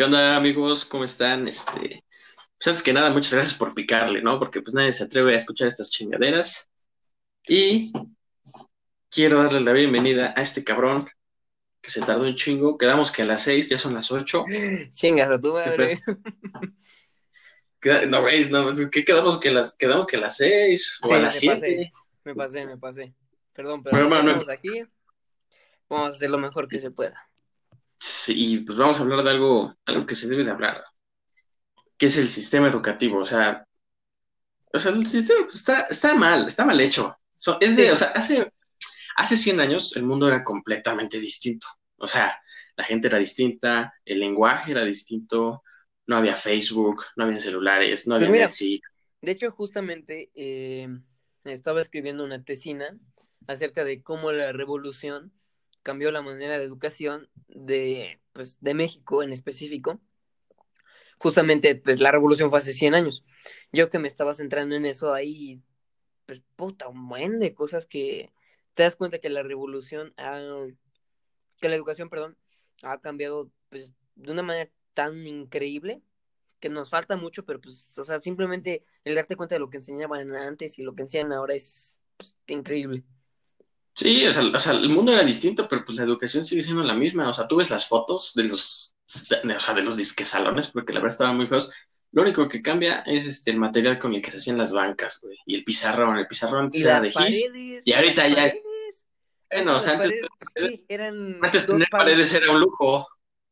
¿Qué 0.00 0.04
onda, 0.04 0.34
amigos? 0.34 0.86
¿Cómo 0.86 1.04
están? 1.04 1.46
Este, 1.46 2.06
pues 2.56 2.68
antes 2.68 2.82
que 2.82 2.94
nada, 2.94 3.10
muchas 3.10 3.34
gracias 3.34 3.58
por 3.58 3.74
picarle, 3.74 4.22
¿no? 4.22 4.38
Porque 4.38 4.62
pues 4.62 4.72
nadie 4.72 4.94
se 4.94 5.04
atreve 5.04 5.34
a 5.34 5.36
escuchar 5.36 5.68
estas 5.68 5.90
chingaderas. 5.90 6.70
Y 7.46 7.92
quiero 9.10 9.42
darle 9.42 9.60
la 9.60 9.72
bienvenida 9.72 10.32
a 10.34 10.40
este 10.40 10.64
cabrón 10.64 11.06
que 11.82 11.90
se 11.90 12.00
tardó 12.00 12.22
un 12.22 12.34
chingo. 12.34 12.78
Quedamos 12.78 13.12
que 13.12 13.20
a 13.20 13.24
las 13.26 13.42
seis, 13.42 13.68
ya 13.68 13.76
son 13.76 13.92
las 13.92 14.10
ocho. 14.10 14.46
Chingas 14.88 15.32
a 15.32 15.38
tu 15.38 15.52
madre. 15.52 16.00
No, 18.08 18.22
güey, 18.22 18.48
no, 18.48 18.68
¿qué 18.90 19.04
quedamos 19.04 19.38
que 19.38 19.50
las, 19.50 19.74
quedamos 19.74 20.06
que 20.06 20.16
a 20.16 20.20
las 20.20 20.38
seis 20.38 20.98
o 21.02 21.08
Sí, 21.08 21.14
a 21.14 21.18
las 21.18 21.34
me 21.34 21.40
siete? 21.40 21.60
pasé. 21.60 21.92
Me 22.24 22.34
pasé, 22.34 22.64
me 22.64 22.78
pasé. 22.78 23.14
Perdón, 23.52 23.82
pero 23.82 23.98
Pero, 23.98 24.08
ya 24.08 24.14
bueno, 24.14 24.30
estamos 24.30 24.48
aquí. 24.48 24.82
Vamos 25.90 26.06
a 26.06 26.16
hacer 26.16 26.30
lo 26.30 26.38
mejor 26.38 26.68
que 26.68 26.80
se 26.80 26.90
pueda. 26.90 27.29
Sí, 28.00 28.34
y 28.54 28.58
pues 28.64 28.76
vamos 28.78 28.98
a 28.98 29.02
hablar 29.02 29.22
de 29.22 29.30
algo, 29.30 29.76
algo 29.86 30.06
que 30.06 30.14
se 30.16 30.28
debe 30.28 30.42
de 30.44 30.50
hablar, 30.50 30.82
que 31.98 32.06
es 32.06 32.16
el 32.18 32.28
sistema 32.28 32.68
educativo. 32.68 33.20
O 33.20 33.24
sea, 33.24 33.64
o 34.72 34.78
sea, 34.78 34.92
el 34.92 35.06
sistema 35.06 35.44
pues, 35.44 35.56
está, 35.56 35.80
está 35.82 36.14
mal, 36.14 36.46
está 36.48 36.64
mal 36.64 36.80
hecho. 36.80 37.16
So- 37.34 37.58
es 37.60 37.76
de, 37.76 37.84
Sí. 37.86 37.90
o 37.90 37.96
sea, 37.96 38.08
hace, 38.08 38.52
hace 39.16 39.36
100 39.36 39.60
años 39.60 39.96
el 39.96 40.04
mundo 40.04 40.28
era 40.28 40.44
completamente 40.44 41.18
distinto. 41.20 41.66
O 41.98 42.06
sea, 42.06 42.40
la 42.76 42.84
gente 42.84 43.08
era 43.08 43.18
distinta, 43.18 43.94
el 44.04 44.20
lenguaje 44.20 44.72
era 44.72 44.84
distinto, 44.84 45.62
no 46.06 46.16
había 46.16 46.34
Facebook, 46.36 47.04
no 47.16 47.24
había 47.24 47.38
celulares, 47.38 48.06
no 48.06 48.16
Pues 48.16 48.28
había 48.28 48.30
mira, 48.30 48.46
Netflix. 48.46 48.88
De 49.22 49.32
hecho, 49.32 49.50
justamente 49.52 50.30
eh, 50.34 50.88
estaba 51.44 51.80
escribiendo 51.82 52.24
una 52.24 52.44
tesina 52.44 52.98
acerca 53.46 53.84
de 53.84 54.02
cómo 54.02 54.32
la 54.32 54.52
revolución 54.52 55.32
cambió 55.82 56.10
la 56.10 56.22
manera 56.22 56.58
de 56.58 56.64
educación 56.64 57.28
de, 57.48 58.20
pues, 58.32 58.58
de 58.60 58.74
México 58.74 59.22
en 59.22 59.32
específico. 59.32 60.00
Justamente, 61.18 61.74
pues 61.76 62.00
la 62.00 62.12
revolución 62.12 62.50
fue 62.50 62.58
hace 62.58 62.72
100 62.72 62.94
años. 62.94 63.24
Yo 63.72 63.90
que 63.90 63.98
me 63.98 64.08
estaba 64.08 64.34
centrando 64.34 64.74
en 64.74 64.86
eso 64.86 65.12
ahí, 65.12 65.60
pues 66.26 66.42
puta, 66.56 66.88
un 66.88 67.08
buen 67.08 67.38
de 67.38 67.54
cosas 67.54 67.86
que 67.86 68.32
te 68.74 68.84
das 68.84 68.96
cuenta 68.96 69.18
que 69.18 69.28
la 69.28 69.42
revolución 69.42 70.14
ha, 70.16 70.40
que 71.60 71.68
la 71.68 71.76
educación, 71.76 72.08
perdón, 72.08 72.38
ha 72.82 73.00
cambiado 73.00 73.50
pues 73.68 73.92
de 74.14 74.32
una 74.32 74.42
manera 74.42 74.70
tan 74.94 75.26
increíble 75.26 76.02
que 76.60 76.68
nos 76.68 76.90
falta 76.90 77.16
mucho, 77.16 77.44
pero 77.44 77.60
pues, 77.60 77.96
o 77.98 78.04
sea, 78.04 78.20
simplemente 78.20 78.84
el 79.04 79.14
darte 79.14 79.36
cuenta 79.36 79.54
de 79.54 79.60
lo 79.60 79.70
que 79.70 79.78
enseñaban 79.78 80.34
antes 80.34 80.78
y 80.78 80.82
lo 80.82 80.94
que 80.94 81.02
enseñan 81.02 81.32
ahora 81.32 81.54
es 81.54 81.98
pues, 82.16 82.34
increíble. 82.46 83.04
Sí, 84.00 84.26
o 84.26 84.32
sea, 84.32 84.42
o 84.44 84.58
sea, 84.58 84.72
el 84.72 84.88
mundo 84.88 85.12
era 85.12 85.22
distinto, 85.24 85.68
pero 85.68 85.84
pues 85.84 85.96
la 85.98 86.04
educación 86.04 86.44
sigue 86.44 86.62
siendo 86.62 86.82
la 86.82 86.94
misma. 86.94 87.28
O 87.28 87.32
sea, 87.32 87.46
tú 87.46 87.56
ves 87.56 87.70
las 87.70 87.86
fotos 87.86 88.32
de 88.34 88.44
los, 88.44 88.94
de, 89.44 89.54
o 89.56 89.60
sea, 89.60 89.74
de 89.74 89.82
los 89.82 89.96
disquesalones, 89.96 90.68
porque 90.68 90.92
la 90.92 91.00
verdad 91.00 91.14
estaban 91.14 91.36
muy 91.36 91.46
feos. 91.46 91.70
Lo 92.12 92.22
único 92.22 92.48
que 92.48 92.62
cambia 92.62 93.00
es 93.06 93.26
este 93.26 93.50
el 93.50 93.58
material 93.58 93.98
con 93.98 94.14
el 94.14 94.22
que 94.22 94.30
se 94.30 94.38
hacían 94.38 94.58
las 94.58 94.72
bancas, 94.72 95.20
güey. 95.22 95.36
Y 95.46 95.54
el 95.56 95.64
pizarrón. 95.64 96.16
El 96.18 96.26
pizarrón 96.26 96.64
antes 96.64 96.80
era 96.82 97.00
de 97.00 97.10
gis. 97.10 97.16
paredes, 97.50 97.82
Y 97.86 97.92
ahorita 97.92 98.28
ya 98.28 98.46
es. 98.46 98.58
Bueno, 99.52 99.76
o 99.76 99.80
sea, 99.80 99.94
antes, 99.94 100.12
paredes, 100.54 100.70
sí, 100.72 100.84
eran 100.88 101.38
antes 101.42 101.66
dos 101.66 101.74
tener 101.74 101.88
paredes 101.90 102.32
era 102.34 102.50
un 102.52 102.60
lujo. 102.60 103.06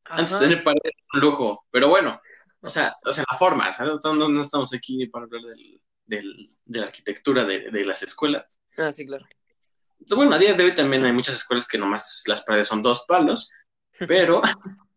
Antes 0.05 0.39
tener 0.39 0.65
paredes 0.65 0.93
era 0.95 1.07
un 1.15 1.21
lujo. 1.21 1.67
Pero 1.71 1.89
bueno, 1.89 2.21
o 2.61 2.69
sea, 2.69 2.97
o 3.05 3.13
sea, 3.13 3.25
la 3.31 3.37
forma, 3.39 3.73
¿sabes? 3.73 3.95
No, 4.05 4.15
no- 4.15 4.29
no 4.29 4.43
estamos 4.43 4.73
aquí 4.73 5.07
para 5.09 5.25
hablar 5.27 5.43
del, 5.43 5.81
del- 6.07 6.57
de 6.65 6.81
la 6.81 6.87
arquitectura 6.87 7.45
de, 7.45 7.71
de 7.71 7.85
las 7.85 8.03
escuelas. 8.03 8.61
Ah, 8.77 8.93
sí, 8.93 9.05
claro. 9.07 9.27
Bueno, 10.15 10.35
a 10.35 10.39
día 10.39 10.55
de 10.55 10.65
hoy 10.65 10.75
también 10.75 11.05
hay 11.05 11.13
muchas 11.13 11.37
escuelas 11.37 11.67
que 11.67 11.79
nomás 11.79 12.23
las 12.27 12.43
paredes 12.43 12.69
son 12.69 12.83
dos 12.83 13.05
palos, 13.07 13.51
pero 14.07 14.43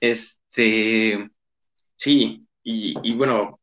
este, 0.00 1.30
sí, 1.96 2.46
y, 2.62 2.94
y 3.02 3.14
bueno, 3.14 3.60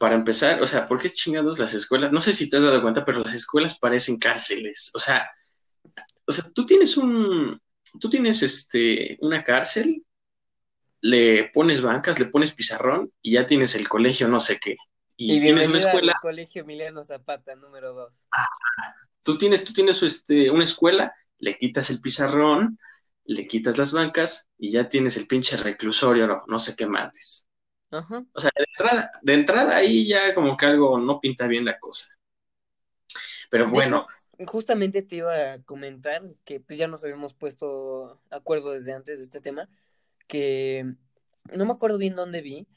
para 0.00 0.14
empezar, 0.14 0.62
o 0.62 0.66
sea, 0.66 0.88
¿por 0.88 0.98
qué 0.98 1.10
chingados 1.10 1.58
las 1.58 1.74
escuelas? 1.74 2.10
No 2.10 2.20
sé 2.20 2.32
si 2.32 2.48
te 2.48 2.56
has 2.56 2.62
dado 2.62 2.80
cuenta, 2.80 3.04
pero 3.04 3.20
las 3.20 3.34
escuelas 3.34 3.78
parecen 3.78 4.18
cárceles. 4.18 4.90
O 4.94 4.98
sea, 4.98 5.30
o 6.26 6.32
sea, 6.32 6.50
tú 6.54 6.64
tienes 6.64 6.96
un, 6.96 7.60
tú 8.00 8.08
tienes 8.08 8.42
este, 8.42 9.18
una 9.20 9.44
cárcel, 9.44 10.04
le 11.02 11.50
pones 11.52 11.82
bancas, 11.82 12.18
le 12.18 12.26
pones 12.26 12.52
pizarrón 12.52 13.12
y 13.20 13.32
ya 13.32 13.46
tienes 13.46 13.74
el 13.74 13.88
colegio, 13.88 14.28
no 14.28 14.40
sé 14.40 14.58
qué. 14.58 14.76
Y, 15.16 15.34
Y 15.34 15.40
tienes 15.42 15.68
una 15.68 15.78
escuela, 15.78 16.12
al 16.12 16.20
Colegio 16.20 16.62
Emiliano 16.62 17.04
Zapata, 17.04 17.54
número 17.54 17.92
dos. 17.92 18.24
Tú 19.22 19.38
tienes, 19.38 19.64
tú 19.64 19.72
tienes 19.72 20.02
este, 20.02 20.50
una 20.50 20.64
escuela, 20.64 21.14
le 21.38 21.56
quitas 21.56 21.90
el 21.90 22.00
pizarrón, 22.00 22.78
le 23.24 23.46
quitas 23.46 23.78
las 23.78 23.92
bancas 23.92 24.50
y 24.58 24.70
ya 24.70 24.88
tienes 24.88 25.16
el 25.16 25.26
pinche 25.26 25.56
reclusorio, 25.56 26.26
no, 26.26 26.42
no 26.46 26.58
sé 26.58 26.74
qué 26.76 26.86
madres. 26.86 27.46
Ajá. 27.90 28.24
O 28.32 28.40
sea, 28.40 28.50
de 28.56 28.64
entrada, 28.70 29.10
de 29.22 29.34
entrada 29.34 29.76
ahí 29.76 30.06
ya 30.06 30.34
como 30.34 30.56
que 30.56 30.66
algo 30.66 30.98
no 30.98 31.20
pinta 31.20 31.46
bien 31.46 31.64
la 31.64 31.78
cosa. 31.78 32.06
Pero 33.50 33.68
bueno, 33.68 34.06
hecho, 34.38 34.50
justamente 34.50 35.02
te 35.02 35.16
iba 35.16 35.52
a 35.52 35.62
comentar 35.62 36.22
que 36.44 36.60
pues 36.60 36.78
ya 36.78 36.86
nos 36.86 37.02
habíamos 37.02 37.34
puesto 37.34 38.20
acuerdo 38.30 38.72
desde 38.72 38.92
antes 38.92 39.18
de 39.18 39.24
este 39.24 39.40
tema, 39.40 39.68
que 40.28 40.94
no 41.52 41.66
me 41.66 41.72
acuerdo 41.72 41.98
bien 41.98 42.14
dónde 42.14 42.40
vi, 42.40 42.68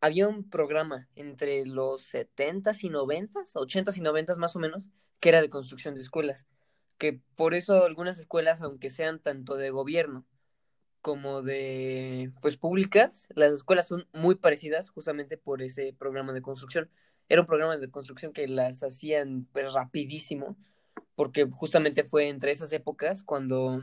había 0.00 0.28
un 0.28 0.48
programa 0.50 1.08
entre 1.14 1.64
los 1.64 2.12
70s 2.12 2.82
y 2.82 2.90
90s, 2.90 3.54
80s 3.54 3.96
y 3.96 4.00
90s 4.00 4.36
más 4.36 4.56
o 4.56 4.58
menos, 4.58 4.90
que 5.20 5.28
era 5.30 5.40
de 5.40 5.50
construcción 5.50 5.94
de 5.94 6.00
escuelas, 6.00 6.46
que 6.98 7.20
por 7.36 7.54
eso 7.54 7.84
algunas 7.84 8.18
escuelas, 8.18 8.62
aunque 8.62 8.90
sean 8.90 9.20
tanto 9.20 9.56
de 9.56 9.70
gobierno 9.70 10.26
como 11.00 11.42
de 11.42 12.32
pues 12.42 12.56
públicas, 12.56 13.28
las 13.34 13.52
escuelas 13.52 13.86
son 13.86 14.08
muy 14.12 14.34
parecidas 14.34 14.90
justamente 14.90 15.38
por 15.38 15.62
ese 15.62 15.94
programa 15.96 16.32
de 16.32 16.42
construcción. 16.42 16.90
Era 17.28 17.42
un 17.42 17.46
programa 17.46 17.76
de 17.76 17.90
construcción 17.90 18.32
que 18.32 18.48
las 18.48 18.82
hacían 18.82 19.46
pues 19.52 19.72
rapidísimo, 19.72 20.56
porque 21.14 21.48
justamente 21.50 22.04
fue 22.04 22.28
entre 22.28 22.50
esas 22.50 22.72
épocas 22.72 23.22
cuando 23.22 23.82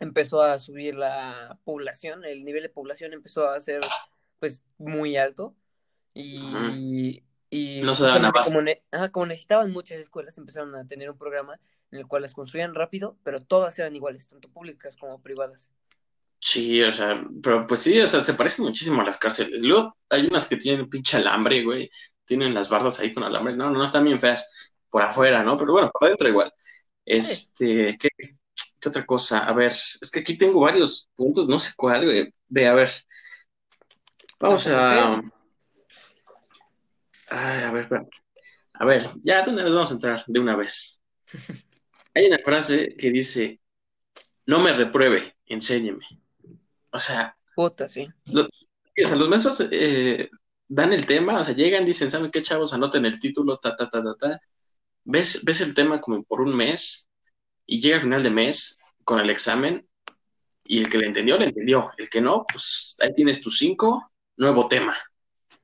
empezó 0.00 0.42
a 0.42 0.58
subir 0.58 0.96
la 0.96 1.58
población, 1.64 2.24
el 2.24 2.44
nivel 2.44 2.62
de 2.62 2.68
población 2.68 3.12
empezó 3.12 3.48
a 3.48 3.60
ser 3.60 3.80
pues 4.40 4.62
muy 4.78 5.16
alto 5.16 5.54
y, 6.14 7.22
y 7.50 7.84
no 7.84 7.94
se 7.94 8.04
daban 8.04 8.24
justamente 8.24 8.24
abasto. 8.24 8.56
como, 8.56 8.62
ne- 8.62 8.82
como 9.12 9.26
necesitaban 9.26 9.72
muchas 9.72 9.98
escuelas, 9.98 10.38
empezaron 10.38 10.74
a 10.76 10.86
tener 10.86 11.10
un 11.10 11.18
programa 11.18 11.60
en 11.90 11.98
el 12.00 12.06
cual 12.06 12.22
las 12.22 12.32
construían 12.34 12.74
rápido, 12.74 13.18
pero 13.24 13.40
todas 13.44 13.78
eran 13.78 13.96
iguales, 13.96 14.28
tanto 14.28 14.48
públicas 14.50 14.96
como 14.96 15.20
privadas. 15.22 15.72
Sí, 16.38 16.82
o 16.82 16.90
sea, 16.92 17.22
pero 17.42 17.66
pues 17.66 17.80
sí, 17.82 18.00
o 18.00 18.08
sea, 18.08 18.24
se 18.24 18.34
parecen 18.34 18.64
muchísimo 18.64 19.02
a 19.02 19.04
las 19.04 19.18
cárceles. 19.18 19.60
Luego 19.62 19.96
hay 20.08 20.26
unas 20.26 20.46
que 20.46 20.56
tienen 20.56 20.88
pinche 20.88 21.16
alambre, 21.18 21.62
güey. 21.64 21.90
Tienen 22.24 22.54
las 22.54 22.68
bardas 22.70 22.98
ahí 23.00 23.12
con 23.12 23.24
alambre. 23.24 23.56
No, 23.56 23.66
no, 23.70 23.78
no 23.78 23.84
están 23.84 24.04
bien 24.04 24.20
feas 24.20 24.50
por 24.88 25.02
afuera, 25.02 25.42
¿no? 25.42 25.56
Pero 25.56 25.72
bueno, 25.72 25.90
por 25.92 26.04
adentro 26.06 26.28
igual. 26.28 26.52
Este, 27.04 27.98
¿qué, 27.98 28.08
qué 28.80 28.88
otra 28.88 29.06
cosa? 29.06 29.40
A 29.40 29.52
ver, 29.54 29.72
es 29.72 30.10
que 30.12 30.20
aquí 30.20 30.38
tengo 30.38 30.60
varios 30.60 31.10
puntos, 31.16 31.48
no 31.48 31.58
sé 31.58 31.72
cuál, 31.76 32.04
güey. 32.06 32.32
Ve, 32.48 32.68
a 32.68 32.74
ver. 32.74 32.90
Vamos 34.40 34.66
a. 34.68 35.20
Ay, 37.30 37.62
a 37.64 37.70
ver, 37.70 37.82
espera. 37.82 38.06
A 38.74 38.84
ver, 38.84 39.04
ya 39.22 39.42
de 39.44 39.50
una 39.52 39.64
vez 39.64 39.72
vamos 39.74 39.90
a 39.90 39.94
entrar, 39.94 40.24
de 40.26 40.40
una 40.40 40.56
vez. 40.56 41.00
Hay 42.14 42.26
una 42.26 42.38
frase 42.38 42.96
que 42.98 43.10
dice: 43.10 43.60
No 44.46 44.60
me 44.60 44.72
repruebe, 44.72 45.36
enséñeme. 45.46 46.04
O 46.90 46.98
sea, 46.98 47.36
Puta, 47.54 47.88
sí. 47.88 48.08
lo- 48.32 48.44
o 48.46 49.06
sea, 49.08 49.16
los 49.16 49.28
maestros 49.28 49.66
eh, 49.70 50.30
dan 50.68 50.92
el 50.92 51.06
tema, 51.06 51.40
o 51.40 51.44
sea, 51.44 51.54
llegan, 51.54 51.84
dicen, 51.86 52.10
¿saben 52.10 52.30
qué, 52.30 52.42
chavos? 52.42 52.72
Anoten 52.74 53.04
el 53.06 53.18
título, 53.20 53.58
ta, 53.58 53.76
ta, 53.76 53.88
ta, 53.88 54.02
ta, 54.02 54.14
ta. 54.18 54.40
Ves, 55.04 55.44
ves 55.44 55.60
el 55.62 55.74
tema 55.74 56.00
como 56.00 56.22
por 56.24 56.40
un 56.42 56.56
mes 56.56 57.10
y 57.66 57.80
llega 57.80 57.96
al 57.96 58.02
final 58.02 58.22
de 58.22 58.30
mes 58.30 58.78
con 59.04 59.20
el 59.20 59.30
examen 59.30 59.88
y 60.64 60.80
el 60.80 60.90
que 60.90 60.98
le 60.98 61.06
entendió, 61.06 61.38
le 61.38 61.46
entendió. 61.46 61.92
El 61.98 62.10
que 62.10 62.20
no, 62.20 62.46
pues 62.52 62.96
ahí 63.00 63.14
tienes 63.14 63.40
tus 63.42 63.58
cinco, 63.58 64.12
nuevo 64.36 64.68
tema. 64.68 64.96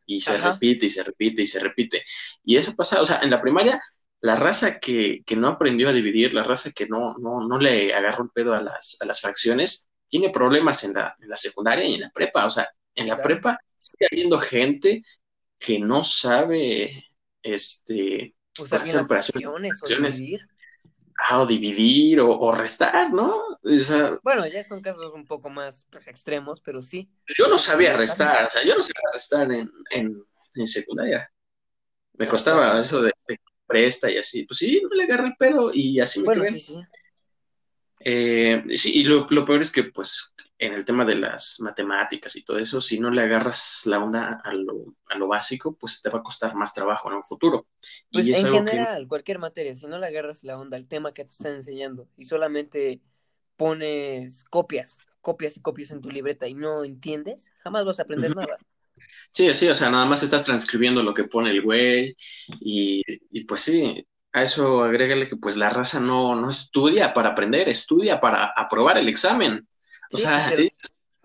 Y 0.07 0.21
se 0.21 0.37
Ajá. 0.37 0.53
repite 0.53 0.87
y 0.87 0.91
se 0.91 1.03
repite 1.05 1.43
y 1.43 1.47
se 1.47 1.59
repite. 1.61 2.03
Y 2.45 2.57
eso 2.57 2.75
pasa, 2.75 3.01
o 3.03 3.07
sea, 3.07 3.21
en 3.23 3.31
la 3.31 3.41
primaria, 3.43 3.83
la 4.21 4.37
raza 4.37 4.79
que, 4.81 5.23
que 5.27 5.37
no 5.37 5.49
aprendió 5.49 5.89
a 5.89 5.93
dividir, 5.93 6.33
la 6.35 6.43
raza 6.45 6.71
que 6.73 6.87
no, 6.87 7.17
no, 7.19 7.47
no 7.47 7.59
le 7.59 7.95
agarró 7.95 8.25
el 8.25 8.31
pedo 8.31 8.55
a 8.55 8.63
las, 8.63 8.97
a 9.01 9.07
las 9.07 9.21
fracciones, 9.21 9.89
tiene 10.09 10.31
problemas 10.31 10.85
en 10.85 10.95
la, 10.95 11.17
en 11.21 11.29
la 11.29 11.37
secundaria 11.37 11.85
y 11.87 11.95
en 11.95 12.01
la 12.03 12.11
prepa. 12.11 12.47
O 12.47 12.51
sea, 12.51 12.69
en 12.95 13.09
la 13.09 13.15
claro. 13.17 13.23
prepa 13.23 13.61
sigue 13.79 14.07
habiendo 14.11 14.39
gente 14.39 15.03
que 15.59 15.79
no 15.79 16.03
sabe 16.05 17.05
este, 17.43 18.35
pues, 18.55 18.73
hacer 18.73 19.01
operaciones, 19.01 19.79
fracciones 19.79 19.83
o 19.83 19.87
dividir. 19.89 20.49
ah, 21.19 21.41
o 21.41 21.47
dividir 21.47 22.21
o, 22.21 22.31
o 22.39 22.53
restar, 22.53 23.13
¿no? 23.13 23.43
O 23.67 23.81
sea, 23.81 24.19
Bueno, 24.23 24.47
ya 24.47 24.63
son 24.65 24.83
casos 24.83 25.13
un 25.15 25.25
poco 25.27 25.49
más 25.51 25.87
pues, 25.91 26.07
extremos, 26.09 26.61
pero 26.61 26.83
sí. 26.83 27.11
yo 27.39 27.49
no 27.49 27.59
sabía 27.59 27.97
restar, 27.97 28.47
o 28.47 28.51
sea, 28.51 28.65
yo 28.65 28.77
no 28.77 28.83
sabía 28.83 29.11
restar 29.13 29.51
en, 29.53 29.71
en, 29.91 30.23
en 30.55 30.67
secundaria. 30.67 31.31
Me 32.15 32.29
Ah, 32.29 32.29
costaba 32.29 32.81
eso 32.81 33.03
de, 33.03 33.13
de 33.29 33.41
presta 33.67 34.11
y 34.11 34.19
así. 34.19 34.45
Pues 34.47 34.59
sí, 34.59 34.83
no 34.83 34.91
le 34.97 35.05
agarré 35.05 35.29
el 35.29 35.37
pedo 35.39 35.71
y 35.75 36.01
así 36.01 36.23
me 36.23 36.29
Bueno, 36.29 36.45
quedé. 36.45 36.47
sí, 36.47 36.61
sí. 36.61 36.91
Eh, 38.01 38.63
sí, 38.77 38.93
y 39.01 39.05
lo, 39.05 39.27
lo 39.31 39.45
peor 39.45 39.63
es 39.63 39.73
que, 39.73 39.85
pues, 39.85 40.35
en 40.59 40.73
el 40.75 40.85
tema 40.85 41.05
de 41.05 41.17
las 41.17 41.57
matemáticas 41.61 42.37
y 42.37 42.45
todo 42.45 42.59
eso, 42.59 42.81
si 42.81 42.99
no 43.01 43.11
le 43.11 43.23
agarras 43.23 43.83
la 43.87 43.99
onda 44.03 44.41
a 44.45 44.53
lo, 44.55 44.95
a 45.07 45.19
lo 45.19 45.29
básico, 45.29 45.77
pues 45.77 46.01
te 46.03 46.11
va 46.11 46.21
a 46.21 46.23
costar 46.23 46.55
más 46.55 46.73
trabajo 46.75 47.09
en 47.11 47.17
un 47.17 47.25
futuro. 47.25 47.67
Pues 48.13 48.29
y 48.29 48.33
en 48.33 48.47
que 48.49 48.49
general, 48.49 49.07
cualquier 49.09 49.39
materia, 49.39 49.75
si 49.75 49.87
no 49.87 49.99
le 49.99 50.07
agarras 50.07 50.43
la 50.45 50.59
onda 50.59 50.77
al 50.77 50.89
tema 50.89 51.13
que 51.13 51.25
te 51.25 51.33
están 51.33 51.55
enseñando 51.55 52.09
y 52.17 52.25
solamente 52.25 53.03
pones 53.57 54.45
copias, 54.45 55.01
copias 55.21 55.57
y 55.57 55.61
copias 55.61 55.91
en 55.91 56.01
tu 56.01 56.11
libreta 56.11 56.49
y 56.49 56.55
no 56.55 56.85
entiendes, 56.85 57.51
jamás 57.59 57.85
vas 57.85 57.99
a 57.99 58.03
aprender 58.03 58.33
nada. 58.33 58.61
Sí, 59.33 59.53
sí, 59.55 59.69
o 59.69 59.75
sea, 59.75 59.91
nada 59.91 60.07
más 60.07 60.23
estás 60.23 60.45
transcribiendo 60.45 61.03
lo 61.03 61.15
que 61.15 61.25
pone 61.25 61.51
el 61.51 61.63
güey 61.63 62.17
y, 62.61 63.03
y 63.31 63.45
pues 63.45 63.61
sí, 63.61 64.07
a 64.33 64.43
eso 64.43 64.83
agrégale 64.85 65.29
que 65.29 65.37
pues 65.37 65.57
la 65.57 65.71
raza 65.71 66.01
no, 66.01 66.35
no 66.35 66.51
estudia 66.51 67.13
para 67.15 67.31
aprender, 67.31 67.69
estudia 67.69 68.21
para 68.21 68.47
aprobar 68.57 68.99
el 68.99 69.09
examen. 69.09 69.69
O 70.13 70.17
Sí, 70.17 70.19
sea, 70.19 70.55
se, 70.57 70.69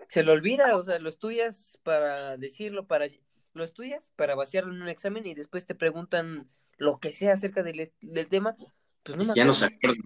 se 0.08 0.22
lo 0.22 0.32
olvida, 0.32 0.76
o 0.76 0.84
sea, 0.84 0.98
lo 0.98 1.08
estudias 1.08 1.78
para 1.82 2.36
decirlo, 2.36 2.86
para 2.86 3.08
lo 3.54 3.64
estudias 3.64 4.12
para 4.16 4.34
vaciarlo 4.34 4.74
en 4.74 4.82
un 4.82 4.88
examen 4.88 5.26
y 5.26 5.34
después 5.34 5.66
te 5.66 5.74
preguntan 5.74 6.46
lo 6.78 7.00
que 7.00 7.12
sea 7.12 7.34
acerca 7.34 7.62
del, 7.62 7.92
del 8.02 8.28
tema, 8.28 8.56
pues 9.04 9.18
no 9.18 9.24
me 9.24 9.34
ya 9.34 9.44
no 9.44 9.52
se 9.52 9.66
acuerdan. 9.66 10.04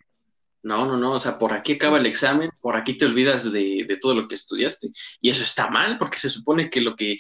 No, 0.67 0.85
no, 0.87 0.97
no, 0.97 1.13
o 1.13 1.21
sea, 1.21 1.39
por 1.39 1.53
aquí 1.53 1.75
acaba 1.75 1.99
el 1.99 2.07
examen, 2.07 2.51
por 2.61 2.77
aquí 2.77 2.99
te 2.99 3.05
olvidas 3.07 3.53
de, 3.53 3.85
de 3.89 3.97
todo 3.99 4.15
lo 4.15 4.27
que 4.29 4.35
estudiaste. 4.35 4.91
Y 5.21 5.31
eso 5.31 5.45
está 5.45 5.69
mal, 5.71 5.99
porque 5.99 6.19
se 6.19 6.31
supone 6.31 6.71
que 6.71 6.81
lo 6.81 6.97
que, 6.97 7.19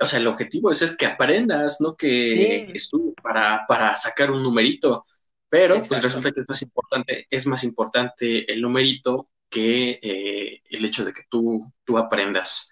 o 0.00 0.06
sea, 0.06 0.20
el 0.20 0.26
objetivo 0.28 0.70
es, 0.72 0.82
es 0.82 0.96
que 0.96 1.06
aprendas, 1.06 1.80
no 1.80 1.96
que 1.96 2.66
Sí, 2.66 2.66
estudies 2.72 3.14
para, 3.22 3.66
para 3.68 3.96
sacar 3.96 4.30
un 4.30 4.42
numerito. 4.42 5.04
Pero 5.48 5.86
pues 5.88 6.02
resulta 6.02 6.32
que 6.32 6.40
es 6.40 6.46
más 6.48 6.62
importante, 6.62 7.26
es 7.30 7.46
más 7.46 7.64
importante 7.64 8.52
el 8.52 8.60
numerito 8.62 9.30
que 9.50 9.98
eh, 10.02 10.62
el 10.70 10.84
hecho 10.84 11.04
de 11.04 11.12
que 11.12 11.22
tú, 11.30 11.72
tú 11.84 11.98
aprendas. 11.98 12.70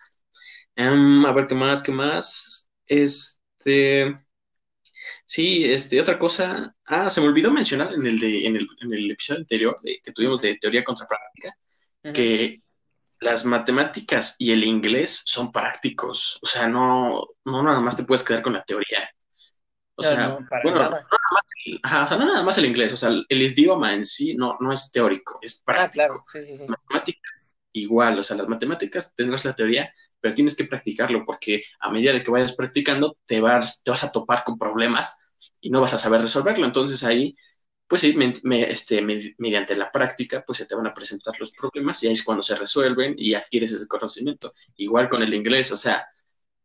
Em, 0.76 1.25
a 1.26 1.32
ver, 1.32 1.46
¿qué 1.46 1.55
más? 1.55 1.82
¿Qué 1.82 1.93
más? 1.93 2.70
Este, 2.87 4.14
sí, 5.24 5.64
este, 5.72 6.00
otra 6.00 6.18
cosa. 6.18 6.74
Ah, 6.86 7.10
se 7.10 7.20
me 7.20 7.28
olvidó 7.28 7.50
mencionar 7.50 7.92
en 7.94 8.06
el 8.06 8.18
de, 8.20 8.46
en 8.46 8.56
el, 8.56 8.66
en 8.80 8.92
el 8.94 9.10
episodio 9.10 9.40
anterior 9.40 9.76
de, 9.82 10.00
que 10.02 10.12
tuvimos 10.12 10.40
de 10.42 10.56
teoría 10.56 10.84
contra 10.84 11.06
práctica, 11.06 11.56
que 12.12 12.62
las 13.20 13.44
matemáticas 13.46 14.36
y 14.38 14.52
el 14.52 14.64
inglés 14.64 15.22
son 15.26 15.52
prácticos. 15.52 16.38
O 16.42 16.46
sea, 16.46 16.68
no, 16.68 17.24
no 17.44 17.62
nada 17.62 17.80
más 17.80 17.96
te 17.96 18.04
puedes 18.04 18.24
quedar 18.24 18.42
con 18.42 18.54
la 18.54 18.62
teoría. 18.64 19.08
O 19.96 20.02
No, 20.02 20.08
sea, 20.08 20.28
no, 20.38 20.48
bueno, 20.62 20.78
nada. 20.80 21.06
Ajá, 21.82 22.04
o 22.04 22.08
sea, 22.08 22.16
no 22.18 22.26
nada 22.26 22.42
más 22.42 22.58
el 22.58 22.66
inglés, 22.66 22.92
o 22.92 22.96
sea, 22.96 23.08
el, 23.10 23.24
el 23.28 23.42
idioma 23.42 23.94
en 23.94 24.04
sí 24.04 24.34
no, 24.36 24.56
no 24.60 24.72
es 24.72 24.90
teórico, 24.92 25.38
es 25.42 25.62
Ah, 25.74 25.90
claro, 25.90 26.14
práctico. 26.14 26.26
sí, 26.26 26.42
sí, 26.42 26.56
sí. 26.56 26.66
Matemáticas 26.66 27.23
igual, 27.74 28.18
o 28.20 28.24
sea, 28.24 28.38
las 28.38 28.48
matemáticas 28.48 29.14
tendrás 29.16 29.44
la 29.46 29.54
teoría, 29.56 29.92
pero 30.20 30.34
tienes 30.34 30.56
que 30.56 30.66
practicarlo 30.66 31.24
porque 31.26 31.64
a 31.80 31.90
medida 31.92 32.14
de 32.14 32.24
que 32.24 32.32
vayas 32.32 32.56
practicando 32.56 33.18
te 33.26 33.40
vas, 33.40 33.82
te 33.84 33.92
vas 33.92 34.04
a 34.04 34.12
topar 34.12 34.44
con 34.44 34.58
problemas 34.58 35.18
y 35.60 35.70
no 35.70 35.82
vas 35.82 35.94
a 35.94 35.98
saber 35.98 36.22
resolverlo. 36.22 36.66
Entonces 36.66 37.04
ahí, 37.04 37.36
pues 37.88 38.02
sí, 38.02 38.16
este, 38.68 39.02
me- 39.02 39.34
mediante 39.38 39.76
la 39.76 39.90
práctica, 39.92 40.44
pues 40.46 40.58
se 40.58 40.66
te 40.66 40.74
van 40.76 40.86
a 40.88 40.94
presentar 40.94 41.34
los 41.40 41.52
problemas 41.52 42.02
y 42.02 42.08
ahí 42.08 42.14
es 42.14 42.24
cuando 42.24 42.42
se 42.42 42.56
resuelven 42.56 43.14
y 43.18 43.34
adquieres 43.34 43.72
ese 43.72 43.88
conocimiento. 43.88 44.54
Igual 44.76 45.08
con 45.10 45.22
el 45.22 45.34
inglés, 45.34 45.72
o 45.72 45.76
sea, 45.76 46.06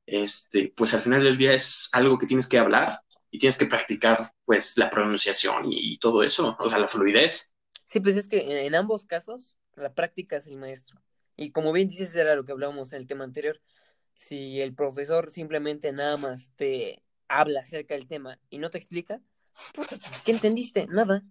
este, 0.05 0.73
pues 0.75 0.93
al 0.93 1.01
final 1.01 1.23
del 1.23 1.37
día 1.37 1.53
es 1.53 1.89
algo 1.93 2.17
que 2.17 2.27
tienes 2.27 2.47
que 2.47 2.59
hablar 2.59 3.01
y 3.31 3.39
tienes 3.39 3.57
que 3.57 3.65
practicar 3.67 4.31
pues 4.45 4.77
la 4.77 4.89
pronunciación 4.89 5.71
y, 5.71 5.93
y 5.93 5.97
todo 5.99 6.23
eso, 6.23 6.55
o 6.59 6.69
sea, 6.69 6.79
la 6.79 6.87
fluidez. 6.87 7.53
Sí, 7.85 7.99
pues 7.99 8.15
es 8.17 8.27
que 8.27 8.65
en 8.67 8.75
ambos 8.75 9.05
casos 9.05 9.57
la 9.79 9.93
práctica 9.93 10.37
es 10.37 10.47
el 10.47 10.57
maestro. 10.57 11.01
Y 11.35 11.51
como 11.51 11.71
bien 11.71 11.87
dices, 11.87 12.13
era 12.15 12.35
lo 12.35 12.43
que 12.43 12.51
hablábamos 12.51 12.91
en 12.93 12.99
el 12.99 13.07
tema 13.07 13.23
anterior. 13.23 13.61
Si 14.13 14.59
el 14.61 14.73
profesor 14.73 15.31
simplemente 15.31 15.91
nada 15.93 16.17
más 16.17 16.51
te 16.55 17.03
habla 17.29 17.61
acerca 17.61 17.93
del 17.93 18.07
tema 18.07 18.39
y 18.49 18.57
no 18.57 18.69
te 18.69 18.77
explica, 18.77 19.21
pues, 19.73 19.87
¿qué 20.25 20.31
entendiste? 20.31 20.87
Nada. 20.87 21.23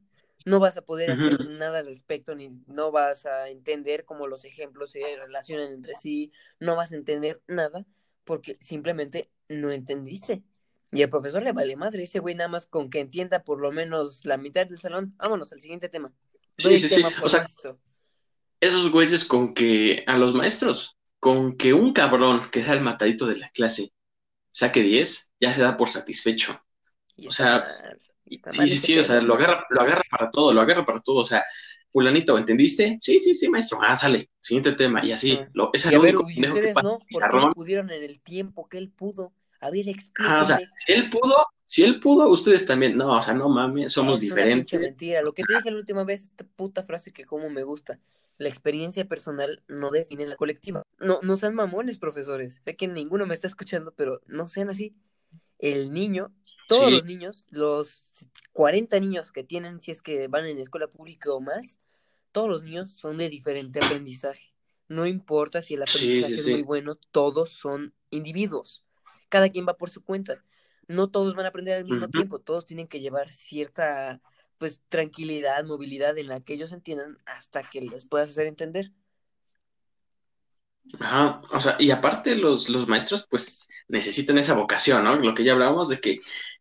No 0.45 0.61
vas 0.61 0.77
a 0.79 0.83
poder 0.83 1.11
hacer 1.11 1.47
nada 1.51 1.81
al 1.81 1.87
respecto, 1.87 2.35
ni 2.35 2.51
no 2.67 2.91
vas 2.91 3.27
a 3.27 3.49
entender 3.49 4.05
cómo 4.05 4.27
los 4.29 4.45
ejemplos 4.45 4.93
se 4.93 5.01
relacionan 5.21 5.73
entre 5.73 5.95
sí, 5.95 6.33
no 6.59 6.77
vas 6.77 6.93
a 6.93 6.97
entender 6.97 7.43
nada, 7.49 7.85
porque 8.25 8.57
simplemente 8.61 9.31
no 9.49 9.73
entendiste. 9.73 10.43
Y 10.91 11.03
el 11.03 11.11
profesor 11.11 11.43
le 11.43 11.53
vale 11.53 11.77
madre, 11.77 12.05
ese 12.05 12.21
güey 12.21 12.35
nada 12.35 12.49
más 12.49 12.67
con 12.67 12.89
que 12.89 13.01
entienda 13.01 13.45
por 13.45 13.61
lo 13.61 13.73
menos 13.73 14.25
la 14.25 14.39
mitad 14.39 14.67
del 14.67 14.79
salón, 14.79 15.15
vámonos 15.19 15.53
al 15.53 15.61
siguiente 15.61 15.89
tema. 15.89 16.13
Doy 16.57 16.79
Sí, 16.79 16.89
sí, 16.89 16.95
sí. 16.95 17.03
tema 17.03 17.09
O 17.19 17.21
por 17.21 17.31
sea. 17.31 17.47
Esos 18.61 18.91
güeyes 18.91 19.25
con 19.25 19.55
que 19.55 20.05
a 20.07 20.17
los 20.19 20.35
maestros, 20.35 20.97
con 21.21 21.57
que 21.57 21.75
un 21.75 21.93
cabrón 21.93 22.51
que 22.51 22.63
sea 22.63 22.75
el 22.75 22.81
matadito 22.83 23.27
de 23.27 23.37
la 23.39 23.51
clase 23.51 23.93
saque 24.53 24.83
10, 24.83 25.33
ya 25.41 25.53
se 25.53 25.63
da 25.63 25.77
por 25.77 25.89
satisfecho. 25.89 26.61
Y 27.17 27.29
O 27.29 27.31
sea, 27.33 27.65
mal, 27.65 28.01
sí, 28.47 28.69
sí, 28.69 28.79
sí, 28.79 28.99
o 28.99 29.05
sea, 29.05 29.21
lo 29.21 29.35
agarra, 29.35 29.65
lo 29.71 29.81
agarra 29.83 30.03
para 30.11 30.31
todo, 30.31 30.53
lo 30.53 30.61
agarra 30.61 30.85
para 30.85 31.01
todo. 31.01 31.19
O 31.19 31.25
sea, 31.25 31.45
fulanito, 31.93 32.39
¿entendiste? 32.39 32.97
Sí, 33.01 33.21
sí, 33.21 33.35
sí, 33.35 33.49
maestro. 33.49 33.79
Ah, 33.83 33.97
sale, 33.97 34.31
siguiente 34.41 34.73
tema. 34.73 35.05
Y 35.05 35.13
así, 35.13 35.39
Ah. 35.41 35.49
lo, 35.55 35.71
es 35.73 35.85
Y 35.85 35.95
el 35.95 35.97
a 35.97 36.01
ver, 36.01 36.15
único 36.15 36.31
y 36.31 36.35
pendejo 36.35 36.61
que 36.61 36.69
ustedes 36.69 36.75
no, 36.83 36.99
el 37.09 37.09
¿por 37.11 37.29
qué 37.29 37.41
no 37.41 37.53
pudieron 37.53 37.91
en 37.91 38.03
el 38.03 38.21
tiempo 38.21 38.69
que 38.69 38.79
él 38.79 38.91
pudo? 38.91 39.33
A 39.61 39.71
ver, 39.71 39.87
Ajá, 40.19 40.41
o 40.43 40.45
sea, 40.45 40.59
si 40.77 40.93
él 40.93 41.11
pudo, 41.11 41.35
si 41.65 41.85
él 41.85 42.01
pudo, 42.01 42.29
ustedes 42.29 42.67
también. 42.67 42.97
No, 42.97 43.19
o 43.19 43.23
sea, 43.23 43.35
no 43.35 43.49
mames, 43.49 43.93
somos 43.93 44.21
Es 44.23 44.27
una 44.29 44.49
pinche 44.49 44.79
diferentes. 44.79 44.79
mentira. 44.79 45.23
Lo 45.23 45.35
que 45.35 45.45
te 45.45 45.55
dije 45.55 45.71
la 45.71 45.79
última 45.79 46.05
vez, 46.05 46.23
esta 46.25 46.45
puta 46.45 46.83
frase 46.83 47.13
que 47.13 47.25
como 47.25 47.51
me 47.51 47.63
gusta. 47.63 48.01
La 48.39 48.49
experiencia 48.49 49.05
personal 49.05 49.63
no 49.69 49.91
define 49.91 50.27
la 50.27 50.37
colectiva. 50.37 50.83
No, 50.99 51.19
no 51.23 51.37
sean 51.37 51.55
mamones, 51.55 51.99
profesores. 51.99 52.63
Sé 52.65 52.77
que 52.77 52.87
ninguno 52.87 53.27
me 53.27 53.35
está 53.35 53.49
escuchando, 53.49 53.93
pero 53.97 54.21
no 54.27 54.47
sean 54.47 54.71
así. 54.71 54.95
El 55.59 55.93
niño, 55.93 56.33
todos 56.69 56.87
Sí, 56.87 56.91
los 56.93 57.05
niños, 57.05 57.45
los 57.51 58.13
40 58.53 59.01
niños 59.01 59.33
que 59.33 59.43
tienen, 59.43 59.81
si 59.81 59.91
es 59.91 60.03
que 60.03 60.29
van 60.29 60.47
en 60.47 60.59
escuela 60.59 60.87
pública 60.87 61.33
o 61.33 61.41
más, 61.41 61.81
todos 62.31 62.49
los 62.49 62.63
niños 62.63 62.93
son 62.93 63.17
de 63.17 63.29
diferente 63.29 63.81
aprendizaje. 63.85 64.55
No 64.87 65.05
importa 65.07 65.61
si 65.61 65.75
el 65.75 65.83
aprendizaje 65.83 66.37
sí, 66.37 66.41
es 66.41 66.49
muy 66.49 66.63
bueno, 66.63 66.95
todos 67.11 67.51
son 67.51 67.93
individuos. 68.11 68.85
Cada 69.29 69.49
quien 69.51 69.67
va 69.67 69.77
por 69.77 69.91
su 69.91 70.03
cuenta. 70.03 70.43
No 70.87 71.11
todos 71.11 71.35
van 71.35 71.45
a 71.45 71.49
aprender 71.49 71.77
al 71.77 71.85
mismo 71.85 72.09
tiempo, 72.09 72.39
todos 72.39 72.65
tienen 72.65 72.87
que 72.87 73.01
llevar 73.01 73.29
cierta 73.31 74.23
pues 74.59 74.81
tranquilidad, 74.89 75.65
movilidad 75.65 76.19
en 76.19 76.29
la 76.29 76.41
que 76.41 76.55
ellos 76.55 76.73
entiendan 76.73 77.19
hasta 77.27 77.65
que 77.65 77.81
les 77.83 78.07
puedas 78.07 78.31
hacer 78.31 78.47
entender. 78.47 78.93
Ajá, 81.01 81.43
o 81.53 81.61
sea, 81.61 81.77
y 81.79 81.91
aparte 81.91 82.35
los, 82.35 82.69
los 82.71 82.89
maestros 82.89 83.27
pues 83.29 83.69
necesitan 83.89 84.39
esa 84.39 84.55
vocación, 84.55 85.05
¿no? 85.05 85.17
Lo 85.17 85.35
que 85.35 85.45
ya 85.45 85.53
hablábamos 85.53 85.89
de 85.89 86.01
que, 86.01 86.21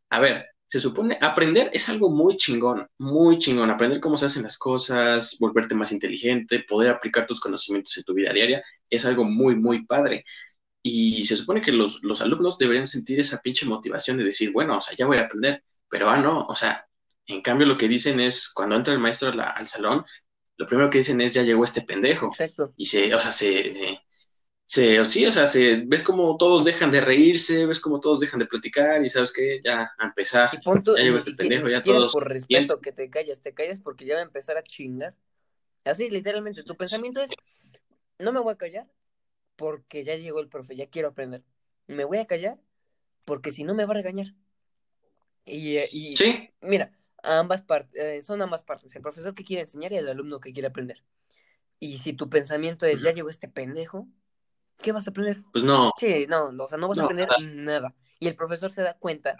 a 0.09 0.19
ver, 0.19 0.47
se 0.67 0.81
supone, 0.81 1.17
aprender 1.21 1.69
es 1.73 1.87
algo 1.87 2.09
muy 2.09 2.35
chingón, 2.35 2.87
muy 2.97 3.37
chingón, 3.39 3.69
aprender 3.69 4.01
cómo 4.01 4.17
se 4.17 4.25
hacen 4.25 4.43
las 4.43 4.57
cosas, 4.57 5.37
volverte 5.39 5.75
más 5.75 5.93
inteligente, 5.93 6.65
poder 6.67 6.91
aplicar 6.91 7.25
tus 7.25 7.39
conocimientos 7.39 7.95
en 7.97 8.03
tu 8.03 8.13
vida 8.13 8.33
diaria, 8.33 8.61
es 8.89 9.05
algo 9.05 9.23
muy, 9.23 9.55
muy 9.55 9.85
padre. 9.85 10.25
Y 10.83 11.25
se 11.25 11.37
supone 11.37 11.61
que 11.61 11.73
los, 11.73 12.03
los 12.03 12.21
alumnos 12.21 12.57
deberían 12.57 12.87
sentir 12.87 13.19
esa 13.19 13.41
pinche 13.41 13.65
motivación 13.65 14.17
de 14.17 14.25
decir, 14.25 14.51
bueno, 14.53 14.77
o 14.77 14.81
sea, 14.81 14.95
ya 14.97 15.05
voy 15.07 15.17
a 15.19 15.23
aprender, 15.25 15.63
pero 15.89 16.09
ah, 16.09 16.17
no, 16.21 16.41
o 16.47 16.55
sea, 16.55 16.86
en 17.27 17.41
cambio 17.41 17.67
lo 17.67 17.77
que 17.77 17.87
dicen 17.87 18.19
es, 18.19 18.49
cuando 18.49 18.75
entra 18.75 18.93
el 18.93 18.99
maestro 18.99 19.31
la- 19.33 19.51
al 19.51 19.67
salón, 19.67 20.05
lo 20.57 20.67
primero 20.67 20.89
que 20.89 20.99
dicen 20.99 21.21
es, 21.21 21.33
ya 21.33 21.43
llegó 21.43 21.63
este 21.63 21.81
pendejo. 21.81 22.27
Exacto. 22.27 22.73
Y 22.77 22.85
se, 22.85 23.13
o 23.13 23.19
sea, 23.19 23.31
se, 23.31 23.99
se, 24.65 25.05
sí, 25.05 25.25
o 25.25 25.31
sea, 25.31 25.47
se, 25.47 25.83
ves 25.85 26.03
como 26.03 26.37
todos 26.37 26.65
dejan 26.65 26.91
de 26.91 27.01
reírse, 27.01 27.65
ves 27.65 27.79
como 27.79 27.99
todos 27.99 28.19
dejan 28.19 28.39
de 28.39 28.47
platicar 28.47 29.03
y 29.03 29.09
sabes 29.09 29.31
qué, 29.31 29.61
ya 29.63 29.91
a 29.97 30.05
empezar, 30.05 30.49
tú, 30.83 30.95
ya 30.97 31.03
llegó 31.03 31.17
este 31.17 31.33
pendejo, 31.33 31.69
ya 31.69 31.81
todos 31.81 32.13
por 32.13 32.27
respeto 32.27 32.81
que 32.81 32.91
te 32.91 33.09
callas, 33.09 33.41
te 33.41 33.53
callas 33.53 33.79
porque 33.79 34.05
ya 34.05 34.15
va 34.15 34.21
a 34.21 34.23
empezar 34.23 34.57
a 34.57 34.63
chingar. 34.63 35.15
Así, 35.85 36.09
literalmente, 36.09 36.63
tu 36.63 36.75
pensamiento 36.75 37.21
es, 37.21 37.31
no 38.19 38.33
me 38.33 38.39
voy 38.39 38.53
a 38.53 38.57
callar 38.57 38.87
porque 39.55 40.03
ya 40.03 40.15
llegó 40.15 40.39
el 40.39 40.49
profe, 40.49 40.75
ya 40.75 40.87
quiero 40.87 41.09
aprender. 41.09 41.43
Me 41.87 42.05
voy 42.05 42.19
a 42.19 42.25
callar 42.27 42.59
porque 43.25 43.51
si 43.51 43.63
no 43.63 43.73
me 43.75 43.85
va 43.85 43.91
a 43.93 43.95
regañar. 43.97 44.27
Y, 45.45 45.77
eh, 45.77 45.89
y 45.91 46.15
Sí, 46.17 46.49
mira, 46.61 46.91
ambas 47.27 47.61
partes, 47.61 48.25
son 48.25 48.41
ambas 48.41 48.63
partes, 48.63 48.95
el 48.95 49.01
profesor 49.01 49.35
que 49.35 49.43
quiere 49.43 49.61
enseñar 49.63 49.91
y 49.93 49.97
el 49.97 50.07
alumno 50.09 50.39
que 50.39 50.53
quiere 50.53 50.67
aprender. 50.69 51.03
Y 51.79 51.99
si 51.99 52.13
tu 52.13 52.29
pensamiento 52.29 52.85
es, 52.85 53.01
ya 53.01 53.11
llegó 53.13 53.29
este 53.29 53.47
pendejo, 53.49 54.07
¿qué 54.81 54.91
vas 54.91 55.07
a 55.07 55.11
aprender? 55.11 55.37
pues 55.51 55.63
no, 55.63 55.91
Sí, 55.95 56.27
no, 56.27 56.49
o 56.63 56.67
sea, 56.67 56.77
no 56.77 56.87
vas 56.87 56.99
a 56.99 57.01
no, 57.01 57.05
aprender 57.05 57.27
nada. 57.27 57.37
nada. 57.37 57.95
Y 58.19 58.27
el 58.27 58.35
profesor 58.35 58.71
se 58.71 58.83
da 58.83 58.95
cuenta, 58.97 59.37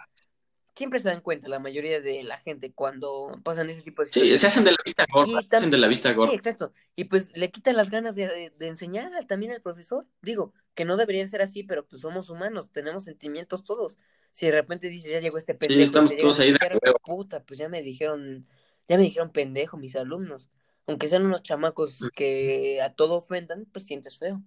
siempre 0.76 1.00
se 1.00 1.08
dan 1.10 1.20
cuenta 1.22 1.48
la 1.48 1.58
mayoría 1.60 2.00
de 2.00 2.22
la 2.24 2.38
gente 2.38 2.72
cuando 2.72 3.32
pasan 3.44 3.70
ese 3.70 3.82
tipo 3.82 4.02
de 4.02 4.08
Sí, 4.10 4.36
se 4.38 4.46
situaciones. 4.46 4.46
hacen 4.46 4.64
de 4.64 4.70
la 4.72 4.78
vista 4.84 5.06
gorda, 5.10 5.40
se 5.42 5.56
hacen 5.56 5.70
de 5.70 5.78
la 5.78 5.88
vista 5.88 6.10
sí, 6.10 6.14
gorda. 6.14 6.34
exacto. 6.34 6.72
Y 6.96 7.04
pues 7.04 7.36
le 7.36 7.50
quitan 7.50 7.76
las 7.76 7.90
ganas 7.90 8.14
de, 8.16 8.52
de- 8.56 8.68
enseñar 8.68 9.12
también 9.26 9.52
al 9.52 9.62
profesor. 9.62 10.06
Digo, 10.22 10.52
que 10.74 10.84
no 10.84 10.96
debería 10.96 11.26
ser 11.26 11.42
así, 11.42 11.62
pero 11.64 11.86
pues 11.86 12.02
somos 12.02 12.30
humanos, 12.30 12.70
tenemos 12.72 13.04
sentimientos 13.04 13.64
todos. 13.64 13.98
Si 14.38 14.46
de 14.46 14.52
repente 14.52 14.88
dices, 14.88 15.10
ya 15.10 15.18
llegó 15.18 15.36
este 15.36 15.54
Sí, 15.54 15.58
pendejo 15.58 15.80
y 15.80 15.82
estamos 15.82 16.16
todos 16.16 16.38
ahí 16.38 16.52
de 16.52 16.58
huevo. 16.80 17.00
puta, 17.04 17.42
pues 17.42 17.58
ya 17.58 17.68
me 17.68 17.82
dijeron, 17.82 18.46
ya 18.86 18.96
me 18.96 19.02
dijeron 19.02 19.32
pendejo 19.32 19.76
mis 19.76 19.96
alumnos. 19.96 20.48
Aunque 20.86 21.08
sean 21.08 21.26
unos 21.26 21.42
chamacos 21.42 22.08
que 22.14 22.80
a 22.80 22.94
todo 22.94 23.16
ofendan, 23.16 23.66
pues 23.72 23.86
sientes 23.86 24.16
feo. 24.16 24.40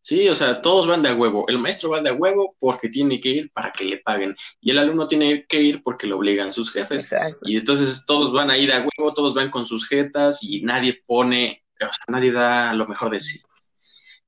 Sí, 0.00 0.28
o 0.28 0.36
sea, 0.36 0.62
todos 0.62 0.86
van 0.86 1.02
de 1.02 1.08
a 1.08 1.14
huevo. 1.16 1.48
El 1.48 1.58
maestro 1.58 1.90
va 1.90 2.00
de 2.00 2.10
a 2.10 2.12
huevo 2.12 2.54
porque 2.60 2.88
tiene 2.88 3.18
que 3.18 3.30
ir 3.30 3.50
para 3.50 3.72
que 3.72 3.84
le 3.84 3.98
paguen. 3.98 4.36
Y 4.60 4.70
el 4.70 4.78
alumno 4.78 5.08
tiene 5.08 5.44
que 5.48 5.60
ir 5.60 5.82
porque 5.82 6.06
lo 6.06 6.16
obligan 6.16 6.52
sus 6.52 6.70
jefes. 6.70 7.02
Exacto. 7.02 7.40
Y 7.42 7.56
entonces 7.56 8.04
todos 8.06 8.32
van 8.32 8.52
a 8.52 8.56
ir 8.56 8.72
a 8.72 8.78
huevo, 8.78 9.12
todos 9.12 9.34
van 9.34 9.50
con 9.50 9.66
sus 9.66 9.88
jetas 9.88 10.38
y 10.40 10.62
nadie 10.62 11.02
pone, 11.04 11.64
o 11.80 11.92
sea, 11.92 12.04
nadie 12.06 12.30
da 12.30 12.72
lo 12.74 12.86
mejor 12.86 13.10
de 13.10 13.18
sí. 13.18 13.42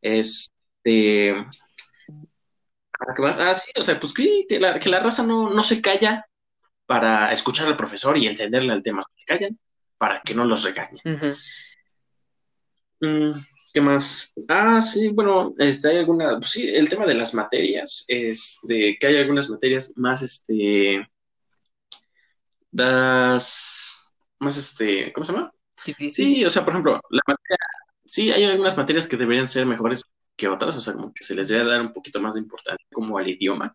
Este. 0.02 1.36
¿A 2.98 3.14
qué 3.14 3.22
más? 3.22 3.38
Ah, 3.38 3.54
sí, 3.54 3.70
o 3.76 3.82
sea, 3.82 3.98
pues 3.98 4.12
que, 4.12 4.44
que 4.48 4.58
la, 4.60 4.78
que 4.78 4.88
la 4.88 5.00
raza 5.00 5.22
no, 5.22 5.50
no 5.50 5.62
se 5.62 5.80
calla 5.80 6.26
para 6.86 7.32
escuchar 7.32 7.66
al 7.66 7.76
profesor 7.76 8.16
y 8.16 8.26
entenderle 8.26 8.72
al 8.72 8.82
tema. 8.82 9.02
Se 9.02 9.24
callan 9.24 9.58
para 9.98 10.20
que 10.22 10.34
no 10.34 10.44
los 10.44 10.62
regañe. 10.62 11.00
Ujú. 11.04 11.34
Mm, 13.00 13.32
¿qué 13.72 13.80
más? 13.80 14.32
Ah, 14.48 14.80
sí, 14.80 15.08
bueno, 15.08 15.54
este, 15.58 15.88
hay 15.88 15.98
alguna, 15.98 16.38
pues 16.38 16.50
sí, 16.50 16.68
el 16.68 16.88
tema 16.88 17.06
de 17.06 17.14
las 17.14 17.34
materias, 17.34 18.04
este, 18.08 18.96
que 18.98 19.06
hay 19.06 19.16
algunas 19.16 19.48
materias 19.50 19.92
más, 19.96 20.22
este, 20.22 21.06
das, 22.70 24.10
más, 24.38 24.56
este, 24.56 25.12
¿cómo 25.12 25.24
se 25.24 25.32
llama? 25.32 25.52
Difícil. 25.84 26.26
Sí, 26.26 26.44
o 26.44 26.50
sea, 26.50 26.64
por 26.64 26.72
ejemplo, 26.72 27.00
la 27.10 27.22
materia, 27.26 27.58
sí, 28.04 28.32
hay 28.32 28.44
algunas 28.44 28.76
materias 28.76 29.06
que 29.06 29.16
deberían 29.16 29.46
ser 29.46 29.66
mejores 29.66 30.02
que 30.38 30.48
otras, 30.48 30.76
o 30.78 30.82
sea, 30.82 30.94
como 30.94 31.14
que 31.14 31.24
se 31.24 31.36
les 31.36 31.48
debe 31.50 31.66
dar 31.68 31.82
un 31.82 31.92
poquito 31.92 32.20
más 32.22 32.36
de 32.36 32.40
importancia 32.42 32.86
como 32.92 33.18
al 33.18 33.28
idioma. 33.28 33.74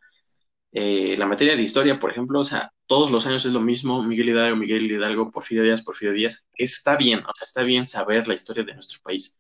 Eh, 0.72 1.15
la 1.17 1.27
materia 1.27 1.55
de 1.55 1.62
historia, 1.62 2.00
por 2.00 2.12
ejemplo, 2.12 2.39
o 2.39 2.43
sea, 2.46 2.72
todos 2.88 3.12
los 3.12 3.27
años 3.27 3.46
es 3.46 3.51
lo 3.53 3.62
mismo, 3.62 4.03
Miguel 4.03 4.29
Hidalgo, 4.29 4.55
Miguel 4.58 4.91
Hidalgo, 4.91 5.32
Porfirio 5.32 5.63
Díaz, 5.63 5.84
Porfirio 5.84 6.13
Díaz, 6.15 6.48
está 6.55 6.98
bien, 6.98 7.20
o 7.20 7.32
sea, 7.36 7.46
está 7.46 7.63
bien 7.63 7.86
saber 7.86 8.27
la 8.27 8.36
historia 8.36 8.63
de 8.63 8.74
nuestro 8.74 9.00
país, 9.03 9.39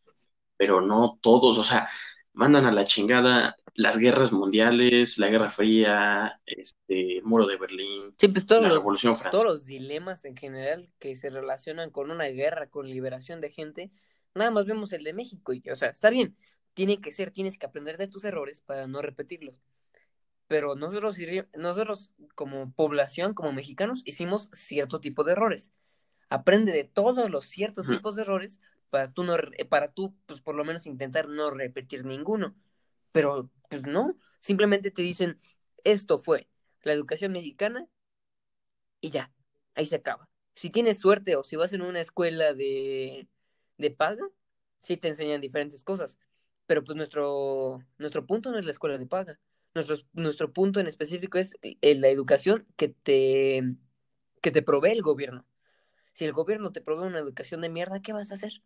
pero 0.57 0.81
no 0.81 1.19
todos, 1.21 1.57
o 1.57 1.63
sea, 1.63 1.87
mandan 2.33 2.65
a 2.65 2.71
la 2.71 2.85
chingada 2.85 3.55
las 3.75 3.97
guerras 3.97 4.31
mundiales, 4.31 5.17
la 5.17 5.29
Guerra 5.29 5.49
Fría, 5.49 6.39
este, 6.45 7.17
el 7.17 7.23
Muro 7.23 7.47
de 7.47 7.57
Berlín, 7.57 8.15
Sí, 8.19 8.27
pues 8.27 8.45
todos 8.45 8.61
la 8.61 8.69
los, 8.69 8.77
Revolución 8.77 9.13
todos 9.13 9.21
Francesa. 9.21 9.43
los 9.43 9.65
dilemas 9.65 10.25
en 10.25 10.37
general 10.37 10.89
que 10.99 11.15
se 11.15 11.29
relacionan 11.29 11.89
con 11.91 12.11
una 12.11 12.25
guerra, 12.25 12.69
con 12.69 12.87
liberación 12.87 13.41
de 13.41 13.49
gente, 13.51 13.91
nada 14.35 14.51
más 14.51 14.65
vemos 14.65 14.93
el 14.93 15.03
de 15.03 15.13
México. 15.13 15.53
Y, 15.53 15.63
o 15.69 15.75
sea, 15.75 15.89
está 15.89 16.09
bien, 16.09 16.37
tiene 16.73 17.01
que 17.01 17.11
ser, 17.11 17.31
tienes 17.31 17.57
que 17.57 17.65
aprender 17.65 17.97
de 17.97 18.07
tus 18.07 18.23
errores 18.23 18.61
para 18.61 18.87
no 18.87 19.01
repetirlos. 19.01 19.55
Pero 20.47 20.75
nosotros, 20.75 21.17
nosotros 21.57 22.11
como 22.35 22.71
población, 22.73 23.33
como 23.33 23.53
mexicanos, 23.53 24.01
hicimos 24.05 24.49
cierto 24.53 24.99
tipo 24.99 25.23
de 25.23 25.33
errores. 25.33 25.71
Aprende 26.29 26.71
de 26.71 26.83
todos 26.83 27.29
los 27.29 27.45
ciertos 27.45 27.87
tipos 27.87 28.15
de 28.15 28.23
errores 28.23 28.59
para 28.89 29.09
tú, 29.09 29.23
no, 29.23 29.35
para 29.69 29.91
tú, 29.91 30.15
pues 30.25 30.41
por 30.41 30.55
lo 30.55 30.65
menos 30.65 30.85
intentar 30.85 31.27
no 31.27 31.49
repetir 31.49 32.05
ninguno. 32.05 32.55
Pero, 33.11 33.49
pues 33.69 33.83
no, 33.83 34.17
simplemente 34.39 34.91
te 34.91 35.01
dicen, 35.01 35.39
esto 35.83 36.19
fue 36.19 36.47
la 36.83 36.93
educación 36.93 37.31
mexicana 37.31 37.87
y 39.01 39.09
ya, 39.09 39.31
ahí 39.75 39.85
se 39.85 39.95
acaba. 39.95 40.29
Si 40.55 40.69
tienes 40.69 40.99
suerte 40.99 41.35
o 41.35 41.43
si 41.43 41.55
vas 41.55 41.73
en 41.73 41.81
una 41.81 41.99
escuela 41.99 42.53
de, 42.53 43.27
de 43.77 43.91
paga, 43.91 44.27
sí 44.81 44.97
te 44.97 45.07
enseñan 45.09 45.41
diferentes 45.41 45.83
cosas. 45.83 46.17
Pero 46.65 46.83
pues 46.83 46.95
nuestro, 46.95 47.79
nuestro 47.97 48.25
punto 48.25 48.51
no 48.51 48.59
es 48.59 48.65
la 48.65 48.71
escuela 48.71 48.97
de 48.97 49.05
paga. 49.05 49.39
Nuestro, 49.73 49.97
nuestro 50.13 50.53
punto 50.53 50.79
en 50.79 50.87
específico 50.87 51.37
es 51.37 51.57
la 51.81 52.07
educación 52.07 52.67
que 52.77 52.89
te, 52.89 53.63
que 54.41 54.51
te 54.51 54.61
provee 54.61 54.91
el 54.91 55.01
gobierno. 55.01 55.45
Si 56.13 56.25
el 56.25 56.33
gobierno 56.33 56.71
te 56.71 56.81
provee 56.81 57.07
una 57.07 57.19
educación 57.19 57.61
de 57.61 57.69
mierda, 57.69 58.01
¿qué 58.01 58.13
vas 58.13 58.31
a 58.31 58.35
hacer? 58.35 58.61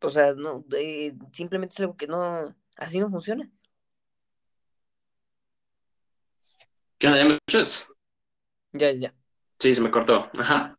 O 0.00 0.10
sea, 0.10 0.34
no, 0.34 0.64
eh, 0.76 1.14
simplemente 1.32 1.74
es 1.74 1.80
algo 1.80 1.96
que 1.96 2.06
no, 2.06 2.54
así 2.76 2.98
no 2.98 3.10
funciona. 3.10 3.50
¿Qué 6.98 7.06
onda? 7.06 7.18
¿Ya 7.18 7.24
me 7.24 7.34
escuchas? 7.34 7.88
Ya, 8.72 8.90
ya. 8.92 9.14
Sí, 9.58 9.74
se 9.74 9.80
me 9.80 9.90
cortó. 9.90 10.30
Ajá. 10.34 10.76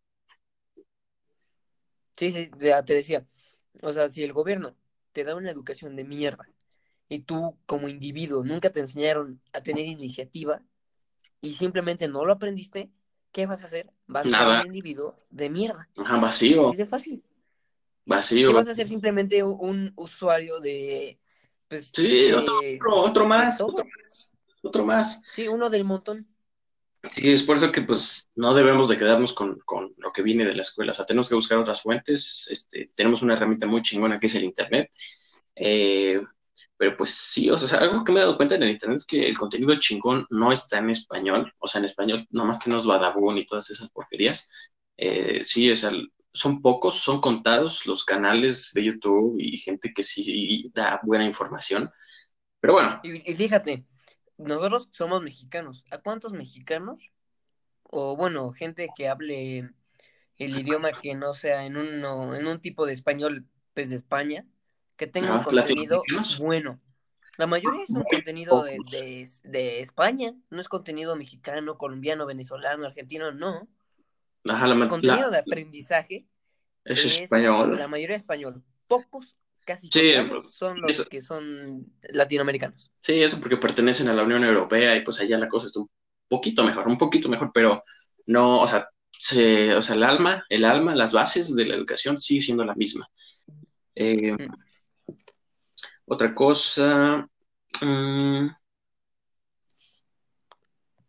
Sí, 2.15 2.31
sí, 2.31 2.49
ya 2.59 2.83
te 2.83 2.93
decía. 2.95 3.25
O 3.81 3.93
sea, 3.93 4.09
si 4.09 4.23
el 4.23 4.33
gobierno 4.33 4.75
te 5.11 5.23
da 5.23 5.35
una 5.35 5.51
educación 5.51 5.95
de 5.95 6.03
mierda 6.03 6.47
y 7.09 7.19
tú 7.19 7.57
como 7.65 7.87
individuo 7.87 8.43
nunca 8.43 8.71
te 8.71 8.79
enseñaron 8.79 9.41
a 9.53 9.61
tener 9.61 9.85
iniciativa 9.85 10.61
y 11.41 11.53
simplemente 11.53 12.07
no 12.07 12.25
lo 12.25 12.33
aprendiste, 12.33 12.91
¿qué 13.31 13.45
vas 13.45 13.63
a 13.63 13.65
hacer? 13.65 13.91
Vas 14.07 14.25
a 14.27 14.29
ser 14.29 14.47
un 14.61 14.65
individuo 14.67 15.15
de 15.29 15.49
mierda. 15.49 15.89
Ajá, 15.97 16.17
vacío, 16.17 16.69
Así 16.69 16.77
de 16.77 16.85
fácil. 16.85 17.23
vacío. 18.05 18.49
¿Qué 18.49 18.53
vas 18.53 18.67
a 18.67 18.73
ser 18.73 18.87
simplemente 18.87 19.43
un, 19.43 19.93
usuario 19.95 20.59
de, 20.59 21.19
pues, 21.67 21.91
Sí, 21.93 22.27
de, 22.27 22.35
otro, 22.35 22.59
otro 22.81 23.27
más, 23.27 23.61
otro 23.61 23.85
más, 23.85 24.33
otro 24.61 24.85
más. 24.85 25.21
Sí, 25.33 25.47
uno 25.47 25.69
del 25.69 25.83
montón. 25.83 26.27
Sí, 27.09 27.31
es 27.31 27.43
por 27.43 27.57
eso 27.57 27.71
que 27.71 27.81
pues 27.81 28.29
no 28.35 28.53
debemos 28.53 28.89
de 28.89 28.97
quedarnos 28.97 29.33
con, 29.33 29.59
con 29.65 29.93
lo 29.97 30.11
que 30.11 30.23
viene 30.23 30.45
de 30.45 30.55
la 30.55 30.63
escuela, 30.63 30.91
o 30.91 30.95
sea, 30.95 31.05
tenemos 31.05 31.29
que 31.29 31.35
buscar 31.35 31.57
otras 31.57 31.81
fuentes, 31.81 32.47
este, 32.51 32.91
tenemos 32.95 33.21
una 33.21 33.33
herramienta 33.35 33.65
muy 33.67 33.81
chingona 33.81 34.19
que 34.19 34.27
es 34.27 34.35
el 34.35 34.43
Internet, 34.43 34.89
eh, 35.55 36.21
pero 36.77 36.97
pues 36.97 37.11
sí, 37.11 37.49
o 37.51 37.57
sea, 37.57 37.79
algo 37.79 38.03
que 38.03 38.11
me 38.11 38.19
he 38.19 38.23
dado 38.23 38.37
cuenta 38.37 38.55
en 38.55 38.63
el 38.63 38.71
Internet 38.71 38.97
es 38.99 39.05
que 39.05 39.27
el 39.27 39.37
contenido 39.37 39.75
chingón 39.79 40.25
no 40.31 40.51
está 40.51 40.79
en 40.79 40.89
español, 40.91 41.53
o 41.59 41.67
sea, 41.67 41.79
en 41.79 41.85
español 41.85 42.25
nomás 42.31 42.59
tenemos 42.59 42.85
Badabun 42.87 43.37
y 43.37 43.45
todas 43.45 43.69
esas 43.71 43.91
porquerías, 43.91 44.49
Eh, 44.97 45.43
sí, 45.45 45.71
o 45.71 45.75
sea, 45.75 45.91
son 46.33 46.61
pocos, 46.61 46.95
son 47.01 47.21
contados 47.21 47.85
los 47.87 48.03
canales 48.05 48.71
de 48.73 48.83
YouTube 48.85 49.37
y 49.39 49.57
gente 49.59 49.93
que 49.93 50.03
sí 50.03 50.71
da 50.73 50.99
buena 51.03 51.25
información, 51.25 51.89
pero 52.61 52.73
bueno, 52.75 53.01
Y, 53.01 53.31
y 53.31 53.35
fíjate, 53.35 53.85
nosotros 54.37 54.89
somos 54.91 55.21
mexicanos. 55.23 55.83
¿A 55.91 55.97
cuántos 55.99 56.33
mexicanos? 56.33 57.11
O 57.83 58.15
bueno, 58.15 58.51
gente 58.51 58.89
que 58.95 59.07
hable 59.07 59.69
el 60.37 60.57
idioma 60.57 60.91
que 61.01 61.15
no 61.15 61.33
sea 61.33 61.65
en 61.65 61.77
uno, 61.77 62.35
en 62.35 62.47
un 62.47 62.59
tipo 62.59 62.85
de 62.85 62.93
español, 62.93 63.45
pues 63.73 63.89
de 63.89 63.95
España, 63.95 64.45
que 64.95 65.07
tenga 65.07 65.33
un 65.37 65.43
contenido 65.43 66.03
bueno. 66.39 66.79
La 67.37 67.45
mayoría 67.47 67.83
es 67.83 67.91
un 67.91 68.03
contenido 68.03 68.63
de, 68.63 68.79
de, 68.91 69.29
de 69.43 69.81
España, 69.81 70.33
no 70.49 70.59
es 70.59 70.67
contenido 70.67 71.15
mexicano, 71.15 71.77
colombiano, 71.77 72.25
venezolano, 72.25 72.85
argentino, 72.85 73.31
no. 73.31 73.67
Ajá, 74.49 74.65
la, 74.67 74.75
El 74.83 74.89
contenido 74.89 75.29
la- 75.29 75.29
de 75.29 75.37
aprendizaje 75.39 76.25
es 76.83 77.05
es 77.05 77.21
español. 77.23 77.77
la 77.77 77.87
mayoría 77.87 78.15
español. 78.15 78.63
Pocos, 78.87 79.35
casi 79.67 79.89
Sí, 79.91 80.13
pues, 80.29 80.55
son 80.55 80.81
los 80.81 80.91
eso, 80.91 81.05
que 81.05 81.21
son 81.21 81.93
latinoamericanos. 82.13 82.91
sí, 83.01 83.21
eso 83.23 83.39
porque 83.39 83.57
pertenecen 83.57 84.09
a 84.09 84.13
la 84.13 84.23
Unión 84.23 84.43
Europea 84.43 84.95
y 84.95 85.03
pues 85.03 85.19
allá 85.19 85.37
la 85.37 85.47
cosa 85.49 85.67
está 85.67 85.79
un 85.79 85.89
poquito 86.27 86.63
mejor, 86.63 86.87
un 86.87 86.97
poquito 86.97 87.29
mejor, 87.29 87.51
pero 87.53 87.83
no, 88.25 88.61
o 88.61 88.67
sea, 88.67 88.89
se, 89.17 89.73
o 89.75 89.81
sea, 89.81 89.95
el 89.95 90.03
alma, 90.03 90.45
el 90.49 90.65
alma, 90.65 90.95
las 90.95 91.13
bases 91.13 91.55
de 91.55 91.65
la 91.65 91.75
educación 91.75 92.17
sigue 92.17 92.41
siendo 92.41 92.65
la 92.65 92.75
misma. 92.75 93.07
Eh, 93.95 94.37
Mm. 94.39 94.67
otra 96.05 96.33
cosa, 96.33 97.27
mm, 97.81 98.47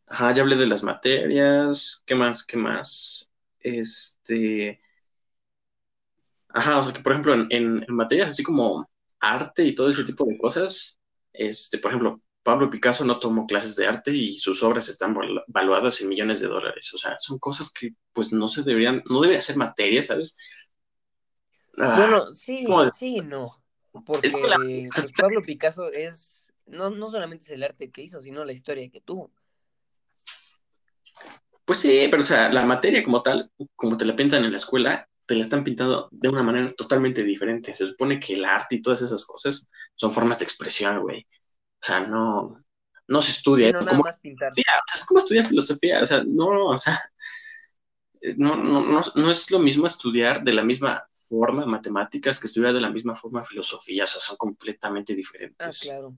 ajá, 0.06 0.32
ya 0.34 0.42
hablé 0.42 0.56
de 0.56 0.66
las 0.66 0.82
materias, 0.82 2.02
¿qué 2.06 2.14
más? 2.14 2.44
¿Qué 2.44 2.56
más? 2.56 3.30
Este, 3.60 4.80
ajá, 6.58 6.78
o 6.78 6.82
sea, 6.82 6.92
que 6.92 7.00
por 7.00 7.12
ejemplo, 7.12 7.34
en, 7.34 7.46
en- 7.50 7.84
en 7.88 7.94
materias 7.96 8.30
así 8.30 8.42
como 8.42 8.88
arte 9.20 9.64
y 9.64 9.74
todo 9.74 9.88
ese 9.90 10.04
tipo 10.04 10.24
de 10.26 10.38
cosas, 10.38 11.00
este, 11.32 11.78
por 11.78 11.90
ejemplo, 11.90 12.22
Pablo 12.42 12.70
Picasso 12.70 13.04
no 13.04 13.18
tomó 13.18 13.46
clases 13.46 13.76
de 13.76 13.86
arte 13.86 14.12
y 14.12 14.34
sus 14.36 14.62
obras 14.62 14.88
están 14.88 15.14
val- 15.14 15.44
valuadas 15.48 16.00
en 16.00 16.08
millones 16.08 16.40
de 16.40 16.48
dólares. 16.48 16.92
O 16.94 16.98
sea, 16.98 17.16
son 17.18 17.38
cosas 17.38 17.72
que 17.72 17.94
pues 18.12 18.32
no 18.32 18.48
se 18.48 18.62
deberían, 18.62 19.02
no 19.10 19.20
debería 19.20 19.40
ser 19.42 19.56
materia, 19.56 20.02
¿sabes? 20.02 20.36
Ah, 21.78 21.92
Bueno, 21.92 22.34
¿cómo 22.62 22.84
sí, 22.84 22.84
decirlo? 22.84 22.98
sí, 22.98 23.16
y 23.18 23.22
no. 23.22 23.62
Es 24.22 24.36
que 24.36 24.48
la, 24.48 24.56
Porque 24.56 24.90
pues 25.00 25.12
Pablo 25.14 25.44
Picasso 25.44 25.88
es, 25.92 26.52
no, 26.66 26.90
no 26.90 27.08
solamente 27.08 27.44
es 27.46 27.50
el 27.52 27.62
arte 27.62 27.90
que 27.90 28.02
hizo, 28.02 28.20
sino 28.22 28.44
la 28.44 28.52
historia 28.52 28.90
que 28.90 29.00
tuvo. 29.00 29.32
pues 31.64 31.80
sí, 31.80 32.06
pero 32.10 32.22
o 32.22 32.24
sea, 32.26 32.48
la 32.52 32.64
materia 32.64 33.04
como 33.04 33.22
tal, 33.22 33.50
como 33.76 33.96
te 33.96 34.04
la 34.04 34.16
pintan 34.16 34.44
en 34.44 34.50
la 34.52 34.56
escuela, 34.56 35.08
te 35.28 35.36
la 35.36 35.44
están 35.44 35.64
pintando 35.64 36.08
de 36.12 36.30
una 36.30 36.44
manera 36.44 36.72
totalmente 36.74 37.24
diferente. 37.24 37.74
Se 37.74 37.88
supone 37.88 38.20
que 38.20 38.34
el 38.34 38.46
arte 38.46 38.76
y 38.76 38.82
todas 38.82 39.02
esas 39.02 39.26
cosas 39.26 39.68
son 39.96 40.12
formas 40.12 40.40
de 40.40 40.46
expresión, 40.46 41.02
güey. 41.02 41.22
O 41.82 41.86
sea, 41.86 42.00
no, 42.00 42.64
no 43.08 43.22
se 43.22 43.32
estudia 43.32 43.68
Sí, 43.68 43.70
eso 43.70 43.80
no 43.82 43.86
como 43.86 44.04
más 44.04 44.18
pintar. 44.18 44.52
es 44.94 45.04
como 45.06 45.20
estudiar 45.20 45.46
filosofía, 45.46 46.02
o 46.02 46.06
sea, 46.06 46.24
no, 46.26 46.66
o 46.68 46.78
sea, 46.78 47.00
no, 48.36 48.56
no, 48.56 48.84
no, 48.84 49.00
no 49.14 49.30
es 49.30 49.50
lo 49.50 49.58
mismo 49.58 49.86
estudiar 49.86 50.42
de 50.42 50.52
la 50.52 50.62
misma 50.64 51.04
forma 51.12 51.66
matemáticas 51.66 52.38
que 52.38 52.46
estudiar 52.46 52.72
de 52.72 52.80
la 52.80 52.90
misma 52.90 53.14
forma 53.14 53.44
filosofía, 53.44 54.04
o 54.04 54.06
sea, 54.06 54.20
son 54.20 54.36
completamente 54.36 55.14
Ah, 55.58 55.74
diferentes. 55.74 55.78
claro. 55.78 56.16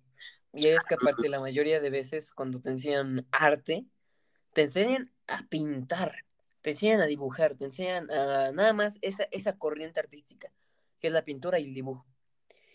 Y 0.53 0.69
es 0.69 0.85
que 0.87 0.95
aparte 0.95 1.29
la 1.29 1.41
mayoría 1.41 1.81
de 1.81 1.91
veces 1.91 2.33
cuando 2.33 2.61
te 2.61 2.71
enseñan 2.71 3.27
arte, 3.31 3.87
te 4.53 4.63
enseñan 4.63 5.13
a 5.29 5.47
pintar, 5.49 6.27
te 6.63 6.71
enseñan 6.71 7.01
a 7.01 7.07
dibujar, 7.07 7.57
te 7.57 7.65
enseñan 7.65 8.11
a 8.11 8.53
nada 8.53 8.73
más 8.73 8.99
esa, 9.03 9.25
esa 9.31 9.57
corriente 9.57 10.01
artística, 10.01 10.53
que 10.99 11.09
es 11.09 11.13
la 11.13 11.25
pintura 11.25 11.59
y 11.59 11.65
el 11.65 11.75
dibujo. 11.75 12.07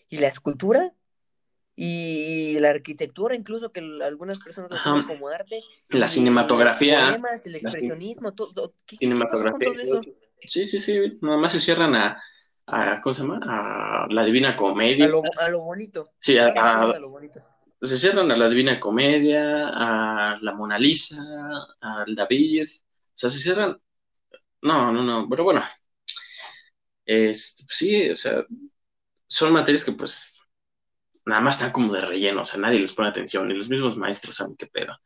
y 0.08 0.18
la 0.18 0.28
escultura 0.28 0.94
y 1.78 2.58
la 2.58 2.70
arquitectura, 2.70 3.34
incluso 3.34 3.70
que 3.70 3.80
algunas 4.02 4.38
personas 4.38 4.70
lo 4.70 4.78
toman 4.82 5.06
como 5.06 5.28
arte. 5.28 5.62
La 5.90 6.08
cinematografía. 6.08 7.20
el 7.44 7.54
expresionismo, 7.54 8.32
todo. 8.32 8.74
¿qué, 8.86 8.96
cinematografía. 8.96 9.68
eso? 9.82 10.00
Sí, 10.42 10.64
sí, 10.64 10.78
sí. 10.78 11.18
Nada 11.20 11.36
más 11.36 11.52
se 11.52 11.60
cierran 11.60 11.94
a, 11.94 12.22
a, 12.66 13.00
¿cómo 13.02 13.14
se 13.14 13.22
llama? 13.22 13.40
A 13.42 14.06
la 14.08 14.24
Divina 14.24 14.56
Comedia. 14.56 15.04
A 15.04 15.08
lo, 15.08 15.22
a 15.38 15.48
lo 15.50 15.60
bonito. 15.60 16.12
Sí, 16.16 16.38
a, 16.38 16.96
lo 16.98 17.10
bonito. 17.10 17.42
Se 17.82 17.98
cierran 17.98 18.30
a 18.32 18.36
la 18.36 18.48
Divina 18.48 18.80
Comedia, 18.80 19.68
a 19.68 20.38
la 20.40 20.52
Mona 20.54 20.78
Lisa, 20.78 21.22
al 21.80 22.14
David. 22.14 22.68
O 23.16 23.18
sea, 23.18 23.30
se 23.30 23.38
cierran. 23.38 23.80
No, 24.62 24.92
no, 24.92 25.02
no. 25.02 25.28
Pero 25.28 25.44
bueno. 25.44 25.64
Este, 27.06 27.64
pues 27.64 27.76
sí, 27.76 28.10
o 28.10 28.16
sea, 28.16 28.44
son 29.26 29.52
materias 29.52 29.84
que 29.84 29.92
pues 29.92 30.42
nada 31.24 31.40
más 31.40 31.56
están 31.56 31.72
como 31.72 31.92
de 31.92 32.00
relleno, 32.00 32.40
o 32.42 32.44
sea, 32.44 32.58
nadie 32.58 32.80
les 32.80 32.92
pone 32.92 33.08
atención, 33.08 33.46
ni 33.48 33.54
los 33.54 33.68
mismos 33.68 33.96
maestros 33.96 34.36
saben 34.36 34.56
qué 34.56 34.66
pedo. 34.66 34.96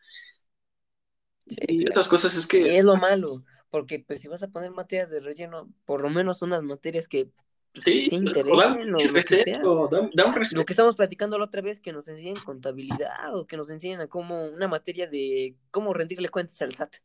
y 1.46 1.86
otras 1.88 2.08
cosas 2.08 2.36
es 2.36 2.46
que... 2.46 2.78
es 2.78 2.84
lo 2.84 2.96
malo, 2.96 3.44
porque 3.70 4.02
pues 4.06 4.20
si 4.22 4.28
vas 4.28 4.42
a 4.42 4.48
poner 4.48 4.70
materias 4.70 5.10
de 5.10 5.20
relleno, 5.20 5.70
por 5.84 6.02
lo 6.02 6.08
menos 6.08 6.40
unas 6.42 6.62
materias 6.62 7.06
que 7.06 7.30
pues, 7.72 7.84
sí, 7.84 8.08
interesen, 8.10 8.90
lo, 8.90 8.98
que 8.98 9.22
sea. 9.22 9.60
Lo 9.62 10.64
que 10.64 10.72
estamos 10.72 10.96
platicando 10.96 11.38
la 11.38 11.44
otra 11.44 11.62
vez, 11.62 11.80
que 11.80 11.92
nos 11.92 12.08
enseñen 12.08 12.36
contabilidad 12.44 13.34
o 13.34 13.46
que 13.46 13.56
nos 13.56 13.70
enseñen 13.70 14.00
a 14.00 14.08
cómo 14.08 14.46
una 14.46 14.68
materia 14.68 15.06
de 15.06 15.54
cómo 15.70 15.94
rendirle 15.94 16.30
cuentas 16.30 16.60
al 16.62 16.74
SAT. 16.74 16.96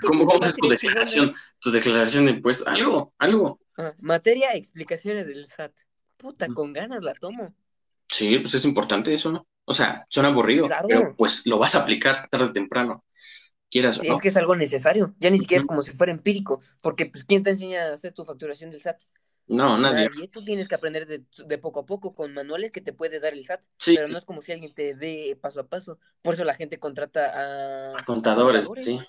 ¿Cómo 0.00 0.32
a 0.32 0.38
hacer 0.38 0.54
tu 0.54 0.68
declaración, 0.68 1.34
tu 1.60 1.70
declaración 1.70 2.26
de 2.26 2.32
impuestos? 2.32 2.66
Algo, 2.66 3.14
algo. 3.18 3.60
Ah, 3.76 3.94
materia, 3.98 4.54
explicaciones 4.54 5.26
del 5.26 5.46
SAT. 5.46 5.72
Puta, 6.16 6.46
con 6.48 6.72
ganas 6.72 7.02
la 7.02 7.14
tomo. 7.14 7.54
Sí, 8.08 8.38
pues 8.38 8.54
es 8.54 8.64
importante 8.64 9.12
eso, 9.12 9.32
¿no? 9.32 9.46
O 9.64 9.74
sea, 9.74 10.04
suena 10.08 10.28
aburrido, 10.28 10.68
pero 10.86 11.14
pues 11.16 11.46
lo 11.46 11.58
vas 11.58 11.74
a 11.74 11.82
aplicar 11.82 12.28
tarde 12.28 12.46
o 12.46 12.52
temprano. 12.52 13.04
Quieras 13.70 13.98
Es 14.02 14.20
que 14.20 14.28
es 14.28 14.36
algo 14.36 14.54
necesario. 14.54 15.14
Ya 15.18 15.30
ni 15.30 15.38
siquiera 15.38 15.62
es 15.62 15.66
como 15.66 15.80
si 15.82 15.92
fuera 15.92 16.12
empírico, 16.12 16.60
porque 16.82 17.06
pues 17.06 17.24
¿quién 17.24 17.42
te 17.42 17.50
enseña 17.50 17.84
a 17.84 17.94
hacer 17.94 18.12
tu 18.12 18.24
facturación 18.24 18.70
del 18.70 18.82
SAT? 18.82 19.02
No, 19.46 19.78
nadie. 19.78 20.10
Tú 20.28 20.44
tienes 20.44 20.68
que 20.68 20.74
aprender 20.74 21.06
de, 21.06 21.58
poco 21.58 21.80
a 21.80 21.86
poco 21.86 22.12
con 22.12 22.34
manuales 22.34 22.70
que 22.70 22.80
te 22.80 22.92
puede 22.92 23.18
dar 23.18 23.32
el 23.32 23.44
SAT. 23.44 23.62
Sí. 23.78 23.94
Pero 23.96 24.08
no 24.08 24.18
es 24.18 24.24
como 24.24 24.42
si 24.42 24.52
alguien 24.52 24.74
te 24.74 24.94
dé 24.94 25.36
paso 25.40 25.60
a 25.60 25.68
paso. 25.68 25.98
Por 26.20 26.34
eso 26.34 26.44
la 26.44 26.54
gente 26.54 26.78
contrata 26.78 27.92
a, 27.92 27.98
a 27.98 28.04
contadores, 28.04 28.68
sí. 28.78 29.00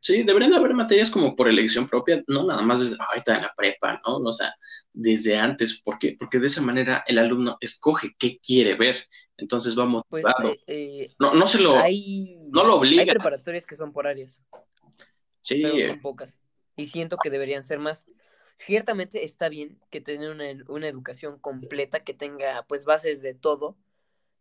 Sí, 0.00 0.22
deberían 0.22 0.54
haber 0.54 0.72
materias 0.72 1.10
como 1.10 1.36
por 1.36 1.46
elección 1.46 1.86
propia, 1.86 2.24
no 2.26 2.46
nada 2.46 2.62
más 2.62 2.80
desde 2.80 2.96
ahorita 2.98 3.36
en 3.36 3.42
la 3.42 3.54
prepa, 3.54 4.00
¿no? 4.06 4.16
O 4.16 4.32
sea, 4.32 4.54
desde 4.94 5.36
antes. 5.36 5.82
¿Por 5.82 5.98
qué? 5.98 6.16
Porque 6.18 6.38
de 6.38 6.46
esa 6.46 6.62
manera 6.62 7.04
el 7.06 7.18
alumno 7.18 7.58
escoge 7.60 8.16
qué 8.18 8.38
quiere 8.38 8.74
ver. 8.74 8.96
Entonces 9.36 9.74
vamos 9.74 10.02
pues, 10.08 10.24
eh, 10.26 10.58
eh, 10.66 11.14
no, 11.18 11.34
no 11.34 11.46
se 11.46 11.60
lo, 11.60 11.76
no 11.76 12.64
lo 12.64 12.76
obliga. 12.76 13.02
Hay 13.02 13.08
preparatorias 13.08 13.66
que 13.66 13.76
son 13.76 13.92
por 13.92 14.06
áreas. 14.06 14.42
Sí. 15.42 15.62
Pero 15.62 15.90
son 15.90 16.00
pocas. 16.00 16.38
Y 16.76 16.86
siento 16.86 17.18
que 17.22 17.28
deberían 17.28 17.62
ser 17.62 17.78
más. 17.78 18.06
Ciertamente 18.56 19.24
está 19.24 19.50
bien 19.50 19.78
que 19.90 20.00
tener 20.00 20.30
una, 20.30 20.44
una 20.68 20.88
educación 20.88 21.38
completa 21.38 22.04
que 22.04 22.14
tenga 22.14 22.64
pues 22.68 22.86
bases 22.86 23.20
de 23.20 23.34
todo, 23.34 23.76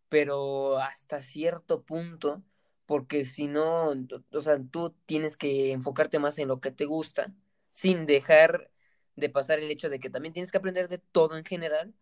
pero 0.08 0.78
hasta 0.78 1.22
cierto 1.22 1.84
punto 1.84 2.44
porque 2.90 3.24
si 3.24 3.46
no, 3.46 3.94
o 4.32 4.42
sea, 4.42 4.60
tú 4.72 4.96
tienes 5.06 5.38
que 5.38 5.72
enfocarte 5.74 6.18
más 6.18 6.40
en 6.40 6.48
lo 6.48 6.60
que 6.60 6.72
te 6.72 6.86
gusta, 6.86 7.32
sin 7.70 8.08
dejar 8.08 8.72
de 9.16 9.30
pasar 9.30 9.60
el 9.60 9.70
hecho 9.70 9.90
de 9.92 10.00
que 10.00 10.10
también 10.10 10.34
tienes 10.34 10.52
que 10.52 10.58
aprender 10.58 10.88
de 10.88 10.98
todo 10.98 11.38
en 11.38 11.46
general, 11.46 11.94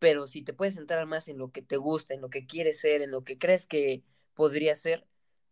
pero 0.00 0.26
si 0.26 0.42
te 0.42 0.52
puedes 0.52 0.74
centrar 0.74 1.06
más 1.06 1.28
en 1.28 1.38
lo 1.38 1.52
que 1.52 1.62
te 1.62 1.76
gusta, 1.76 2.14
en 2.14 2.20
lo 2.20 2.30
que 2.30 2.46
quieres 2.46 2.80
ser, 2.80 3.00
en 3.00 3.12
lo 3.12 3.22
que 3.22 3.38
crees 3.38 3.64
que 3.64 4.02
podría 4.34 4.74
ser, 4.74 5.06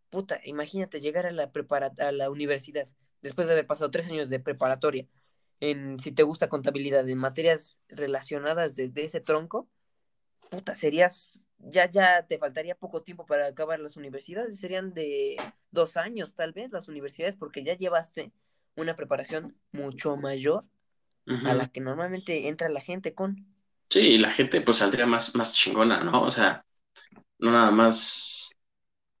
puta, 0.09 0.41
imagínate 0.43 0.99
llegar 0.99 1.27
a 1.27 1.31
la, 1.31 1.49
a 1.99 2.11
la 2.11 2.29
universidad 2.29 2.89
después 3.21 3.47
de 3.47 3.53
haber 3.53 3.67
pasado 3.67 3.89
tres 3.89 4.07
años 4.09 4.27
de 4.27 4.41
preparatoria, 4.41 5.07
en 5.61 5.97
si 5.97 6.11
te 6.11 6.23
gusta 6.23 6.49
contabilidad, 6.49 7.07
en 7.07 7.19
materias 7.19 7.79
relacionadas 7.87 8.75
de, 8.75 8.89
de 8.89 9.03
ese 9.05 9.21
tronco, 9.21 9.69
puta, 10.49 10.75
serías 10.75 11.42
ya, 11.69 11.89
ya 11.89 12.25
te 12.25 12.37
faltaría 12.37 12.75
poco 12.75 13.01
tiempo 13.01 13.25
para 13.25 13.47
acabar 13.47 13.79
las 13.79 13.97
universidades, 13.97 14.59
serían 14.59 14.93
de 14.93 15.37
dos 15.71 15.97
años 15.97 16.33
tal 16.33 16.53
vez 16.53 16.71
las 16.71 16.87
universidades, 16.87 17.35
porque 17.35 17.63
ya 17.63 17.75
llevaste 17.75 18.31
una 18.75 18.95
preparación 18.95 19.55
mucho 19.71 20.17
mayor 20.17 20.65
a 21.25 21.53
la 21.53 21.69
que 21.69 21.79
normalmente 21.79 22.49
entra 22.49 22.67
la 22.67 22.81
gente 22.81 23.13
con. 23.13 23.47
Sí, 23.89 24.17
la 24.17 24.31
gente 24.31 24.59
pues 24.61 24.77
saldría 24.77 25.05
más, 25.05 25.35
más 25.35 25.53
chingona, 25.53 26.03
¿no? 26.03 26.23
O 26.23 26.31
sea, 26.31 26.65
no 27.39 27.51
nada 27.51 27.71
más 27.71 28.51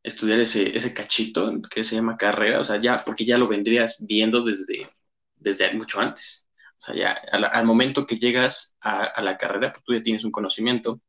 estudiar 0.01 0.39
ese, 0.39 0.75
ese 0.75 0.93
cachito 0.93 1.61
que 1.69 1.83
se 1.83 1.95
llama 1.95 2.17
carrera, 2.17 2.59
o 2.59 2.63
sea, 2.63 2.77
ya, 2.77 3.03
porque 3.05 3.25
ya 3.25 3.37
lo 3.37 3.47
vendrías 3.47 3.97
viendo 4.01 4.43
desde, 4.43 4.89
desde 5.35 5.71
mucho 5.73 6.01
antes. 6.01 6.49
O 6.77 6.85
sea, 6.85 6.95
ya 6.95 7.11
al, 7.31 7.65
momento 7.65 8.05
que 8.05 8.17
llegas 8.17 8.75
a, 8.81 9.03
a, 9.03 9.21
la 9.21 9.37
carrera, 9.37 9.71
pues 9.71 9.83
tú 9.85 9.93
ya 9.93 10.01
tienes 10.01 10.25
un 10.25 10.31
conocimiento, 10.31 11.01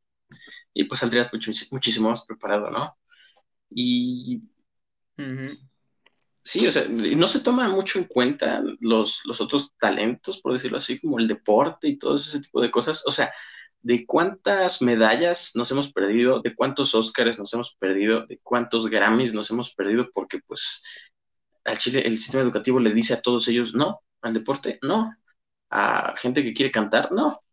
y 0.75 0.83
pues 0.83 0.99
saldrías 0.99 1.31
muchísimo 1.71 2.09
más 2.09 2.25
preparado, 2.25 2.69
¿no? 2.69 2.95
Y 3.71 4.43
sí, 6.43 6.67
o 6.67 6.71
sea, 6.71 6.85
no 6.87 7.27
se 7.27 7.39
toma 7.39 7.67
mucho 7.69 7.97
en 7.97 8.05
cuenta 8.05 8.61
los, 8.81 9.21
los 9.25 9.41
otros 9.41 9.73
talentos, 9.79 10.39
por 10.41 10.53
decirlo 10.53 10.77
así, 10.77 10.99
como 10.99 11.17
el 11.17 11.27
deporte 11.27 11.87
y 11.87 11.97
todo 11.97 12.17
ese 12.17 12.41
tipo 12.41 12.61
de 12.61 12.69
cosas. 12.69 13.03
O 13.07 13.11
sea, 13.11 13.33
de 13.81 14.05
cuántas 14.05 14.81
medallas 14.81 15.51
nos 15.55 15.71
hemos 15.71 15.91
perdido, 15.93 16.41
de 16.41 16.53
cuántos 16.55 16.93
Óscares 16.93 17.39
nos 17.39 17.53
hemos 17.53 17.75
perdido, 17.75 18.25
de 18.27 18.39
cuántos 18.43 18.87
Grammys 18.87 19.33
nos 19.33 19.49
hemos 19.51 19.73
perdido, 19.73 20.09
porque 20.13 20.39
pues 20.45 20.83
al 21.63 21.77
Chile 21.77 22.03
el 22.05 22.17
sistema 22.17 22.43
educativo 22.43 22.79
le 22.79 22.93
dice 22.93 23.13
a 23.13 23.21
todos 23.21 23.47
ellos 23.47 23.73
no, 23.73 24.01
al 24.21 24.33
deporte 24.33 24.79
no, 24.81 25.15
a 25.69 26.15
gente 26.17 26.43
que 26.43 26.53
quiere 26.53 26.71
cantar 26.71 27.11
no, 27.11 27.44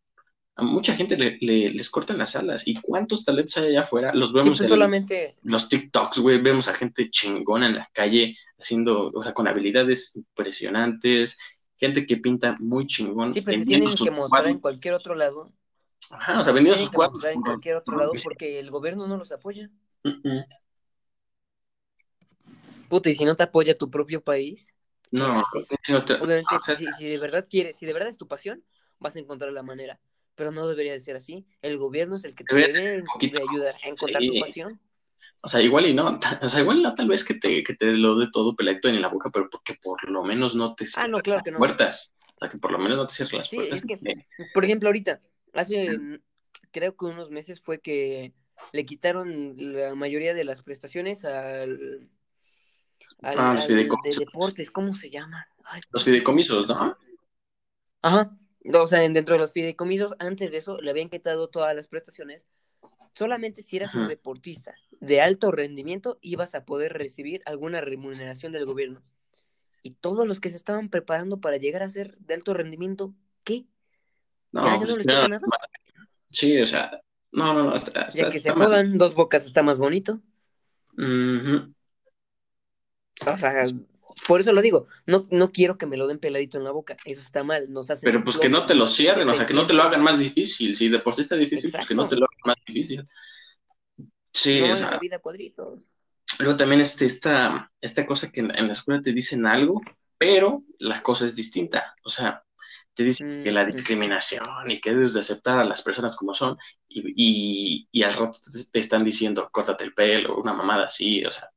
a 0.54 0.62
mucha 0.62 0.94
gente 0.94 1.16
le, 1.16 1.38
les 1.40 1.90
cortan 1.90 2.18
las 2.18 2.36
alas. 2.36 2.66
¿Y 2.68 2.74
cuántos 2.74 3.24
talentos 3.24 3.56
hay 3.56 3.68
allá 3.68 3.82
afuera? 3.82 4.12
Los 4.12 4.32
vemos 4.32 4.58
pues, 4.58 4.60
en 4.60 4.68
solamente... 4.68 5.36
los 5.42 5.68
TikToks, 5.68 6.18
güey. 6.18 6.40
Vemos 6.42 6.68
a 6.68 6.74
gente 6.74 7.08
chingona 7.08 7.66
en 7.66 7.76
la 7.76 7.88
calle 7.92 8.36
haciendo, 8.58 9.10
o 9.14 9.22
sea, 9.22 9.32
con 9.32 9.48
habilidades 9.48 10.14
impresionantes. 10.14 11.38
Gente 11.76 12.04
que 12.04 12.18
pinta 12.18 12.56
muy 12.60 12.86
chingón. 12.86 13.32
Sí, 13.32 13.40
pero 13.40 13.58
se 13.58 13.64
tienen 13.64 13.88
que 13.88 14.10
mostrar 14.10 14.46
en 14.46 14.58
cualquier 14.58 14.94
otro 14.94 15.14
lado. 15.14 15.50
Ajá, 16.10 16.40
o 16.40 16.44
sea, 16.44 16.52
vendiendo 16.52 16.78
sus 16.78 16.90
cuadros. 16.90 17.24
en 17.24 17.40
cualquier 17.40 17.76
otro 17.76 17.96
lado 17.96 18.12
porque 18.22 18.58
el 18.58 18.70
gobierno 18.70 19.06
no 19.06 19.16
los 19.16 19.32
apoya. 19.32 19.70
Puta, 22.88 23.08
y 23.08 23.14
si 23.14 23.24
no 23.24 23.34
te 23.34 23.44
apoya 23.44 23.76
tu 23.76 23.90
propio 23.90 24.22
país. 24.22 24.68
No, 25.10 25.42
Obviamente, 26.20 26.54
si, 26.76 26.86
si, 26.98 27.06
de 27.06 27.18
verdad 27.18 27.46
quieres, 27.48 27.76
si 27.78 27.86
de 27.86 27.92
verdad 27.92 28.08
es 28.10 28.16
tu 28.16 28.28
pasión, 28.28 28.62
vas 28.98 29.16
a 29.16 29.18
encontrar 29.18 29.52
la 29.52 29.62
manera 29.62 30.00
pero 30.34 30.50
no 30.50 30.66
debería 30.68 30.92
de 30.92 31.00
ser 31.00 31.16
así. 31.16 31.46
El 31.60 31.78
gobierno 31.78 32.16
es 32.16 32.24
el 32.24 32.34
que 32.34 32.44
te 32.44 32.54
debe 32.54 33.02
de 33.02 33.42
ayudar 33.50 33.74
a 33.82 33.88
encontrar 33.88 34.22
tu 34.22 34.40
pasión. 34.40 34.80
O 35.42 35.48
sea, 35.48 35.60
igual 35.60 35.86
y 35.86 35.94
no, 35.94 36.18
o 36.42 36.48
sea, 36.48 36.60
igual 36.60 36.82
no 36.82 36.94
tal 36.94 37.08
vez 37.08 37.24
que 37.24 37.34
te, 37.34 37.62
que 37.62 37.74
te 37.74 37.92
lo 37.92 38.16
dé 38.16 38.28
todo 38.32 38.54
peladito 38.54 38.88
en 38.88 39.00
la 39.00 39.08
boca, 39.08 39.30
pero 39.32 39.50
porque 39.50 39.74
por 39.74 40.08
lo 40.08 40.24
menos 40.24 40.54
no 40.54 40.74
te 40.74 40.86
cierre 40.86 41.12
ah, 41.14 41.22
las 41.26 41.42
puertas. 41.56 42.14
O 42.36 42.38
sea, 42.38 42.50
que 42.50 42.58
por 42.58 42.72
lo 42.72 42.78
menos 42.78 42.96
no 42.96 43.06
te 43.06 43.14
cierre 43.14 43.38
las 43.38 43.48
puertas. 43.48 43.82
por 44.54 44.64
ejemplo, 44.64 44.88
ahorita, 44.88 45.20
hace 45.52 45.98
creo 46.72 46.96
que 46.96 47.04
unos 47.04 47.30
meses 47.30 47.60
fue 47.60 47.80
que 47.80 48.32
le 48.72 48.86
quitaron 48.86 49.52
la 49.56 49.94
mayoría 49.94 50.34
de 50.34 50.44
las 50.44 50.62
prestaciones 50.62 51.24
al, 51.24 52.08
al, 53.20 53.38
ah, 53.38 53.54
los 53.54 53.68
de 53.68 53.74
deportes, 54.18 54.70
¿cómo 54.70 54.94
se 54.94 55.10
llama? 55.10 55.46
los 55.90 56.04
fideicomisos, 56.04 56.68
¿no? 56.68 56.96
Ajá, 58.02 58.36
o 58.74 58.88
sea, 58.88 59.00
dentro 59.00 59.34
de 59.34 59.40
los 59.40 59.52
fideicomisos, 59.52 60.14
antes 60.18 60.52
de 60.52 60.58
eso, 60.58 60.80
le 60.80 60.90
habían 60.90 61.08
quitado 61.08 61.48
todas 61.48 61.74
las 61.74 61.88
prestaciones. 61.88 62.46
Solamente 63.14 63.62
si 63.62 63.76
eras 63.76 63.94
un 63.94 64.08
deportista 64.08 64.74
de 65.00 65.20
alto 65.20 65.50
rendimiento, 65.50 66.18
ibas 66.22 66.54
a 66.54 66.64
poder 66.64 66.94
recibir 66.94 67.42
alguna 67.44 67.80
remuneración 67.80 68.52
del 68.52 68.64
gobierno. 68.64 69.02
Y 69.82 69.92
todos 69.92 70.26
los 70.26 70.40
que 70.40 70.48
se 70.48 70.56
estaban 70.56 70.88
preparando 70.88 71.40
para 71.40 71.56
llegar 71.56 71.82
a 71.82 71.88
ser 71.88 72.16
de 72.18 72.34
alto 72.34 72.54
rendimiento, 72.54 73.14
¿qué? 73.44 73.66
No, 74.52 74.64
¿Ya, 74.64 74.74
no 74.74 74.80
pues 74.80 74.96
les 74.98 75.06
nada? 75.06 75.40
Sí, 76.30 76.58
o 76.58 76.64
sea, 76.64 77.02
no, 77.32 77.52
no, 77.52 77.64
no. 77.64 77.74
ya 78.14 78.30
que 78.30 78.38
se 78.38 78.50
jodan, 78.50 78.96
dos 78.96 79.14
bocas 79.14 79.44
está 79.44 79.62
más 79.62 79.78
bonito. 79.78 80.20
O 83.26 83.36
sea, 83.36 83.64
por 84.26 84.40
eso 84.40 84.52
lo 84.52 84.62
digo, 84.62 84.86
no, 85.06 85.26
no 85.30 85.52
quiero 85.52 85.78
que 85.78 85.86
me 85.86 85.96
lo 85.96 86.06
den 86.06 86.18
peladito 86.18 86.58
en 86.58 86.64
la 86.64 86.70
boca, 86.70 86.96
eso 87.04 87.20
está 87.20 87.44
mal, 87.44 87.72
nos 87.72 87.90
hace... 87.90 88.04
Pero 88.04 88.22
pues 88.24 88.36
que 88.36 88.48
no 88.48 88.66
te 88.66 88.74
lo 88.74 88.86
cierren, 88.86 89.28
o 89.28 89.34
sea, 89.34 89.46
que 89.46 89.54
no 89.54 89.66
te 89.66 89.74
lo 89.74 89.82
hagan 89.82 90.02
más 90.02 90.18
difícil, 90.18 90.76
si 90.76 90.88
de 90.88 90.98
por 90.98 91.14
sí 91.14 91.22
está 91.22 91.36
difícil, 91.36 91.70
pues 91.70 91.86
que 91.86 91.94
no 91.94 92.08
te 92.08 92.16
lo 92.16 92.26
hagan 92.26 92.56
más 92.56 92.56
difícil. 92.66 93.06
Sí, 94.32 94.62
o 94.62 94.76
sea... 94.76 94.98
vida 94.98 95.18
cuadritos. 95.18 95.80
Luego 96.38 96.56
también 96.56 96.80
este, 96.80 97.06
esta, 97.06 97.70
esta 97.80 98.06
cosa 98.06 98.30
que 98.30 98.40
en, 98.40 98.48
la 98.48 98.72
escuela 98.72 99.02
te 99.02 99.12
dicen 99.12 99.46
algo, 99.46 99.80
pero 100.18 100.64
la 100.78 101.02
cosa 101.02 101.26
es 101.26 101.36
distinta, 101.36 101.94
o 102.04 102.08
sea, 102.08 102.42
te 102.94 103.04
dicen 103.04 103.42
que 103.42 103.52
la 103.52 103.64
discriminación 103.64 104.70
y 104.70 104.80
que 104.80 104.90
debes 104.90 105.14
de 105.14 105.20
aceptar 105.20 105.58
a 105.58 105.64
las 105.64 105.82
personas 105.82 106.16
como 106.16 106.34
son 106.34 106.58
y, 106.88 107.88
y, 107.90 108.02
al 108.02 108.14
rato 108.14 108.38
te 108.70 108.78
están 108.80 109.04
diciendo, 109.04 109.48
córtate 109.50 109.84
el 109.84 109.94
pelo, 109.94 110.36
una 110.36 110.52
mamada 110.52 110.84
así, 110.84 111.24
o 111.24 111.32
sea, 111.32 111.50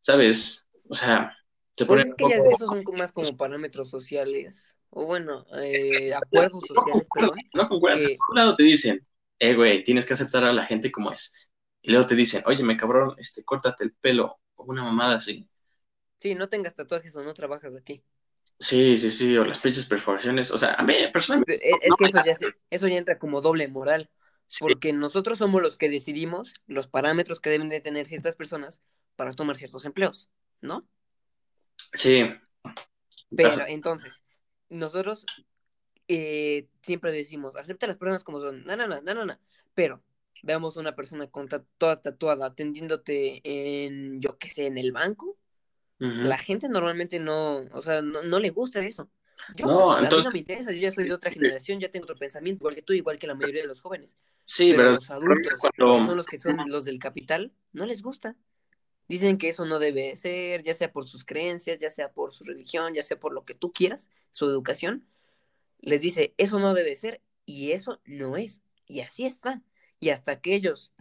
¿sabes? 0.00 0.63
O 0.94 0.96
sea, 0.96 1.36
se 1.72 1.86
pues 1.86 2.06
es 2.06 2.14
que 2.14 2.28
ya 2.28 2.36
esos 2.36 2.60
son 2.60 2.84
más 2.96 3.10
como 3.10 3.36
parámetros 3.36 3.90
sociales, 3.90 4.76
o 4.90 5.06
bueno, 5.06 5.44
eh, 5.60 6.14
acuerdos 6.14 6.62
sociales, 6.68 7.08
perdón. 7.12 7.38
No 7.52 7.68
concuerdas, 7.68 8.04
por 8.04 8.30
un 8.30 8.36
lado 8.36 8.54
te 8.54 8.62
dicen, 8.62 9.04
eh, 9.40 9.56
güey, 9.56 9.82
tienes 9.82 10.06
que 10.06 10.14
aceptar 10.14 10.44
a 10.44 10.52
la 10.52 10.64
gente 10.64 10.92
como 10.92 11.10
es. 11.10 11.50
Y 11.82 11.90
luego 11.90 12.06
te 12.06 12.14
dicen, 12.14 12.44
oye, 12.46 12.62
me 12.62 12.76
cabrón, 12.76 13.16
este, 13.18 13.42
córtate 13.44 13.82
el 13.82 13.92
pelo, 13.92 14.38
o 14.54 14.64
una 14.66 14.84
mamada 14.84 15.16
así. 15.16 15.50
Sí, 16.16 16.36
no 16.36 16.48
tengas 16.48 16.76
tatuajes 16.76 17.16
o 17.16 17.24
no 17.24 17.34
trabajas 17.34 17.74
aquí. 17.74 18.04
Sí, 18.60 18.96
sí, 18.96 19.10
sí, 19.10 19.36
o 19.36 19.44
las 19.44 19.58
pinches 19.58 19.86
perforaciones. 19.86 20.52
O 20.52 20.58
sea, 20.58 20.74
a 20.74 20.84
mí 20.84 20.94
personalmente. 21.12 21.60
Es, 21.66 21.92
que 21.98 22.04
eso, 22.04 22.22
ya 22.24 22.34
eso 22.70 22.86
ya 22.86 22.98
entra 22.98 23.18
como 23.18 23.40
doble 23.40 23.66
moral. 23.66 24.10
Porque 24.60 24.92
nosotros 24.92 25.38
somos 25.38 25.60
los 25.60 25.74
que 25.76 25.88
decidimos 25.88 26.54
los 26.68 26.86
parámetros 26.86 27.40
que 27.40 27.50
deben 27.50 27.68
de 27.68 27.80
tener 27.80 28.06
ciertas 28.06 28.36
personas 28.36 28.80
para 29.16 29.32
tomar 29.32 29.56
ciertos 29.56 29.84
empleos, 29.84 30.28
¿no? 30.60 30.88
Sí. 31.76 32.24
Pero 33.36 33.66
entonces, 33.66 34.22
nosotros 34.68 35.26
eh, 36.08 36.68
siempre 36.82 37.12
decimos, 37.12 37.56
acepta 37.56 37.86
a 37.86 37.88
las 37.88 37.96
personas 37.96 38.24
como 38.24 38.40
son. 38.40 38.64
No, 38.64 38.76
no, 38.76 38.86
no, 38.86 39.00
no, 39.00 39.24
no, 39.24 39.38
Pero 39.74 40.02
veamos 40.42 40.76
una 40.76 40.94
persona 40.94 41.26
con 41.28 41.48
toda 41.78 42.00
tatuada 42.00 42.46
atendiéndote 42.46 43.40
en, 43.44 44.20
yo 44.20 44.38
qué 44.38 44.50
sé, 44.50 44.66
en 44.66 44.78
el 44.78 44.92
banco 44.92 45.38
la 45.98 46.38
gente 46.38 46.68
normalmente 46.68 47.18
no, 47.18 47.58
o 47.72 47.82
sea, 47.82 48.02
no, 48.02 48.38
le 48.38 48.50
gusta 48.50 48.84
eso. 48.84 49.10
Yo, 49.56 49.66
no, 49.66 49.98
entonces... 49.98 50.12
a 50.12 50.18
mí 50.18 50.24
no 50.24 50.30
me 50.32 50.38
interesa, 50.38 50.72
yo 50.72 50.78
ya 50.78 50.90
soy 50.90 51.08
de 51.08 51.14
otra 51.14 51.30
generación, 51.30 51.80
ya 51.80 51.90
tengo 51.90 52.04
otro 52.04 52.16
pensamiento, 52.16 52.62
igual 52.62 52.74
que 52.74 52.82
tú, 52.82 52.92
igual 52.92 53.18
que 53.18 53.26
la 53.26 53.34
mayoría 53.34 53.62
de 53.62 53.68
los 53.68 53.80
jóvenes. 53.80 54.16
Sí, 54.44 54.72
pero, 54.76 54.92
los 54.92 55.10
adultos, 55.10 55.60
son 55.76 56.16
los 56.16 56.26
que 56.26 56.38
son 56.38 56.56
los 56.66 56.84
del 56.84 56.98
capital, 56.98 57.52
no 57.72 57.86
les 57.86 58.02
gusta. 58.02 58.36
Dicen 59.08 59.36
que 59.36 59.50
eso 59.50 59.66
no 59.66 59.78
debe 59.78 60.16
ser, 60.16 60.62
ya 60.62 60.72
sea 60.74 60.90
por 60.90 61.06
sus 61.06 61.24
creencias, 61.24 61.78
ya 61.78 61.90
sea 61.90 62.10
por 62.12 62.32
su 62.32 62.44
religión, 62.44 62.94
ya 62.94 63.02
sea 63.02 63.18
por 63.18 63.32
lo 63.32 63.44
que 63.44 63.54
tú 63.54 63.72
quieras, 63.72 64.10
su 64.30 64.46
educación. 64.46 65.06
Les 65.80 66.00
dice, 66.00 66.34
eso 66.38 66.58
no 66.58 66.72
debe 66.72 66.96
ser 66.96 67.20
y 67.44 67.72
eso 67.72 68.00
no 68.04 68.36
es. 68.36 68.62
Y 68.86 69.00
así 69.00 69.26
está. 69.26 69.62
Y 70.00 70.10
hasta 70.10 70.40
que 70.40 70.54
ellos 70.54 70.92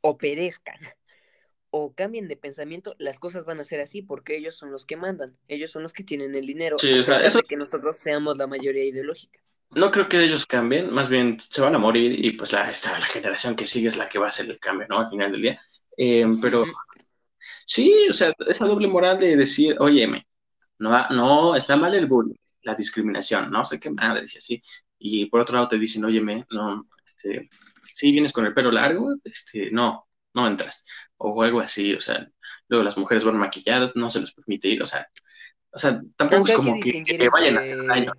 o 0.00 0.18
perezcan 0.18 0.76
o 1.70 1.94
cambien 1.94 2.28
de 2.28 2.36
pensamiento, 2.36 2.94
las 2.98 3.18
cosas 3.18 3.44
van 3.44 3.60
a 3.60 3.64
ser 3.64 3.80
así 3.80 4.02
porque 4.02 4.36
ellos 4.36 4.56
son 4.56 4.70
los 4.70 4.84
que 4.84 4.96
mandan, 4.96 5.36
ellos 5.48 5.70
son 5.70 5.82
los 5.82 5.94
que 5.94 6.04
tienen 6.04 6.34
el 6.34 6.46
dinero, 6.46 6.76
sí, 6.78 6.92
o 6.98 7.02
sea, 7.02 7.24
eso... 7.24 7.40
que 7.40 7.56
nosotros 7.56 7.96
seamos 7.96 8.36
la 8.36 8.46
mayoría 8.46 8.84
ideológica. 8.84 9.40
No 9.70 9.90
creo 9.90 10.06
que 10.06 10.22
ellos 10.22 10.44
cambien, 10.44 10.92
más 10.92 11.08
bien 11.08 11.38
se 11.40 11.62
van 11.62 11.74
a 11.74 11.78
morir 11.78 12.22
y 12.22 12.32
pues 12.32 12.52
la, 12.52 12.70
esta, 12.70 12.98
la 12.98 13.06
generación 13.06 13.56
que 13.56 13.66
sigue 13.66 13.88
es 13.88 13.96
la 13.96 14.06
que 14.06 14.18
va 14.18 14.26
a 14.26 14.28
hacer 14.28 14.50
el 14.50 14.60
cambio, 14.60 14.86
¿no? 14.90 14.98
Al 14.98 15.08
final 15.08 15.32
del 15.32 15.40
día. 15.40 15.60
Eh, 15.96 16.26
pero 16.42 16.66
sí, 17.66 18.08
o 18.08 18.12
sea, 18.12 18.32
esa 18.46 18.66
doble 18.66 18.88
moral 18.88 19.18
de 19.18 19.36
decir, 19.36 19.76
oye, 19.80 20.08
no, 20.78 21.08
no, 21.10 21.56
está 21.56 21.76
mal 21.76 21.94
el 21.94 22.06
bullying, 22.06 22.36
la 22.62 22.74
discriminación, 22.74 23.50
no 23.50 23.64
sé 23.64 23.78
qué 23.78 23.90
madres 23.90 24.34
y 24.34 24.38
así. 24.38 24.62
Y 24.98 25.26
por 25.26 25.40
otro 25.40 25.56
lado 25.56 25.68
te 25.68 25.78
dicen, 25.78 26.04
óyeme, 26.04 26.46
no, 26.50 26.88
este, 27.04 27.48
si 27.82 28.12
vienes 28.12 28.32
con 28.32 28.46
el 28.46 28.54
pelo 28.54 28.70
largo, 28.70 29.14
este, 29.24 29.70
no, 29.70 30.08
no 30.34 30.46
entras 30.46 30.86
o 31.16 31.42
algo 31.42 31.60
así, 31.60 31.94
o 31.94 32.00
sea, 32.00 32.28
luego 32.68 32.84
las 32.84 32.96
mujeres 32.96 33.24
van 33.24 33.36
maquilladas, 33.36 33.94
no 33.94 34.10
se 34.10 34.20
les 34.20 34.32
permite 34.32 34.68
ir, 34.68 34.82
o 34.82 34.86
sea, 34.86 35.08
o 35.70 35.78
sea, 35.78 36.02
tampoco 36.16 36.46
es 36.46 36.52
como 36.54 36.80
que, 36.80 37.28
vayan 37.32 37.56
a 37.56 37.60
hacer 37.60 37.86
daño. 37.86 38.12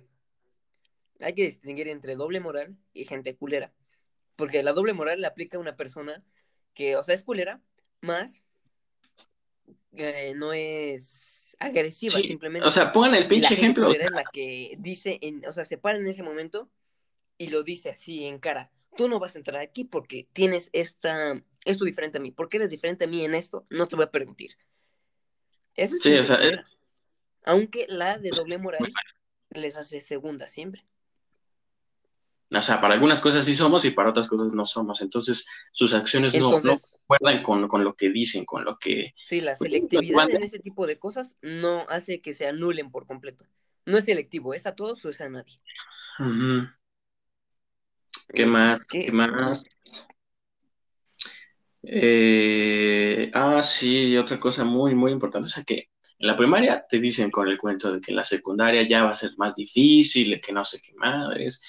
Hay 1.20 1.34
que 1.34 1.44
distinguir 1.44 1.88
entre 1.88 2.16
doble 2.16 2.40
moral 2.40 2.76
y 2.92 3.04
gente 3.04 3.36
culera, 3.36 3.72
porque 4.36 4.62
la 4.62 4.72
doble 4.72 4.92
moral 4.92 5.20
le 5.20 5.26
aplica 5.26 5.58
a 5.58 5.60
una 5.60 5.76
persona 5.76 6.24
que, 6.74 6.96
o 6.96 7.02
sea, 7.02 7.14
es 7.14 7.22
culera, 7.22 7.60
más 8.00 8.42
eh, 9.96 10.32
no 10.34 10.52
es 10.52 11.56
agresiva, 11.58 12.18
simplemente. 12.20 12.66
O 12.66 12.70
sea, 12.70 12.92
pongan 12.92 13.14
el 13.14 13.26
pinche 13.26 13.54
ejemplo. 13.54 13.92
es 13.92 14.10
la 14.10 14.24
que 14.32 14.76
dice, 14.78 15.18
en, 15.22 15.46
o 15.46 15.52
sea, 15.52 15.64
se 15.64 15.78
para 15.78 15.98
en 15.98 16.06
ese 16.06 16.22
momento 16.22 16.70
y 17.38 17.48
lo 17.48 17.62
dice 17.62 17.90
así 17.90 18.24
en 18.24 18.38
cara 18.38 18.70
tú 18.96 19.08
no 19.08 19.18
vas 19.18 19.34
a 19.34 19.38
entrar 19.38 19.60
aquí 19.60 19.84
porque 19.84 20.28
tienes 20.32 20.70
esta, 20.72 21.34
esto 21.64 21.84
diferente 21.84 22.18
a 22.18 22.20
mí, 22.20 22.30
porque 22.30 22.56
eres 22.58 22.70
diferente 22.70 23.04
a 23.04 23.08
mí 23.08 23.24
en 23.24 23.34
esto, 23.34 23.66
no 23.70 23.86
te 23.86 23.96
voy 23.96 24.04
a 24.04 24.10
permitir. 24.10 24.52
Eso 25.74 25.96
es 25.96 26.02
sí, 26.02 26.14
o 26.14 26.24
sea, 26.24 26.38
Aunque 27.44 27.86
la 27.88 28.18
de 28.18 28.30
doble 28.30 28.58
moral 28.58 28.92
les 29.50 29.76
hace 29.76 30.00
segunda 30.00 30.48
siempre. 30.48 30.84
O 32.56 32.62
sea, 32.62 32.80
para 32.80 32.94
algunas 32.94 33.20
cosas 33.20 33.44
sí 33.44 33.54
somos 33.54 33.84
y 33.84 33.90
para 33.90 34.10
otras 34.10 34.28
cosas 34.28 34.52
no 34.52 34.66
somos. 34.66 35.00
Entonces, 35.00 35.46
sus 35.72 35.94
acciones 35.94 36.34
no, 36.34 36.60
no 36.60 36.78
concuerdan 36.78 37.42
con, 37.42 37.68
con, 37.68 37.84
lo 37.84 37.94
que 37.94 38.10
dicen, 38.10 38.44
con 38.44 38.64
lo 38.64 38.78
que... 38.78 39.14
Sí, 39.24 39.40
la 39.40 39.54
selectividad 39.54 40.30
en 40.30 40.42
ese 40.42 40.58
tipo 40.58 40.86
de 40.86 40.98
cosas 40.98 41.36
no 41.42 41.84
hace 41.88 42.20
que 42.20 42.32
se 42.32 42.46
anulen 42.46 42.90
por 42.90 43.06
completo. 43.06 43.44
No 43.86 43.98
es 43.98 44.04
selectivo, 44.04 44.54
es 44.54 44.66
a 44.66 44.74
todos 44.74 45.04
o 45.04 45.08
es 45.10 45.20
a 45.20 45.28
nadie. 45.28 45.60
¿Qué 48.32 48.46
más? 48.46 48.84
¿Qué, 48.84 49.10
más? 49.12 49.64
Eh, 51.82 53.30
ah, 53.34 53.62
sí, 53.62 54.16
otra 54.16 54.40
cosa 54.40 54.64
muy, 54.64 54.94
muy 54.94 55.12
importante, 55.12 55.46
o 55.46 55.50
sea 55.50 55.64
que 55.64 55.90
en 56.18 56.28
la 56.28 56.36
primaria 56.36 56.86
te 56.88 56.98
dicen 56.98 57.30
con 57.30 57.48
el 57.48 57.58
cuento 57.58 57.92
de 57.92 58.00
que 58.00 58.12
en 58.12 58.16
la 58.16 58.24
secundaria 58.24 58.82
ya 58.82 59.04
va 59.04 59.10
a 59.10 59.14
ser 59.14 59.32
más 59.36 59.56
difícil, 59.56 60.40
que 60.40 60.52
no 60.52 60.64
sé 60.64 60.80
qué 60.80 60.94
madres, 60.94 61.60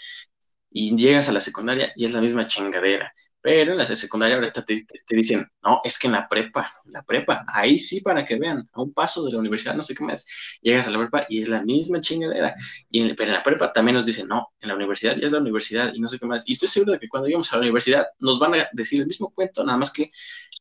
y 0.78 0.94
llegas 0.94 1.30
a 1.30 1.32
la 1.32 1.40
secundaria 1.40 1.94
y 1.96 2.04
es 2.04 2.12
la 2.12 2.20
misma 2.20 2.44
chingadera. 2.44 3.14
Pero 3.40 3.72
en 3.72 3.78
la 3.78 3.86
secundaria 3.86 4.36
ahorita 4.36 4.66
te, 4.66 4.86
te, 4.86 5.16
dicen, 5.16 5.50
no, 5.64 5.80
es 5.86 5.98
que 5.98 6.08
en 6.08 6.14
la 6.14 6.28
prepa, 6.28 6.70
en 6.84 6.92
la 6.92 7.02
prepa, 7.02 7.46
ahí 7.48 7.80
sí 7.80 8.02
para 8.02 8.26
que 8.26 8.36
vean, 8.36 8.68
a 8.74 8.82
un 8.82 8.92
paso 8.92 9.24
de 9.24 9.32
la 9.32 9.40
universidad, 9.40 9.74
no 9.74 9.84
sé 9.84 9.96
qué 9.96 10.04
más, 10.04 10.26
llegas 10.62 10.86
a 10.86 10.92
la 10.92 10.98
prepa 10.98 11.28
y 11.30 11.42
es 11.42 11.48
la 11.48 11.64
misma 11.64 12.02
chingadera. 12.02 12.54
Y 12.90 13.14
pero 13.14 13.30
en 13.30 13.36
la 13.36 13.44
prepa 13.44 13.72
también 13.72 13.96
nos 13.96 14.06
dicen, 14.06 14.28
no, 14.28 14.50
en 14.60 14.68
la 14.68 14.76
universidad 14.76 15.16
ya 15.16 15.28
es 15.28 15.32
la 15.32 15.40
universidad 15.40 15.94
y 15.94 16.02
no 16.02 16.10
sé 16.10 16.20
qué 16.20 16.26
más. 16.26 16.44
Y 16.46 16.52
estoy 16.52 16.68
seguro 16.68 16.92
de 16.92 17.00
que 17.00 17.08
cuando 17.08 17.28
lleguemos 17.28 17.54
a 17.54 17.56
la 17.56 17.62
universidad 17.62 18.08
nos 18.20 18.38
van 18.38 18.56
a 18.56 18.68
decir 18.74 19.00
el 19.00 19.08
mismo 19.08 19.30
cuento, 19.34 19.64
nada 19.64 19.78
más 19.78 19.94
que 19.94 20.12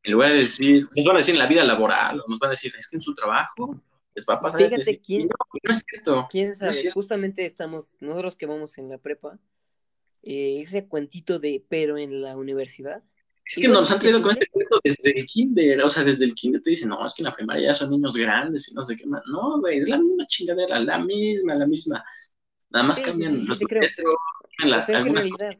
en 0.05 0.12
lugar 0.12 0.31
de 0.31 0.42
decir, 0.42 0.87
nos 0.94 1.05
van 1.07 1.16
a 1.16 1.18
decir 1.18 1.35
en 1.35 1.40
la 1.40 1.48
vida 1.48 1.64
laboral, 1.64 2.20
o 2.20 2.24
nos 2.29 2.38
van 2.38 2.48
a 2.48 2.53
decir, 2.53 2.72
es 2.79 2.87
que 2.87 2.98
en 2.98 3.00
su 3.00 3.16
trabajo 3.16 3.83
les 4.14 4.24
va 4.24 4.35
a 4.35 4.40
pasar. 4.40 4.61
Fíjate 4.61 5.00
quién, 5.00 5.27
no, 5.27 5.35
es 5.62 5.83
cierto. 5.90 6.29
¿Quién 6.31 6.55
sabe? 6.55 6.92
Justamente 6.92 7.44
estamos, 7.44 7.87
nosotros 7.98 8.37
que 8.37 8.46
vamos 8.46 8.79
en 8.79 8.90
la 8.90 8.98
prepa, 8.98 9.40
eh, 10.25 10.63
ese 10.63 10.87
cuentito 10.87 11.39
de 11.39 11.65
pero 11.69 11.99
en 11.99 12.23
la 12.23 12.37
universidad. 12.37 13.03
Es 13.45 13.57
que 13.57 13.69
nos 13.69 13.91
han 13.91 13.99
traído 13.99 14.23
con 14.23 14.31
este 14.31 14.47
cuento 14.47 14.81
desde 14.83 15.19
el 15.19 15.27
kinder, 15.27 15.83
o 15.83 15.91
sea, 15.91 16.03
desde 16.03 16.25
el 16.25 16.35
kinder 16.35 16.63
te 16.63 16.71
dicen, 16.71 16.89
no, 16.89 17.05
es 17.05 17.13
que 17.13 17.21
en 17.21 17.27
la 17.27 17.37
primaria 17.37 17.69
ya 17.69 17.75
son 17.75 17.91
niños 17.91 18.17
grandes 18.17 18.71
y 18.71 18.75
no 18.75 18.83
sé 18.83 18.97
qué 18.97 19.07
más. 19.07 19.23
No, 19.27 19.61
güey, 19.61 19.81
es 19.81 19.89
la 19.89 19.99
misma 19.99 20.25
chingadera, 20.27 20.81
la 20.81 20.99
misma, 20.99 21.55
la 21.55 21.67
misma. 21.67 22.03
Nada 22.71 22.87
más 22.87 23.01
cambian 23.01 23.47
los 23.47 23.61
maestros, 23.61 24.17
las, 24.65 24.89
es 24.89 24.97
algunas 24.97 25.25
realidad. 25.25 25.59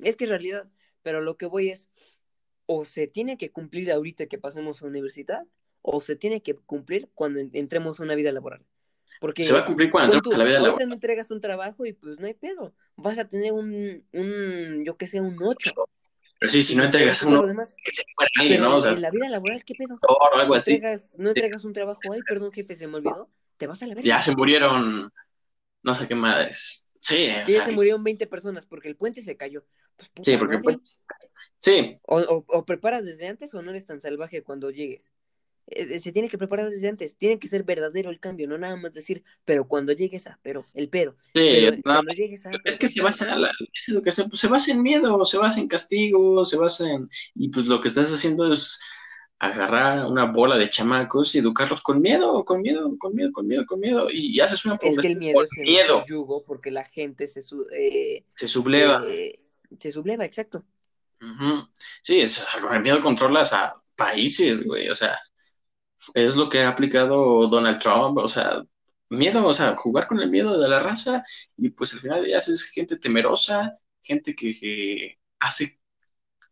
Es 0.00 0.16
que 0.16 0.24
en 0.24 0.30
realidad, 0.30 0.68
pero 1.02 1.20
lo 1.20 1.36
que 1.36 1.46
voy 1.46 1.68
es, 1.68 1.88
o 2.66 2.84
se 2.84 3.06
tiene 3.06 3.38
que 3.38 3.52
cumplir 3.52 3.92
ahorita 3.92 4.26
que 4.26 4.38
pasemos 4.38 4.82
a 4.82 4.86
la 4.86 4.90
universidad, 4.90 5.46
o 5.82 6.00
se 6.00 6.16
tiene 6.16 6.42
que 6.42 6.54
cumplir 6.54 7.08
cuando 7.14 7.38
entremos 7.38 8.00
a 8.00 8.02
una 8.02 8.16
vida 8.16 8.32
laboral. 8.32 8.64
Porque 9.20 9.44
se 9.44 9.52
va 9.52 9.60
a 9.60 9.66
cumplir 9.66 9.90
cuando 9.90 10.16
entres 10.16 10.34
a 10.34 10.38
la 10.38 10.44
vida 10.44 10.60
laboral. 10.60 10.88
no 10.88 10.94
entregas 10.94 11.30
un 11.30 11.40
trabajo 11.40 11.84
y 11.84 11.92
pues 11.92 12.20
no 12.20 12.26
hay 12.26 12.34
pedo. 12.34 12.74
Vas 12.96 13.18
a 13.18 13.28
tener 13.28 13.52
un, 13.52 14.04
un 14.12 14.84
yo 14.84 14.96
qué 14.96 15.06
sé, 15.06 15.20
un 15.20 15.36
8. 15.42 15.72
Pero 16.38 16.52
sí, 16.52 16.62
si 16.62 16.76
no 16.76 16.84
entregas 16.84 17.22
uno, 17.24 17.44
que 17.44 17.92
se 17.92 18.04
alguien, 18.38 18.60
¿no? 18.60 18.76
O 18.76 18.80
sea, 18.80 18.92
en 18.92 19.02
la 19.02 19.10
vida 19.10 19.28
laboral, 19.28 19.64
¿qué 19.64 19.74
pedo? 19.76 19.96
O 20.06 20.36
algo 20.36 20.54
así. 20.54 20.74
Entregas, 20.74 21.16
no 21.18 21.30
entregas 21.30 21.64
un 21.64 21.72
trabajo, 21.72 22.00
ay, 22.12 22.20
perdón, 22.28 22.52
jefe, 22.52 22.76
se 22.76 22.86
me 22.86 22.96
olvidó. 22.96 23.28
Te 23.56 23.66
vas 23.66 23.82
a 23.82 23.86
la 23.88 23.94
verga. 23.96 24.06
Ya 24.06 24.22
se 24.22 24.36
murieron, 24.36 25.12
no 25.82 25.94
sé 25.96 26.06
qué 26.06 26.14
más. 26.14 26.86
Sí, 27.00 27.28
sí 27.44 27.52
ya 27.52 27.64
se 27.64 27.72
murieron 27.72 28.04
20 28.04 28.26
personas 28.28 28.66
porque 28.66 28.88
el 28.88 28.96
puente 28.96 29.22
se 29.22 29.36
cayó. 29.36 29.64
Pues, 29.96 30.10
sí, 30.22 30.36
porque 30.36 30.56
el 30.56 30.62
puente... 30.62 30.90
Sí. 31.58 31.98
O, 32.04 32.20
o, 32.20 32.44
o 32.46 32.64
preparas 32.64 33.04
desde 33.04 33.26
antes 33.26 33.52
o 33.54 33.62
no 33.62 33.70
eres 33.70 33.86
tan 33.86 34.00
salvaje 34.00 34.42
cuando 34.42 34.70
llegues. 34.70 35.12
Eh, 35.70 35.96
eh, 35.96 36.00
se 36.00 36.12
tiene 36.12 36.28
que 36.28 36.38
preparar 36.38 36.70
desde 36.70 36.88
antes, 36.88 37.16
tiene 37.16 37.38
que 37.38 37.48
ser 37.48 37.62
verdadero 37.62 38.10
el 38.10 38.20
cambio, 38.20 38.48
no 38.48 38.56
nada 38.56 38.76
más 38.76 38.94
decir, 38.94 39.22
pero 39.44 39.68
cuando 39.68 39.92
llegues 39.92 40.26
a, 40.26 40.38
pero, 40.42 40.64
el 40.74 40.88
pero. 40.88 41.14
Sí, 41.34 41.68
cuando 41.82 42.12
llegues 42.12 42.46
a, 42.46 42.50
es 42.64 42.78
que 42.78 42.88
se 42.88 43.02
basa 43.02 43.30
en 43.30 43.42
la 43.42 43.50
educación, 43.88 44.30
pues 44.30 44.40
se 44.40 44.48
basa 44.48 44.72
en 44.72 44.82
miedo, 44.82 45.24
se 45.24 45.36
basa 45.36 45.60
en 45.60 45.68
castigo, 45.68 46.44
se 46.44 46.56
basa 46.56 46.90
en, 46.90 47.10
y 47.34 47.50
pues 47.50 47.66
lo 47.66 47.80
que 47.80 47.88
estás 47.88 48.10
haciendo 48.12 48.50
es 48.52 48.80
agarrar 49.38 50.06
una 50.06 50.24
bola 50.24 50.56
de 50.56 50.70
chamacos 50.70 51.34
y 51.34 51.38
educarlos 51.38 51.82
con 51.82 52.00
miedo, 52.00 52.44
con 52.44 52.62
miedo, 52.62 52.96
con 52.98 53.14
miedo, 53.14 53.30
con 53.32 53.46
miedo, 53.46 53.66
con 53.66 53.78
miedo, 53.78 54.08
y 54.10 54.40
haces 54.40 54.64
una 54.64 54.78
Es 54.80 54.96
que 54.96 55.06
el 55.06 55.16
miedo 55.16 55.42
es 55.42 55.50
el 55.56 56.04
yugo 56.08 56.44
porque 56.44 56.70
la 56.70 56.84
gente 56.84 57.26
se, 57.26 57.42
eh, 57.78 58.24
se 58.34 58.48
subleva. 58.48 59.04
Se, 59.78 59.92
subleva, 59.92 60.24
exacto. 60.24 60.64
Sí, 62.00 62.20
es, 62.20 62.44
el 62.72 62.80
miedo 62.80 63.00
controlas 63.00 63.52
a 63.52 63.80
países, 63.94 64.64
güey, 64.64 64.88
o 64.88 64.94
sea, 64.94 65.18
es 66.14 66.36
lo 66.36 66.48
que 66.48 66.60
ha 66.60 66.68
aplicado 66.68 67.46
Donald 67.48 67.80
Trump, 67.80 68.18
o 68.18 68.28
sea, 68.28 68.62
miedo, 69.10 69.46
o 69.46 69.54
sea, 69.54 69.76
jugar 69.76 70.06
con 70.06 70.20
el 70.20 70.30
miedo 70.30 70.58
de 70.60 70.68
la 70.68 70.80
raza 70.80 71.24
y 71.56 71.70
pues 71.70 71.94
al 71.94 72.00
final 72.00 72.26
ya 72.26 72.38
es 72.38 72.64
gente 72.64 72.96
temerosa, 72.96 73.78
gente 74.02 74.34
que, 74.34 75.18
hace, 75.38 75.80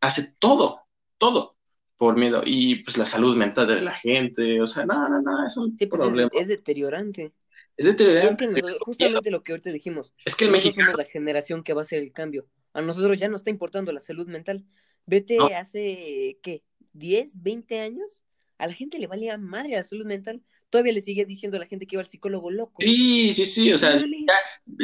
hace 0.00 0.34
todo, 0.38 0.86
todo 1.18 1.56
por 1.96 2.16
miedo 2.16 2.42
y 2.44 2.76
pues 2.84 2.98
la 2.98 3.06
salud 3.06 3.36
mental 3.36 3.66
de 3.66 3.80
la 3.80 3.94
gente, 3.94 4.60
o 4.60 4.66
sea, 4.66 4.84
no, 4.84 5.08
no, 5.08 5.22
no, 5.22 5.46
es 5.46 5.56
un 5.56 5.76
pues, 5.76 5.88
problema. 5.88 6.30
Es, 6.32 6.48
deteriorante. 6.48 7.32
Es 7.76 7.86
deteriorante. 7.86 8.44
Es 8.44 8.54
que 8.54 8.78
justamente 8.80 9.30
lo 9.30 9.42
que 9.42 9.52
ahorita 9.52 9.70
dijimos. 9.70 10.14
Es 10.24 10.34
que 10.34 10.44
el 10.44 10.50
México 10.50 10.80
somos 10.80 10.96
la 10.96 11.04
generación 11.04 11.62
que 11.62 11.72
va 11.72 11.80
a 11.80 11.84
hacer 11.84 12.02
el 12.02 12.12
cambio. 12.12 12.46
A 12.74 12.82
nosotros 12.82 13.18
ya 13.18 13.28
no 13.28 13.36
está 13.36 13.50
importando 13.50 13.92
la 13.92 14.00
salud 14.00 14.26
mental. 14.26 14.64
Vete 15.06 15.38
hace, 15.54 16.38
¿qué? 16.42 16.62
¿10, 16.94 17.32
20 17.34 17.80
años? 17.80 18.20
A 18.58 18.66
la 18.66 18.72
gente 18.72 18.98
le 18.98 19.06
valía 19.06 19.36
madre 19.38 19.76
la 19.76 19.84
salud 19.84 20.06
mental 20.06 20.42
todavía 20.70 20.92
le 20.92 21.00
sigue 21.00 21.24
diciendo 21.24 21.56
a 21.56 21.60
la 21.60 21.66
gente 21.66 21.86
que 21.86 21.96
iba 21.96 22.02
al 22.02 22.08
psicólogo 22.08 22.50
loco. 22.50 22.82
Sí, 22.82 23.32
sí, 23.32 23.46
sí, 23.46 23.72
o 23.72 23.78
sea, 23.78 23.98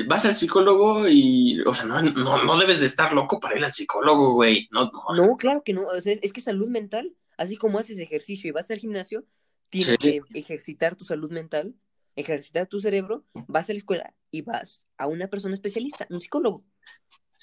vas 0.06 0.24
al 0.24 0.35
psicólogo 0.35 1.08
y, 1.08 1.61
o 1.62 1.74
sea, 1.74 1.85
no, 1.85 2.00
no, 2.02 2.44
no, 2.44 2.58
debes 2.58 2.80
de 2.80 2.87
estar 2.87 3.12
loco 3.12 3.40
para 3.40 3.56
ir 3.56 3.64
al 3.64 3.72
psicólogo, 3.72 4.35
güey. 4.35 4.68
No, 4.70 4.90
no. 5.14 5.37
claro 5.37 5.62
que 5.64 5.72
no, 5.72 5.82
o 5.82 6.00
sea, 6.00 6.16
es 6.20 6.32
que 6.32 6.40
salud 6.40 6.68
mental, 6.68 7.14
así 7.37 7.56
como 7.56 7.78
haces 7.78 7.98
ejercicio 7.98 8.48
y 8.48 8.52
vas 8.52 8.70
al 8.70 8.78
gimnasio, 8.78 9.24
tienes 9.70 9.98
que 9.98 10.20
ejercitar 10.35 10.96
tu 10.96 11.04
salud 11.04 11.30
mental, 11.30 11.74
ejercitar 12.16 12.66
tu 12.66 12.80
cerebro, 12.80 13.24
vas 13.48 13.68
a 13.68 13.72
la 13.72 13.78
escuela 13.78 14.14
y 14.30 14.42
vas 14.42 14.85
a 14.96 15.06
una 15.06 15.28
persona 15.28 15.54
especialista, 15.54 16.06
un 16.11 16.20
psicólogo. 16.20 16.64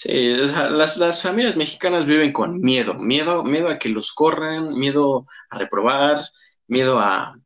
Sí, 0.02 0.32
o 0.32 0.48
sea, 0.48 0.70
las, 0.70 0.96
las 0.96 1.22
familias 1.22 1.58
mexicanas 1.58 2.06
viven 2.06 2.32
con 2.32 2.62
miedo, 2.62 2.94
miedo, 2.94 3.44
miedo 3.44 3.68
a 3.68 3.78
que 3.78 3.90
los 3.90 4.14
corran, 4.14 4.80
miedo 4.80 5.28
a 5.50 5.58
reprobar, 5.58 6.22
miedo 6.68 7.00
a, 7.00 7.38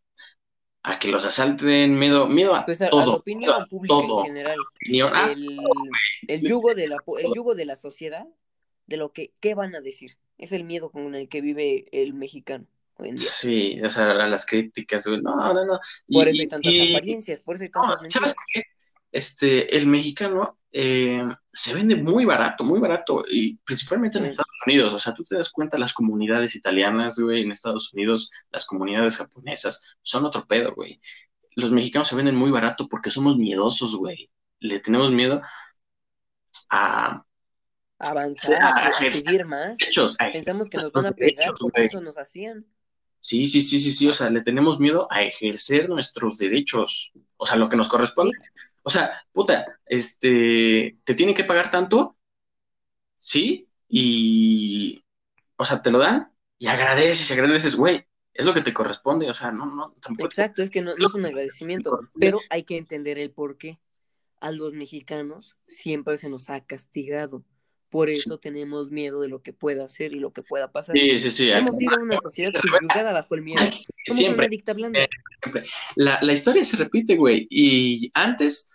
a 0.83 0.99
que 0.99 1.07
los 1.07 1.25
asalten, 1.25 1.97
miedo, 1.97 2.27
miedo 2.27 2.53
a, 2.53 2.63
pues 2.63 2.79
a, 2.83 2.89
todo, 2.89 3.07
la 3.07 3.13
opinión 3.13 3.67
pública 3.67 3.95
en 3.95 4.23
general. 4.25 4.59
Ah, 5.15 5.33
el, 6.27 6.41
yugo 6.41 6.75
de 6.75 6.89
la, 6.89 6.97
el 7.17 7.33
yugo 7.33 7.55
de 7.55 7.65
la 7.65 7.75
sociedad, 7.75 8.27
de 8.85 8.97
lo 8.97 9.13
que, 9.13 9.33
¿qué 9.39 9.55
van 9.55 9.73
a 9.73 9.81
decir? 9.81 10.19
Es 10.37 10.51
el 10.51 10.63
miedo 10.63 10.91
con 10.91 11.15
el 11.15 11.29
que 11.29 11.41
vive 11.41 11.85
el 11.91 12.13
mexicano. 12.13 12.67
Hoy 12.97 13.09
en 13.09 13.15
día. 13.15 13.27
Sí, 13.27 13.81
o 13.83 13.89
sea, 13.89 14.11
a 14.11 14.27
las 14.27 14.45
críticas, 14.45 15.07
no, 15.07 15.17
no, 15.17 15.65
no. 15.65 15.79
por 16.07 16.27
eso 16.27 16.39
hay 16.39 16.47
tantas 16.47 16.71
apariencias, 16.71 17.41
por 17.41 17.55
eso 17.55 17.63
hay 17.63 17.71
tantas 17.71 17.99
mentiras. 17.99 18.35
Este, 19.11 19.75
el 19.75 19.87
mexicano 19.87 20.59
eh, 20.75 21.23
se 21.51 21.73
vende 21.75 21.95
muy 21.95 22.25
barato, 22.25 22.63
muy 22.63 22.79
barato, 22.79 23.23
y 23.29 23.57
principalmente 23.57 24.17
en 24.17 24.25
Estados 24.25 24.49
Unidos. 24.65 24.91
O 24.91 24.99
sea, 24.99 25.13
tú 25.13 25.23
te 25.23 25.35
das 25.35 25.51
cuenta, 25.51 25.77
las 25.77 25.93
comunidades 25.93 26.55
italianas, 26.55 27.19
güey, 27.19 27.43
en 27.43 27.51
Estados 27.51 27.93
Unidos, 27.93 28.31
las 28.49 28.65
comunidades 28.65 29.17
japonesas, 29.17 29.95
son 30.01 30.25
otro 30.25 30.47
pedo, 30.47 30.73
güey. 30.73 30.99
Los 31.55 31.71
mexicanos 31.71 32.07
se 32.07 32.15
venden 32.15 32.35
muy 32.35 32.49
barato 32.49 32.89
porque 32.89 33.11
somos 33.11 33.37
miedosos, 33.37 33.95
güey. 33.95 34.31
Le 34.59 34.79
tenemos 34.79 35.11
miedo 35.11 35.41
a 36.69 37.23
avanzar, 37.99 38.63
a, 38.63 38.91
pedir 38.99 39.45
más. 39.45 39.77
Pensamos 40.31 40.69
que 40.69 40.77
nos 40.77 40.91
van 40.91 41.05
a 41.05 41.11
pegar 41.11 41.53
porque 41.59 41.85
eso 41.85 42.01
nos 42.01 42.17
hacían. 42.17 42.65
Sí, 43.23 43.47
sí, 43.47 43.61
sí, 43.61 43.79
sí, 43.79 43.93
sí, 43.93 44.05
o 44.09 44.13
sea, 44.13 44.29
le 44.29 44.41
tenemos 44.41 44.81
miedo 44.81 45.07
a 45.09 45.23
ejercer 45.23 45.87
nuestros 45.87 46.37
derechos, 46.37 47.13
o 47.37 47.45
sea, 47.45 47.55
lo 47.55 47.69
que 47.69 47.77
nos 47.77 47.87
corresponde. 47.87 48.37
O 48.81 48.89
sea, 48.89 49.13
puta, 49.31 49.79
este, 49.85 50.97
te 51.05 51.15
tienen 51.15 51.33
que 51.33 51.45
pagar 51.45 51.71
tanto, 51.71 52.17
¿sí? 53.15 53.69
Y, 53.87 55.05
o 55.55 55.63
sea, 55.63 55.81
te 55.81 55.89
lo 55.89 55.99
dan 55.99 56.33
y 56.57 56.67
agradeces, 56.67 57.29
y 57.29 57.33
agradeces, 57.33 57.75
güey, 57.75 58.05
es 58.33 58.43
lo 58.43 58.53
que 58.53 58.59
te 58.59 58.73
corresponde, 58.73 59.29
o 59.29 59.33
sea, 59.33 59.53
no, 59.53 59.67
no, 59.67 59.95
tampoco. 60.01 60.25
Exacto, 60.25 60.61
es 60.61 60.69
que 60.69 60.81
no, 60.81 60.93
no 60.93 61.07
es 61.07 61.13
un 61.13 61.25
agradecimiento, 61.25 62.01
pero 62.19 62.41
hay 62.49 62.63
que 62.63 62.75
entender 62.75 63.19
el 63.19 63.31
por 63.31 63.57
qué. 63.57 63.79
A 64.41 64.51
los 64.51 64.73
mexicanos 64.73 65.55
siempre 65.65 66.17
se 66.17 66.27
nos 66.27 66.49
ha 66.49 66.65
castigado. 66.65 67.45
Por 67.93 68.09
eso 68.09 68.39
tenemos 68.39 68.89
miedo 68.89 69.21
de 69.21 69.27
lo 69.27 69.43
que 69.43 69.53
pueda 69.53 69.85
hacer 69.85 70.13
y 70.13 70.19
lo 70.19 70.33
que 70.33 70.41
pueda 70.41 70.71
pasar. 70.71 70.95
Sí, 70.97 71.19
sí, 71.19 71.29
sí. 71.29 71.51
Hemos 71.51 71.77
sido 71.77 71.95
una 72.01 72.19
sociedad 72.19 72.51
subyugada 72.59 73.13
bajo 73.13 73.35
el 73.35 73.43
miedo. 73.43 73.61
Somos 74.07 74.17
siempre, 74.17 74.47
una 74.47 74.49
dicta 74.49 74.73
blanda. 74.73 75.07
La, 75.95 76.17
la 76.23 76.33
historia 76.33 76.65
se 76.65 76.75
repite, 76.75 77.15
güey. 77.15 77.45
Y 77.51 78.09
antes 78.15 78.67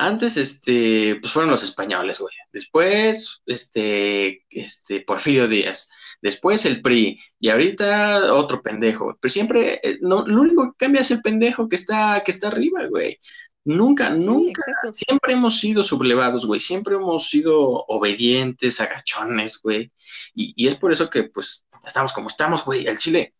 antes, 0.00 0.36
este, 0.36 1.16
pues 1.20 1.32
fueron 1.32 1.50
los 1.50 1.64
españoles, 1.64 2.20
güey. 2.20 2.32
Después, 2.52 3.42
este, 3.46 4.44
este, 4.48 5.00
Porfirio 5.00 5.48
Díaz. 5.48 5.90
Después 6.22 6.64
el 6.66 6.82
PRI. 6.82 7.18
Y 7.40 7.48
ahorita 7.48 8.32
otro 8.32 8.62
pendejo. 8.62 9.18
Pero 9.20 9.32
siempre, 9.32 9.80
eh, 9.82 9.98
no, 10.00 10.24
lo 10.24 10.42
único 10.42 10.70
que 10.70 10.84
cambia 10.84 11.00
es 11.00 11.10
el 11.10 11.20
pendejo 11.20 11.68
que 11.68 11.74
está, 11.74 12.22
que 12.24 12.30
está 12.30 12.46
arriba, 12.46 12.86
güey. 12.86 13.18
Nunca, 13.64 14.10
nunca. 14.10 14.62
Siempre 14.92 15.34
hemos 15.34 15.58
sido 15.58 15.82
sublevados, 15.82 16.46
güey. 16.46 16.60
Siempre 16.60 16.94
hemos 16.94 17.28
sido 17.28 17.60
obedientes, 17.86 18.80
agachones, 18.80 19.60
güey. 19.60 19.92
Y, 20.34 20.54
y 20.56 20.68
es 20.68 20.76
por 20.76 20.92
eso 20.92 21.10
que, 21.10 21.24
pues, 21.24 21.66
estamos 21.86 22.12
como 22.12 22.28
estamos, 22.28 22.64
güey. 22.64 22.86
El 22.86 22.98
Chile. 22.98 23.34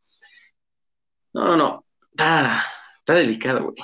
No, 1.32 1.46
no, 1.46 1.56
no. 1.56 1.86
Está, 2.10 2.64
está 2.98 3.14
delicado, 3.14 3.62
güey. 3.62 3.76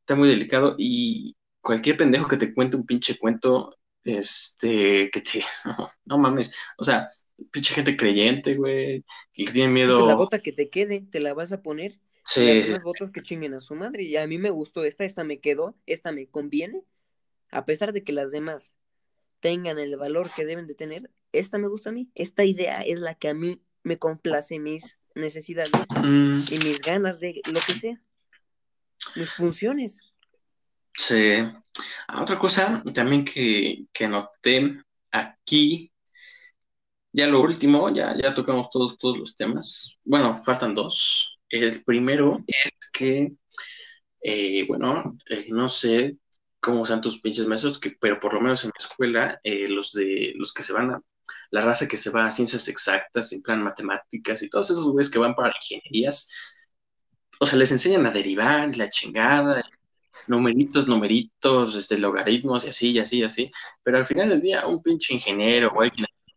Está 0.00 0.16
muy 0.16 0.28
delicado. 0.28 0.74
Y, 0.78 1.36
cualquier 1.64 1.96
pendejo 1.96 2.28
que 2.28 2.36
te 2.36 2.54
cuente 2.54 2.76
un 2.76 2.86
pinche 2.86 3.18
cuento, 3.18 3.76
este, 4.04 5.10
que 5.10 5.20
te, 5.22 5.42
no, 6.04 6.18
mames, 6.18 6.54
o 6.76 6.84
sea, 6.84 7.08
pinche 7.50 7.74
gente 7.74 7.96
creyente, 7.96 8.54
güey, 8.54 9.04
que 9.32 9.50
tiene 9.50 9.72
miedo. 9.72 10.06
La 10.06 10.14
bota 10.14 10.38
que 10.38 10.52
te 10.52 10.68
quede, 10.68 11.00
te 11.00 11.18
la 11.18 11.34
vas 11.34 11.50
a 11.52 11.62
poner. 11.62 11.98
Sí. 12.24 12.62
Las 12.64 12.82
botas 12.82 13.10
que 13.10 13.22
chinguen 13.22 13.54
a 13.54 13.60
su 13.60 13.74
madre. 13.74 14.02
Y 14.04 14.16
a 14.16 14.26
mí 14.26 14.38
me 14.38 14.50
gustó 14.50 14.84
esta, 14.84 15.04
esta 15.04 15.24
me 15.24 15.40
quedó, 15.40 15.76
esta 15.86 16.12
me 16.12 16.26
conviene. 16.26 16.84
A 17.50 17.64
pesar 17.64 17.92
de 17.92 18.02
que 18.02 18.12
las 18.12 18.32
demás 18.32 18.74
tengan 19.40 19.78
el 19.78 19.96
valor 19.96 20.30
que 20.34 20.46
deben 20.46 20.66
de 20.66 20.74
tener, 20.74 21.10
esta 21.32 21.58
me 21.58 21.68
gusta 21.68 21.90
a 21.90 21.92
mí. 21.92 22.10
Esta 22.14 22.44
idea 22.44 22.80
es 22.80 22.98
la 22.98 23.14
que 23.14 23.28
a 23.28 23.34
mí 23.34 23.62
me 23.82 23.98
complace 23.98 24.58
mis 24.58 24.98
necesidades 25.14 25.70
mm. 25.94 26.40
y 26.50 26.58
mis 26.64 26.80
ganas 26.80 27.20
de 27.20 27.40
lo 27.46 27.60
que 27.60 27.74
sea. 27.74 28.00
Mis 29.16 29.30
funciones. 29.30 30.00
Sí. 30.96 31.34
Ah, 32.08 32.22
otra 32.22 32.38
cosa 32.38 32.82
también 32.94 33.24
que, 33.24 33.84
que 33.92 34.08
noté 34.08 34.82
aquí, 35.10 35.92
ya 37.12 37.26
lo 37.26 37.40
último, 37.42 37.90
ya, 37.90 38.16
ya 38.20 38.34
tocamos 38.34 38.70
todos, 38.70 38.98
todos 38.98 39.18
los 39.18 39.36
temas. 39.36 40.00
Bueno, 40.04 40.34
faltan 40.34 40.74
dos. 40.74 41.33
El 41.60 41.84
primero 41.84 42.42
es 42.46 42.72
que, 42.92 43.32
eh, 44.22 44.64
bueno, 44.66 45.16
eh, 45.28 45.46
no 45.50 45.68
sé 45.68 46.16
cómo 46.60 46.84
sean 46.86 47.00
tus 47.00 47.20
pinches 47.20 47.46
maestros, 47.46 47.78
que, 47.78 47.92
pero 48.00 48.18
por 48.20 48.34
lo 48.34 48.40
menos 48.40 48.64
en 48.64 48.70
la 48.76 48.84
escuela, 48.84 49.40
eh, 49.44 49.68
los 49.68 49.92
de 49.92 50.32
los 50.36 50.52
que 50.52 50.62
se 50.64 50.72
van 50.72 50.90
a, 50.92 51.02
la 51.50 51.60
raza 51.62 51.88
que 51.88 51.96
se 51.96 52.10
va 52.10 52.26
a 52.26 52.30
ciencias 52.32 52.68
exactas, 52.68 53.32
en 53.32 53.42
plan 53.42 53.62
matemáticas 53.62 54.42
y 54.42 54.50
todos 54.50 54.70
esos 54.70 54.88
güeyes 54.88 55.10
que 55.10 55.18
van 55.20 55.34
para 55.36 55.54
ingenierías, 55.56 56.28
o 57.40 57.46
sea, 57.46 57.58
les 57.58 57.72
enseñan 57.72 58.06
a 58.06 58.10
derivar, 58.10 58.76
la 58.76 58.88
chingada, 58.88 59.64
numeritos, 60.26 60.88
numeritos, 60.88 61.76
este, 61.76 61.98
logaritmos 61.98 62.64
y 62.64 62.68
así, 62.68 62.90
y 62.92 62.98
así, 62.98 63.18
y 63.18 63.24
así. 63.24 63.52
Pero 63.82 63.98
al 63.98 64.06
final 64.06 64.28
del 64.30 64.40
día, 64.42 64.66
un 64.66 64.82
pinche 64.82 65.14
ingeniero, 65.14 65.70
güey, 65.72 65.90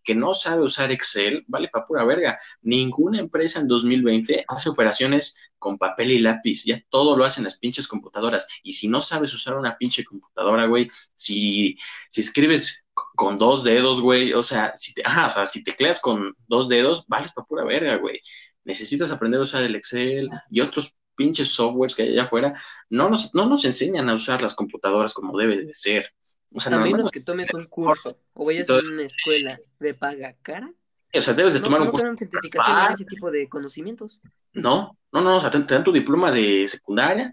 que 0.07 0.15
no 0.15 0.33
sabe 0.33 0.63
usar 0.63 0.89
Excel, 0.89 1.43
vale 1.49 1.67
para 1.67 1.85
pura 1.85 2.05
verga. 2.05 2.39
Ninguna 2.61 3.19
empresa 3.19 3.59
en 3.59 3.67
2020 3.67 4.45
hace 4.47 4.69
operaciones 4.69 5.37
con 5.59 5.77
papel 5.77 6.11
y 6.11 6.19
lápiz, 6.19 6.63
ya 6.63 6.81
todo 6.89 7.17
lo 7.17 7.25
hacen 7.25 7.43
las 7.43 7.57
pinches 7.57 7.89
computadoras. 7.89 8.47
Y 8.63 8.71
si 8.71 8.87
no 8.87 9.01
sabes 9.01 9.33
usar 9.33 9.57
una 9.57 9.77
pinche 9.77 10.05
computadora, 10.05 10.65
güey, 10.65 10.89
si, 11.13 11.77
si 12.09 12.21
escribes 12.21 12.85
con 13.17 13.35
dos 13.35 13.65
dedos, 13.65 13.99
güey, 13.99 14.31
o 14.31 14.43
sea, 14.43 14.71
si 14.77 14.93
te, 14.93 15.01
ajá, 15.03 15.27
o 15.27 15.29
sea, 15.31 15.45
si 15.45 15.61
tecleas 15.61 15.99
con 15.99 16.33
dos 16.47 16.69
dedos, 16.69 17.03
vales 17.07 17.33
para 17.33 17.45
pura 17.45 17.65
verga, 17.65 17.97
güey. 17.97 18.21
Necesitas 18.63 19.11
aprender 19.11 19.41
a 19.41 19.43
usar 19.43 19.63
el 19.65 19.75
Excel 19.75 20.29
y 20.49 20.61
otros 20.61 20.95
pinches 21.15 21.49
softwares 21.53 21.95
que 21.95 22.03
hay 22.03 22.09
allá 22.11 22.23
afuera, 22.23 22.61
no 22.89 23.09
nos, 23.09 23.35
no 23.35 23.45
nos 23.45 23.65
enseñan 23.65 24.07
a 24.07 24.13
usar 24.13 24.41
las 24.41 24.55
computadoras 24.55 25.13
como 25.13 25.37
debe 25.37 25.65
de 25.65 25.73
ser. 25.73 26.13
O 26.57 26.59
sea, 26.59 26.75
a 26.75 26.79
menos 26.79 27.11
que 27.11 27.21
tomes 27.21 27.53
un 27.53 27.67
curso 27.67 28.17
o 28.33 28.45
vayas 28.45 28.67
a 28.69 28.79
una 28.79 29.03
escuela 29.03 29.59
de 29.79 29.93
paga 29.93 30.35
cara. 30.41 30.71
O 31.13 31.21
sea, 31.21 31.35
debes 31.35 31.53
de 31.53 31.59
tomar 31.59 31.81
un 31.81 31.91
curso. 31.91 32.07
No 32.07 32.15
te 32.15 32.25
dan 32.25 32.31
certificación 32.31 32.77
en 32.79 32.91
ese 32.93 33.05
tipo 33.05 33.29
de 33.29 33.47
conocimientos. 33.47 34.19
No, 34.53 34.97
no, 35.11 35.21
no, 35.21 35.37
o 35.37 35.39
sea, 35.39 35.51
te, 35.51 35.59
dan 35.59 35.83
tu 35.83 35.91
diploma 35.91 36.31
de 36.31 36.67
secundaria. 36.67 37.31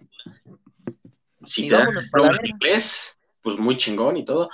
Si 1.46 1.68
te 1.68 1.74
dan 1.74 1.88
diploma 1.98 2.36
de 2.40 2.48
inglés, 2.48 3.16
pues 3.40 3.56
muy 3.56 3.78
chingón 3.78 4.18
y 4.18 4.26
todo. 4.26 4.50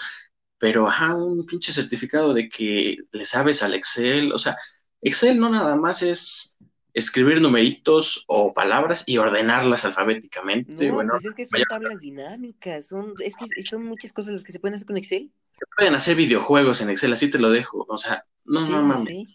Pero, 0.59 0.87
ajá, 0.87 1.17
un 1.17 1.45
pinche 1.45 1.73
certificado 1.73 2.33
de 2.33 2.49
que 2.49 2.97
le 3.11 3.27
sabes 3.27 3.65
al 3.65 3.75
Excel. 3.75 4.33
O 4.33 4.39
sea, 4.39 4.57
Excel 5.03 5.41
no 5.41 5.49
nada 5.49 5.75
más 5.75 6.03
es 6.03 6.50
escribir 6.95 7.41
numeritos 7.41 8.25
o 8.27 8.53
palabras 8.55 9.05
y 9.07 9.19
ordenarlas 9.19 9.85
alfabéticamente. 9.85 10.89
No, 10.89 10.95
bueno, 10.95 11.13
pues 11.15 11.27
es 11.27 11.35
que 11.35 11.45
son 11.47 11.61
tablas 11.69 12.01
dinámicas, 12.01 12.87
son, 12.87 13.15
es 13.25 13.35
que 13.37 13.63
son 13.63 13.85
muchas 13.85 14.13
cosas 14.13 14.33
las 14.33 14.45
que 14.45 14.53
se 14.53 14.61
pueden 14.61 14.75
hacer 14.75 14.87
con 14.87 14.97
Excel. 14.97 15.33
Se 15.51 15.65
pueden 15.77 15.95
hacer 15.95 16.17
videojuegos 16.17 16.81
en 16.81 16.91
Excel, 16.91 17.13
así 17.13 17.31
te 17.31 17.39
lo 17.39 17.51
dejo. 17.51 17.85
O 17.89 17.99
sea, 17.99 18.25
no, 18.45 18.61
no 18.69 18.83
mames. 18.83 19.29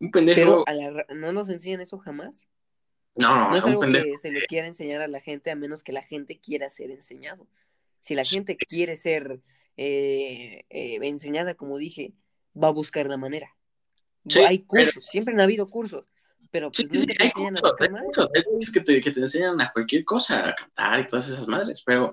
Un 0.00 0.10
pendejo. 0.10 0.64
Pero 0.64 0.94
no 1.14 1.32
nos 1.32 1.48
enseñan 1.48 1.80
eso 1.80 1.98
jamás. 1.98 2.46
No, 3.16 3.34
no, 3.34 3.50
No 3.50 3.56
es 3.56 3.64
un 3.64 3.70
algo 3.70 3.80
pendejo. 3.80 4.06
que 4.12 4.18
se 4.18 4.30
le 4.30 4.46
quiera 4.46 4.66
enseñar 4.68 5.00
a 5.02 5.08
la 5.08 5.18
gente 5.20 5.50
a 5.50 5.56
menos 5.56 5.82
que 5.82 5.92
la 5.92 6.02
gente 6.02 6.38
quiera 6.38 6.70
ser 6.70 6.90
enseñado. 6.92 7.48
Si 8.00 8.14
la 8.14 8.24
gente 8.24 8.56
quiere 8.56 8.94
ser 8.94 9.40
eh, 9.76 10.64
eh, 10.70 10.98
enseñada, 11.02 11.54
como 11.54 11.78
dije, 11.78 12.12
va 12.60 12.68
a 12.68 12.72
buscar 12.72 13.06
la 13.08 13.16
manera. 13.16 13.56
Sí, 14.28 14.40
hay 14.40 14.58
pero- 14.58 14.84
cursos, 14.84 15.06
siempre 15.06 15.34
han 15.34 15.40
habido 15.40 15.66
cursos, 15.68 16.04
pero 16.50 16.70
Sí, 16.72 16.86
pues 16.86 17.02
sí, 17.02 17.06
hay 17.18 17.30
buscar 17.34 17.88
hay 17.90 18.02
cursos, 18.04 18.30
hay 18.34 18.72
que 18.72 18.80
te, 18.80 19.00
que 19.00 19.10
te 19.10 19.20
enseñan 19.20 19.60
a 19.60 19.72
cualquier 19.72 20.04
cosa, 20.04 20.48
a 20.48 20.54
cantar 20.54 21.00
y 21.00 21.06
todas 21.06 21.28
esas 21.28 21.46
madres, 21.48 21.82
pero, 21.84 22.12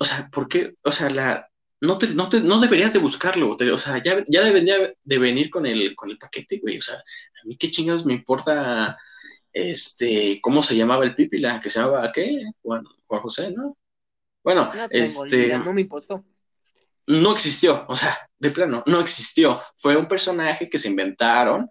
o 0.00 0.04
sea, 0.04 0.28
¿por 0.30 0.48
qué? 0.48 0.74
O 0.82 0.92
sea, 0.92 1.10
la, 1.10 1.48
no, 1.80 1.98
te, 1.98 2.08
no, 2.08 2.28
te, 2.28 2.40
no 2.40 2.60
deberías 2.60 2.92
de 2.92 2.98
buscarlo, 3.00 3.56
te- 3.56 3.70
o 3.72 3.78
sea, 3.78 4.00
ya, 4.02 4.22
ya 4.26 4.42
debería 4.44 4.76
de 5.02 5.18
venir 5.18 5.50
con 5.50 5.66
el, 5.66 5.94
con 5.96 6.10
el 6.10 6.18
paquete, 6.18 6.58
güey, 6.58 6.78
o 6.78 6.82
sea, 6.82 6.96
a 6.96 7.46
mí 7.46 7.56
qué 7.56 7.70
chingados 7.70 8.06
me 8.06 8.14
importa, 8.14 8.98
este, 9.52 10.38
¿cómo 10.42 10.62
se 10.62 10.76
llamaba 10.76 11.04
el 11.04 11.14
pipila? 11.14 11.60
Que 11.60 11.70
se 11.70 11.80
llamaba, 11.80 12.12
¿qué? 12.12 12.42
Juan, 12.62 12.84
Juan 13.06 13.20
José, 13.22 13.50
¿no? 13.50 13.76
Bueno, 14.44 14.70
No 14.72 14.86
este, 14.90 15.58
no 15.58 15.72
me 15.72 15.80
importó. 15.80 16.24
no 17.08 17.32
existió, 17.32 17.84
o 17.88 17.96
sea, 17.96 18.16
de 18.38 18.50
plano, 18.50 18.82
no 18.86 19.00
existió. 19.00 19.62
Fue 19.76 19.96
un 19.96 20.06
personaje 20.06 20.68
que 20.68 20.78
se 20.78 20.88
inventaron 20.88 21.68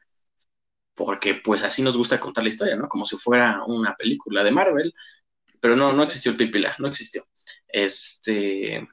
porque 0.95 1.35
pues 1.35 1.63
así 1.63 1.81
nos 1.81 1.97
gusta 1.97 2.19
contar 2.19 2.43
la 2.43 2.49
historia, 2.49 2.75
¿no? 2.75 2.87
Como 2.89 3.05
si 3.05 3.17
fuera 3.17 3.63
una 3.67 3.95
película 3.95 4.43
de 4.43 4.51
Marvel, 4.51 4.93
pero 5.61 5.75
no, 5.75 5.93
no 5.93 6.03
existió 6.03 6.31
el 6.31 6.37
Pipila, 6.37 6.75
no 6.79 6.87
existió. 6.89 7.27
Este... 7.67 8.87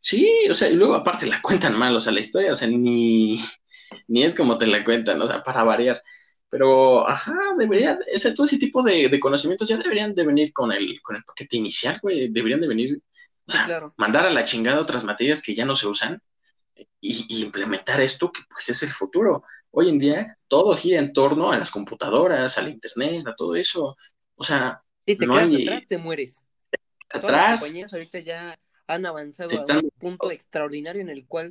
Sí, 0.00 0.28
o 0.50 0.54
sea, 0.54 0.68
y 0.68 0.74
luego 0.74 0.94
aparte 0.94 1.26
la 1.26 1.40
cuentan 1.42 1.78
mal, 1.78 1.94
o 1.96 2.00
sea, 2.00 2.12
la 2.12 2.20
historia, 2.20 2.52
o 2.52 2.54
sea, 2.54 2.68
ni, 2.68 3.40
ni 4.08 4.24
es 4.24 4.34
como 4.34 4.58
te 4.58 4.66
la 4.66 4.84
cuentan, 4.84 5.20
o 5.22 5.26
sea, 5.28 5.42
para 5.42 5.64
variar. 5.64 6.02
Pero, 6.48 7.08
ajá, 7.08 7.34
debería, 7.58 7.98
ese, 8.12 8.32
todo 8.32 8.46
ese 8.46 8.58
tipo 8.58 8.82
de, 8.82 9.08
de 9.08 9.20
conocimientos 9.20 9.68
ya 9.68 9.76
deberían 9.76 10.14
de 10.14 10.24
venir 10.24 10.52
con 10.52 10.72
el, 10.72 11.00
con 11.02 11.16
el 11.16 11.24
paquete 11.24 11.56
inicial, 11.56 11.98
güey, 12.02 12.28
deberían 12.32 12.60
de 12.60 12.68
venir, 12.68 13.02
o 13.46 13.52
Sí, 13.52 13.58
sea, 13.58 13.64
claro. 13.64 13.96
mandar 13.96 14.26
a 14.26 14.30
la 14.30 14.44
chingada 14.44 14.80
otras 14.80 15.04
materias 15.04 15.42
que 15.42 15.54
ya 15.54 15.64
no 15.64 15.76
se 15.76 15.86
usan 15.88 16.20
y, 17.00 17.26
y 17.28 17.42
implementar 17.44 18.00
esto 18.00 18.30
que 18.32 18.42
pues 18.50 18.68
es 18.70 18.82
el 18.82 18.90
futuro. 18.90 19.42
Hoy 19.78 19.90
en 19.90 19.98
día 19.98 20.38
todo 20.48 20.74
gira 20.76 21.00
en 21.00 21.12
torno 21.12 21.52
a 21.52 21.58
las 21.58 21.70
computadoras, 21.70 22.56
al 22.58 22.68
internet, 22.70 23.26
a 23.26 23.34
todo 23.36 23.54
eso. 23.56 23.94
O 24.34 24.42
sea, 24.44 24.82
Si 25.06 25.16
te 25.16 25.26
no 25.26 25.34
quedas 25.34 25.48
hay- 25.52 25.66
atrás, 25.66 25.86
te 25.86 25.98
mueres. 25.98 26.44
Todas 27.10 27.22
las 27.22 27.42
atrás, 27.42 27.60
compañías 27.60 27.92
ahorita 27.92 28.18
ya 28.20 28.58
han 28.86 29.06
avanzado 29.06 29.52
Están- 29.52 29.76
a 29.78 29.80
un 29.80 29.90
punto 29.98 30.30
extraordinario 30.30 31.02
en 31.02 31.10
el 31.10 31.26
cual 31.26 31.50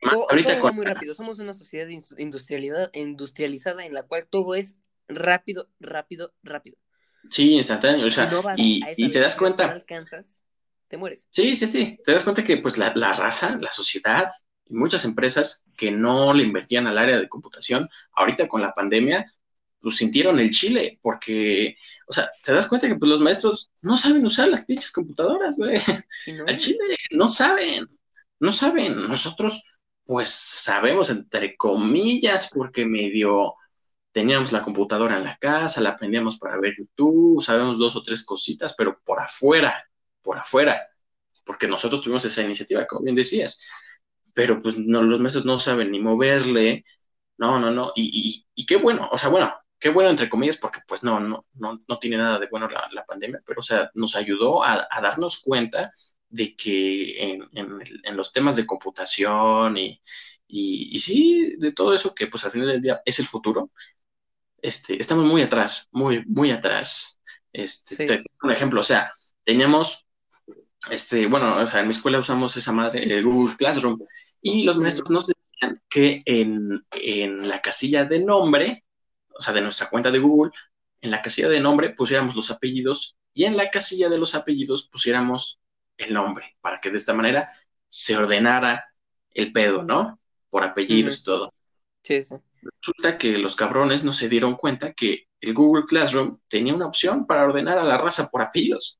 todo, 0.00 0.30
ahorita 0.30 0.54
todo 0.54 0.62
va 0.64 0.72
muy 0.72 0.86
rápido. 0.86 1.14
Somos 1.14 1.38
una 1.40 1.54
sociedad 1.54 1.88
industrializada, 2.18 2.90
industrializada 2.94 3.84
en 3.84 3.94
la 3.94 4.04
cual 4.04 4.26
todo 4.30 4.54
es 4.54 4.76
rápido, 5.08 5.68
rápido, 5.80 6.32
rápido. 6.42 6.78
sí, 7.30 7.54
instantáneo, 7.54 8.06
o 8.06 8.10
sea, 8.10 8.28
si 8.28 8.36
no 8.36 8.42
vas 8.42 8.58
y, 8.58 8.80
y 8.96 9.10
te 9.12 9.20
das 9.20 9.34
cuenta, 9.36 9.66
no 9.66 9.72
alcanzas, 9.74 10.42
te 10.88 10.96
mueres. 10.96 11.26
Sí, 11.30 11.56
sí, 11.56 11.66
sí. 11.66 11.98
Te 12.04 12.12
das 12.12 12.24
cuenta 12.24 12.42
que 12.44 12.56
pues 12.58 12.78
la, 12.78 12.92
la 12.94 13.12
raza, 13.12 13.58
la 13.60 13.70
sociedad 13.70 14.28
y 14.68 14.74
muchas 14.74 15.04
empresas 15.04 15.64
que 15.76 15.90
no 15.90 16.32
le 16.32 16.44
invertían 16.44 16.86
al 16.86 16.98
área 16.98 17.18
de 17.18 17.28
computación, 17.28 17.88
ahorita 18.12 18.48
con 18.48 18.60
la 18.60 18.74
pandemia, 18.74 19.26
pues 19.80 19.96
sintieron 19.96 20.38
el 20.40 20.50
chile, 20.50 20.98
porque, 21.02 21.76
o 22.06 22.12
sea, 22.12 22.30
te 22.42 22.52
das 22.52 22.66
cuenta 22.66 22.88
que 22.88 22.96
pues 22.96 23.08
los 23.10 23.20
maestros 23.20 23.70
no 23.82 23.96
saben 23.96 24.26
usar 24.26 24.48
las 24.48 24.64
pinches 24.64 24.90
computadoras, 24.90 25.56
güey. 25.56 25.80
No, 26.36 26.44
Al 26.46 26.56
chile 26.56 26.96
no 27.10 27.28
saben, 27.28 27.86
no 28.40 28.52
saben. 28.52 29.08
Nosotros 29.08 29.62
pues 30.08 30.30
sabemos 30.30 31.10
entre 31.10 31.54
comillas 31.54 32.48
porque 32.50 32.86
medio 32.86 33.56
teníamos 34.10 34.52
la 34.52 34.62
computadora 34.62 35.18
en 35.18 35.24
la 35.24 35.36
casa, 35.36 35.82
la 35.82 35.90
aprendíamos 35.90 36.38
para 36.38 36.58
ver 36.58 36.74
YouTube, 36.78 37.42
sabemos 37.42 37.78
dos 37.78 37.94
o 37.94 38.02
tres 38.02 38.24
cositas, 38.24 38.74
pero 38.76 38.98
por 39.04 39.20
afuera, 39.20 39.86
por 40.22 40.38
afuera, 40.38 40.88
porque 41.44 41.68
nosotros 41.68 42.00
tuvimos 42.00 42.24
esa 42.24 42.42
iniciativa, 42.42 42.86
como 42.86 43.02
bien 43.02 43.16
decías, 43.16 43.62
pero 44.38 44.62
pues 44.62 44.78
no, 44.78 45.02
los 45.02 45.18
meses 45.20 45.44
no 45.44 45.58
saben 45.58 45.90
ni 45.90 45.98
moverle, 46.00 46.84
no, 47.38 47.58
no, 47.60 47.72
no, 47.72 47.92
y, 47.96 48.44
y, 48.54 48.62
y 48.62 48.66
qué 48.66 48.76
bueno, 48.76 49.08
o 49.10 49.18
sea, 49.18 49.30
bueno, 49.30 49.52
qué 49.80 49.88
bueno 49.90 50.10
entre 50.10 50.28
comillas, 50.28 50.58
porque 50.58 50.80
pues 50.86 51.02
no, 51.02 51.18
no, 51.20 51.46
no, 51.54 51.82
no 51.88 51.98
tiene 51.98 52.18
nada 52.18 52.38
de 52.38 52.46
bueno 52.48 52.68
la, 52.68 52.88
la 52.92 53.04
pandemia, 53.04 53.40
pero 53.44 53.60
o 53.60 53.62
sea, 53.62 53.90
nos 53.94 54.14
ayudó 54.16 54.62
a, 54.64 54.86
a 54.90 55.00
darnos 55.00 55.40
cuenta 55.40 55.92
de 56.28 56.54
que 56.56 57.20
en, 57.32 57.42
en, 57.54 57.80
en, 58.04 58.16
los 58.16 58.32
temas 58.32 58.54
de 58.56 58.66
computación 58.66 59.76
y, 59.78 60.00
y, 60.46 60.96
y, 60.96 61.00
sí, 61.00 61.56
de 61.58 61.72
todo 61.72 61.94
eso 61.94 62.14
que 62.14 62.28
pues 62.28 62.44
al 62.44 62.52
final 62.52 62.68
del 62.68 62.82
día 62.82 63.02
es 63.04 63.18
el 63.18 63.26
futuro, 63.26 63.72
este, 64.62 65.00
estamos 65.00 65.24
muy 65.24 65.42
atrás, 65.42 65.88
muy, 65.92 66.24
muy 66.26 66.50
atrás. 66.50 67.20
Este, 67.52 67.96
Sí. 67.96 68.06
te- 68.06 68.24
un 68.42 68.50
ejemplo, 68.52 68.80
o 68.80 68.84
sea, 68.84 69.10
teníamos, 69.44 70.06
este, 70.90 71.26
bueno, 71.26 71.56
o 71.58 71.66
sea, 71.70 71.80
en 71.80 71.86
mi 71.88 71.92
escuela 71.92 72.18
usamos 72.18 72.56
esa 72.56 72.72
madre, 72.72 73.02
el 73.04 73.24
Google 73.24 73.56
Classroom, 73.56 74.00
y 74.42 74.64
los 74.64 74.78
maestros 74.78 75.10
nos 75.10 75.26
decían 75.26 75.82
que 75.88 76.20
en, 76.24 76.84
en 76.92 77.48
la 77.48 77.60
casilla 77.60 78.04
de 78.04 78.20
nombre, 78.20 78.84
o 79.36 79.40
sea, 79.40 79.54
de 79.54 79.60
nuestra 79.60 79.88
cuenta 79.88 80.10
de 80.10 80.18
Google, 80.18 80.52
en 81.00 81.10
la 81.10 81.22
casilla 81.22 81.48
de 81.48 81.60
nombre 81.60 81.90
pusiéramos 81.90 82.34
los 82.34 82.50
apellidos 82.50 83.16
y 83.32 83.44
en 83.44 83.56
la 83.56 83.70
casilla 83.70 84.08
de 84.08 84.18
los 84.18 84.34
apellidos 84.34 84.88
pusiéramos 84.88 85.60
el 85.96 86.12
nombre, 86.12 86.56
para 86.60 86.80
que 86.80 86.90
de 86.90 86.96
esta 86.96 87.14
manera 87.14 87.50
se 87.88 88.16
ordenara 88.16 88.86
el 89.30 89.52
pedo, 89.52 89.82
¿no? 89.82 90.20
Por 90.50 90.64
apellidos 90.64 91.20
y 91.20 91.22
todo. 91.24 91.54
sí, 92.02 92.24
sí. 92.24 92.36
Resulta 92.82 93.18
que 93.18 93.38
los 93.38 93.54
cabrones 93.54 94.02
no 94.02 94.12
se 94.12 94.28
dieron 94.28 94.56
cuenta 94.56 94.92
que 94.92 95.28
el 95.40 95.54
Google 95.54 95.84
Classroom 95.84 96.40
tenía 96.48 96.74
una 96.74 96.86
opción 96.86 97.26
para 97.26 97.44
ordenar 97.44 97.78
a 97.78 97.84
la 97.84 97.98
raza 97.98 98.28
por 98.28 98.42
apellidos. 98.42 98.98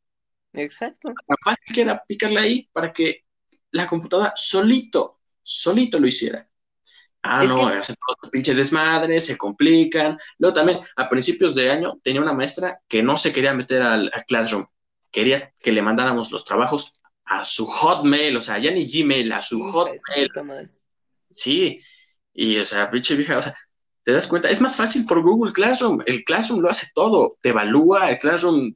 Exacto. 0.52 1.12
Fácil 1.44 1.74
que 1.74 1.80
era 1.82 2.02
picarle 2.06 2.40
ahí 2.40 2.70
para 2.72 2.92
que 2.92 3.24
la 3.72 3.86
computadora 3.86 4.32
solito, 4.36 5.17
solito 5.42 5.98
lo 5.98 6.06
hiciera. 6.06 6.48
Ah, 7.22 7.42
Es 7.44 7.50
no, 7.50 7.68
que- 7.68 7.76
hacen 7.78 7.96
todo 7.96 8.30
pinche 8.30 8.54
desmadre, 8.54 9.20
se 9.20 9.36
complican. 9.36 10.16
Luego 10.38 10.54
también, 10.54 10.80
a 10.96 11.08
principios 11.08 11.54
de 11.54 11.70
año, 11.70 11.98
tenía 12.02 12.20
una 12.22 12.32
maestra 12.32 12.80
que 12.88 13.02
no 13.02 13.16
se 13.16 13.32
quería 13.32 13.54
meter 13.54 13.82
al, 13.82 14.10
al 14.14 14.24
Classroom. 14.24 14.66
Quería 15.10 15.52
que 15.58 15.72
le 15.72 15.82
mandáramos 15.82 16.30
los 16.30 16.44
trabajos 16.44 17.00
a 17.24 17.44
su 17.44 17.66
Hotmail, 17.66 18.36
o 18.36 18.40
sea, 18.40 18.58
ya 18.58 18.70
ni 18.70 18.86
Gmail, 18.86 19.32
a 19.32 19.42
su 19.42 19.60
Hotmail. 19.62 20.30
Sí, 21.30 21.78
y 22.32 22.58
o 22.58 22.64
sea, 22.64 22.90
pinche 22.90 23.14
vieja, 23.16 23.38
o 23.38 23.42
sea, 23.42 23.54
te 24.02 24.12
das 24.12 24.26
cuenta, 24.26 24.48
es 24.50 24.60
más 24.60 24.76
fácil 24.76 25.04
por 25.04 25.22
Google 25.22 25.52
Classroom. 25.52 26.00
El 26.06 26.24
Classroom 26.24 26.60
lo 26.60 26.70
hace 26.70 26.88
todo, 26.94 27.36
te 27.42 27.50
evalúa, 27.50 28.10
el 28.10 28.18
Classroom, 28.18 28.74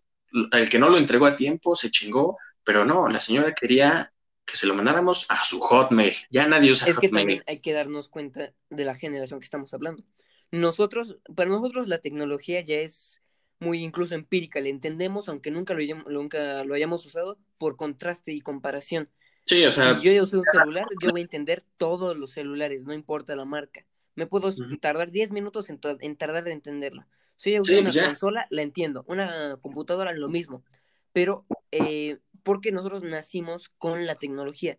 el 0.53 0.69
que 0.69 0.79
no 0.79 0.89
lo 0.91 0.99
entregó 0.99 1.27
a 1.27 1.37
tiempo, 1.37 1.75
se 1.75 1.91
chingó, 1.91 2.37
pero 2.65 2.85
no, 2.85 3.09
la 3.09 3.21
señora 3.21 3.55
quería 3.55 4.12
que 4.45 4.57
se 4.57 4.67
lo 4.67 4.75
mandáramos 4.75 5.27
a 5.29 5.43
su 5.45 5.61
Hotmail. 5.61 6.15
Ya 6.31 6.47
nadie 6.47 6.73
usa 6.73 6.89
Es 6.89 6.99
que 6.99 7.07
Hotmail. 7.09 7.23
también 7.27 7.45
hay 7.47 7.61
que 7.61 7.73
darnos 7.73 8.09
cuenta 8.09 8.53
de 8.71 8.85
la 8.85 8.95
generación 8.95 9.41
que 9.41 9.45
estamos 9.45 9.73
hablando. 9.75 10.05
Nosotros, 10.51 11.17
para 11.35 11.49
nosotros 11.51 11.89
la 11.89 11.99
tecnología 11.99 12.61
ya 12.61 12.77
es 12.77 13.23
muy 13.59 13.79
incluso 13.83 14.15
empírica, 14.15 14.61
le 14.61 14.71
entendemos, 14.71 15.29
aunque 15.29 15.51
nunca 15.51 15.73
lo, 15.75 15.81
hayamos, 15.81 16.07
nunca 16.09 16.65
lo 16.65 16.75
hayamos 16.75 17.07
usado, 17.07 17.39
por 17.59 17.77
contraste 17.77 18.33
y 18.33 18.41
comparación. 18.41 19.09
Sí, 19.47 19.65
o 19.65 19.71
sea, 19.71 19.97
si 19.97 20.05
yo 20.05 20.13
ya 20.13 20.23
usé 20.23 20.37
un 20.37 20.45
celular, 20.45 20.85
yo 21.01 21.11
voy 21.11 21.21
a 21.21 21.25
entender 21.25 21.65
todos 21.77 22.17
los 22.17 22.31
celulares, 22.33 22.85
no 22.85 22.93
importa 22.93 23.35
la 23.37 23.45
marca. 23.45 23.87
Me 24.15 24.27
puedo 24.27 24.53
tardar 24.81 25.11
10 25.11 25.31
minutos 25.33 25.71
en, 25.71 25.79
tardar 26.17 26.47
en 26.49 26.53
entenderlo. 26.55 27.07
Si 27.37 27.53
yo 27.53 27.63
usé 27.63 27.73
Sí, 27.75 27.79
una 27.79 27.85
pues 27.87 27.95
ya. 27.95 28.05
consola, 28.07 28.47
la 28.51 28.63
entiendo. 28.63 29.05
Una 29.09 29.57
computadora, 29.61 30.13
lo 30.13 30.29
mismo. 30.29 30.65
Pero 31.13 31.47
eh, 31.71 32.19
porque 32.43 32.73
nosotros 32.73 33.03
nacimos 33.03 33.71
con 33.79 34.07
la 34.07 34.15
tecnología. 34.15 34.79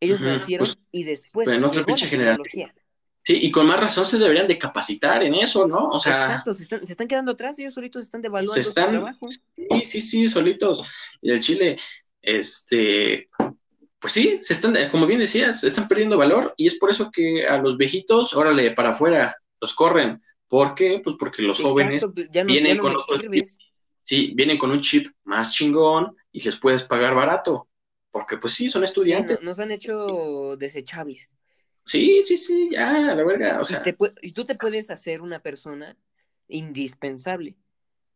Ellos 0.00 0.20
nacieron 0.20 0.66
pues, 0.66 0.78
y 0.92 1.04
después 1.04 1.46
pero 1.46 1.58
en 1.58 1.64
otra 1.64 1.84
pinche 1.84 2.06
generación. 2.06 2.72
sí, 3.24 3.38
y 3.42 3.50
con 3.50 3.66
más 3.66 3.80
razón 3.80 4.06
se 4.06 4.18
deberían 4.18 4.46
de 4.46 4.56
capacitar 4.56 5.22
en 5.22 5.34
eso, 5.34 5.66
¿no? 5.66 5.88
O 5.88 5.98
sea, 6.00 6.26
Exacto, 6.26 6.54
se 6.54 6.62
están, 6.62 6.86
se 6.86 6.92
están 6.92 7.08
quedando 7.08 7.32
atrás, 7.32 7.58
ellos 7.58 7.74
solitos 7.74 8.04
están 8.04 8.22
devaluando 8.22 8.54
se 8.54 8.62
su 8.62 8.70
están, 8.70 8.90
trabajo. 8.90 9.26
sí, 9.28 9.84
sí, 9.84 10.00
sí, 10.00 10.28
solitos. 10.28 10.84
Y 11.20 11.32
el 11.32 11.40
Chile, 11.40 11.78
este, 12.22 13.28
pues 13.98 14.12
sí, 14.12 14.38
se 14.40 14.52
están, 14.52 14.76
como 14.90 15.06
bien 15.06 15.18
decías, 15.20 15.64
están 15.64 15.88
perdiendo 15.88 16.16
valor 16.16 16.54
y 16.56 16.68
es 16.68 16.76
por 16.76 16.90
eso 16.90 17.10
que 17.10 17.46
a 17.46 17.58
los 17.58 17.76
viejitos, 17.76 18.34
órale, 18.34 18.70
para 18.70 18.90
afuera, 18.90 19.36
los 19.60 19.74
corren. 19.74 20.22
¿Por 20.46 20.74
qué? 20.74 21.00
Pues 21.02 21.16
porque 21.18 21.42
los 21.42 21.60
jóvenes 21.60 22.02
Exacto, 22.02 22.14
pues, 22.14 22.30
ya 22.32 22.44
no, 22.44 22.52
vienen 22.52 22.76
no 22.76 22.82
con 22.84 22.96
otros 22.96 23.20
sí, 24.08 24.32
vienen 24.34 24.56
con 24.56 24.70
un 24.70 24.80
chip 24.80 25.08
más 25.24 25.52
chingón 25.52 26.16
y 26.32 26.42
les 26.42 26.56
puedes 26.56 26.82
pagar 26.84 27.14
barato. 27.14 27.68
Porque 28.10 28.36
pues 28.38 28.54
sí, 28.54 28.70
son 28.70 28.84
estudiantes. 28.84 29.38
no- 29.38 29.40
nos 29.42 29.58
han 29.58 29.70
hecho 29.72 30.56
desechables. 30.56 31.30
Sí, 31.84 32.22
sí, 32.24 32.36
sí, 32.36 32.68
ya, 32.72 32.92
la 33.14 33.24
verga, 33.24 33.60
o 33.60 33.64
Y, 33.66 33.76
sea, 33.76 33.82
te 33.82 33.96
y 34.22 34.32
tú 34.32 34.44
te 34.44 34.54
puedes 34.54 34.90
hacer 34.90 35.20
una 35.20 35.40
persona 35.40 35.96
indispensable, 36.48 37.56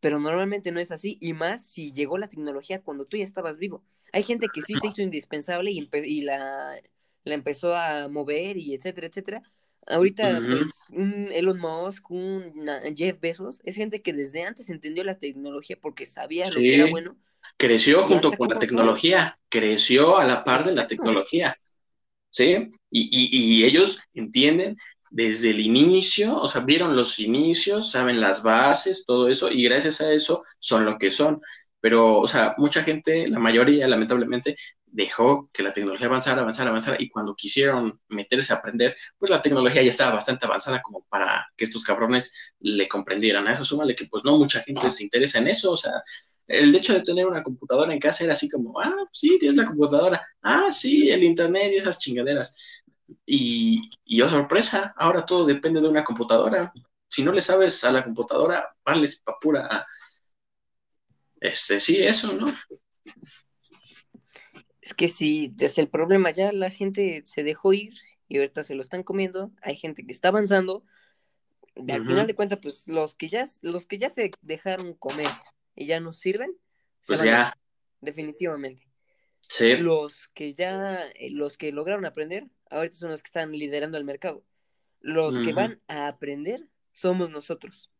pero 0.00 0.18
normalmente 0.20 0.72
no 0.72 0.80
es 0.80 0.92
así, 0.92 1.18
y 1.20 1.32
más 1.34 1.64
si 1.66 1.92
llegó 1.92 2.18
la 2.18 2.28
tecnología 2.28 2.82
cuando 2.82 3.06
tú 3.06 3.16
ya 3.18 3.24
estabas 3.24 3.58
vivo. 3.58 3.84
Hay 4.12 4.22
gente 4.24 4.50
que 4.52 4.62
sí 4.62 4.78
se 4.78 4.88
hizo 4.88 5.02
indispensable 5.02 5.70
y 5.72 6.22
la, 6.22 6.80
la 7.24 7.34
empezó 7.34 7.74
a 7.76 8.08
mover 8.08 8.56
y 8.58 8.74
etcétera, 8.74 9.06
etcétera, 9.08 9.42
Ahorita, 9.88 10.46
pues, 10.48 10.84
un 10.90 11.28
Elon 11.32 11.58
Musk, 11.58 12.10
un 12.12 12.54
Jeff 12.96 13.18
Bezos, 13.20 13.60
es 13.64 13.74
gente 13.76 14.00
que 14.02 14.12
desde 14.12 14.44
antes 14.44 14.70
entendió 14.70 15.02
la 15.04 15.18
tecnología 15.18 15.76
porque 15.80 16.06
sabía 16.06 16.50
lo 16.52 16.64
que 16.66 16.74
era 16.76 16.86
bueno. 16.86 17.16
Creció 17.56 18.02
junto 18.02 18.32
con 18.32 18.48
la 18.48 18.58
tecnología, 18.58 19.38
creció 19.48 20.18
a 20.18 20.24
la 20.24 20.44
par 20.44 20.64
de 20.64 20.74
la 20.74 20.86
tecnología. 20.86 21.56
¿Sí? 22.30 22.70
Y, 22.90 23.08
y 23.60 23.64
ellos 23.64 24.00
entienden 24.14 24.76
desde 25.12 25.50
el 25.50 25.60
inicio, 25.60 26.36
o 26.38 26.48
sea, 26.48 26.62
vieron 26.62 26.96
los 26.96 27.18
inicios, 27.18 27.90
saben 27.90 28.20
las 28.20 28.42
bases, 28.42 29.04
todo 29.06 29.28
eso, 29.28 29.50
y 29.50 29.64
gracias 29.64 30.00
a 30.00 30.10
eso 30.10 30.42
son 30.58 30.86
lo 30.86 30.96
que 30.98 31.10
son. 31.10 31.40
Pero, 31.80 32.18
o 32.18 32.28
sea, 32.28 32.54
mucha 32.58 32.82
gente, 32.82 33.26
la 33.28 33.38
mayoría, 33.38 33.86
lamentablemente, 33.88 34.56
dejó 34.86 35.50
que 35.52 35.62
la 35.62 35.72
tecnología 35.72 36.06
avanzara, 36.06 36.40
avanzara, 36.40 36.70
avanzara, 36.70 36.96
y 36.98 37.08
cuando 37.08 37.34
quisieron 37.34 38.00
meterse 38.08 38.52
a 38.52 38.56
aprender, 38.56 38.96
pues 39.18 39.30
la 39.30 39.42
tecnología 39.42 39.82
ya 39.82 39.90
estaba 39.90 40.14
bastante 40.14 40.46
avanzada 40.46 40.80
como 40.80 41.04
para 41.08 41.46
que 41.56 41.64
estos 41.64 41.82
cabrones 41.82 42.32
le 42.60 42.88
comprendieran. 42.88 43.46
A 43.48 43.52
eso 43.52 43.64
súmale 43.64 43.94
que 43.94 44.06
pues 44.06 44.24
no 44.24 44.36
mucha 44.38 44.62
gente 44.62 44.90
se 44.90 45.04
interesa 45.04 45.38
en 45.38 45.48
eso, 45.48 45.72
o 45.72 45.76
sea, 45.76 45.92
el 46.46 46.74
hecho 46.74 46.94
de 46.94 47.02
tener 47.02 47.26
una 47.26 47.42
computadora 47.42 47.92
en 47.92 48.00
casa 48.00 48.24
era 48.24 48.32
así 48.34 48.48
como, 48.48 48.78
ah, 48.80 48.94
sí, 49.12 49.38
tienes 49.38 49.56
la 49.56 49.66
computadora, 49.66 50.26
ah, 50.42 50.70
sí, 50.70 51.10
el 51.10 51.24
internet 51.24 51.72
y 51.72 51.76
esas 51.76 51.98
chingaderas. 51.98 52.56
Y, 53.26 53.90
y 54.04 54.20
oh 54.22 54.28
sorpresa, 54.28 54.94
ahora 54.96 55.24
todo 55.24 55.46
depende 55.46 55.80
de 55.80 55.88
una 55.88 56.04
computadora. 56.04 56.72
Si 57.08 57.22
no 57.22 57.32
le 57.32 57.42
sabes 57.42 57.82
a 57.84 57.92
la 57.92 58.04
computadora, 58.04 58.74
vales 58.84 59.20
pa' 59.20 59.38
pura. 59.40 59.86
Este, 61.40 61.80
sí, 61.80 62.02
eso, 62.02 62.32
¿no? 62.32 62.54
Es 64.80 64.94
que 64.94 65.08
sí, 65.08 65.52
desde 65.54 65.82
el 65.82 65.88
problema 65.88 66.30
ya 66.30 66.52
la 66.52 66.70
gente 66.70 67.22
se 67.26 67.42
dejó 67.42 67.72
ir 67.72 67.94
y 68.28 68.38
ahorita 68.38 68.64
se 68.64 68.74
lo 68.74 68.82
están 68.82 69.02
comiendo. 69.02 69.52
Hay 69.62 69.76
gente 69.76 70.04
que 70.04 70.12
está 70.12 70.28
avanzando. 70.28 70.84
Al 71.76 72.04
final 72.04 72.26
de 72.26 72.34
cuentas, 72.34 72.58
pues 72.60 72.88
los 72.88 73.14
que 73.14 73.28
ya, 73.28 73.46
los 73.60 73.86
que 73.86 73.98
ya 73.98 74.10
se 74.10 74.30
dejaron 74.42 74.94
comer 74.94 75.28
y 75.74 75.86
ya 75.86 76.00
nos 76.00 76.18
sirven, 76.18 76.56
pues 77.06 77.22
ya. 77.22 77.56
definitivamente. 78.00 78.88
Sí. 79.40 79.76
Los 79.76 80.28
que 80.34 80.54
ya, 80.54 81.06
eh, 81.14 81.30
los 81.30 81.58
que 81.58 81.72
lograron 81.72 82.04
aprender, 82.04 82.48
ahorita 82.70 82.96
son 82.96 83.10
los 83.10 83.22
que 83.22 83.28
están 83.28 83.52
liderando 83.52 83.98
el 83.98 84.04
mercado. 84.04 84.44
Los 85.00 85.38
que 85.40 85.52
van 85.52 85.80
a 85.88 86.06
aprender 86.06 86.68
somos 86.92 87.28
nosotros. 87.28 87.90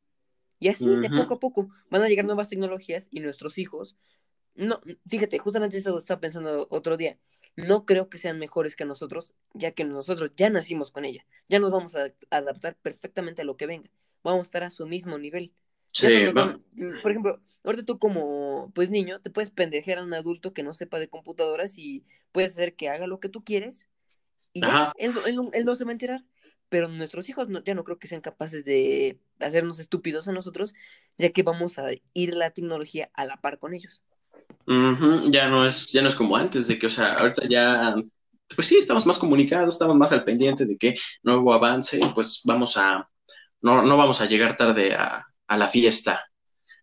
Y 0.60 0.68
así, 0.68 0.86
de 0.86 1.10
poco 1.10 1.34
a 1.34 1.40
poco, 1.40 1.68
van 1.90 2.02
a 2.02 2.08
llegar 2.08 2.24
nuevas 2.24 2.48
tecnologías 2.48 3.08
y 3.10 3.18
nuestros 3.18 3.58
hijos 3.58 3.96
no, 4.54 4.80
fíjate, 5.06 5.38
justamente 5.38 5.78
eso 5.78 5.96
estaba 5.96 6.20
pensando 6.20 6.66
otro 6.70 6.96
día. 6.96 7.18
No 7.56 7.84
creo 7.84 8.08
que 8.08 8.18
sean 8.18 8.38
mejores 8.38 8.76
que 8.76 8.84
nosotros, 8.84 9.34
ya 9.54 9.72
que 9.72 9.84
nosotros 9.84 10.32
ya 10.36 10.50
nacimos 10.50 10.90
con 10.90 11.04
ella. 11.04 11.26
Ya 11.48 11.58
nos 11.58 11.70
vamos 11.70 11.94
a 11.96 12.12
adaptar 12.30 12.76
perfectamente 12.76 13.42
a 13.42 13.44
lo 13.44 13.56
que 13.56 13.66
venga. 13.66 13.90
Vamos 14.22 14.40
a 14.40 14.48
estar 14.48 14.64
a 14.64 14.70
su 14.70 14.86
mismo 14.86 15.18
nivel. 15.18 15.52
Sí, 15.92 16.08
por 17.02 17.10
ejemplo, 17.10 17.40
ahorita 17.64 17.84
tú 17.84 17.98
como 17.98 18.72
pues 18.74 18.90
niño 18.90 19.20
te 19.20 19.30
puedes 19.30 19.50
pendejear 19.50 19.98
a 19.98 20.04
un 20.04 20.14
adulto 20.14 20.54
que 20.54 20.62
no 20.62 20.72
sepa 20.72 20.98
de 20.98 21.08
computadoras 21.08 21.78
y 21.78 22.04
puedes 22.32 22.52
hacer 22.52 22.74
que 22.74 22.88
haga 22.88 23.06
lo 23.06 23.20
que 23.20 23.28
tú 23.28 23.44
quieres 23.44 23.88
y 24.54 24.62
ya, 24.62 24.92
él, 24.96 25.14
no 25.64 25.74
se 25.74 25.84
va 25.84 25.90
a 25.90 25.92
enterar. 25.92 26.24
Pero 26.68 26.88
nuestros 26.88 27.28
hijos 27.28 27.48
ya 27.66 27.74
no 27.74 27.84
creo 27.84 27.98
que 27.98 28.08
sean 28.08 28.22
capaces 28.22 28.64
de 28.64 29.20
hacernos 29.40 29.78
estúpidos 29.78 30.26
a 30.26 30.32
nosotros, 30.32 30.74
ya 31.18 31.30
que 31.30 31.42
vamos 31.42 31.78
a 31.78 31.88
ir 32.14 32.34
la 32.34 32.50
tecnología 32.50 33.10
a 33.12 33.26
la 33.26 33.36
par 33.36 33.58
con 33.58 33.74
ellos. 33.74 34.02
Ya 34.66 35.48
no 35.48 35.66
es, 35.66 35.92
ya 35.92 36.00
no 36.00 36.08
es 36.08 36.14
como 36.14 36.34
antes, 36.34 36.68
de 36.68 36.78
que, 36.78 36.86
o 36.86 36.90
sea, 36.90 37.18
ahorita 37.18 37.42
ya, 37.46 37.94
pues 38.56 38.68
sí, 38.68 38.78
estamos 38.78 39.04
más 39.04 39.18
comunicados, 39.18 39.74
estamos 39.74 39.96
más 39.96 40.12
al 40.12 40.24
pendiente 40.24 40.64
de 40.64 40.78
que 40.78 40.94
nuevo 41.22 41.52
avance, 41.52 42.00
pues 42.14 42.40
vamos 42.44 42.78
a, 42.78 43.06
no, 43.60 43.82
no 43.82 43.96
vamos 43.98 44.22
a 44.22 44.26
llegar 44.26 44.56
tarde 44.56 44.94
a, 44.94 45.26
la 45.56 45.68
fiesta. 45.68 46.24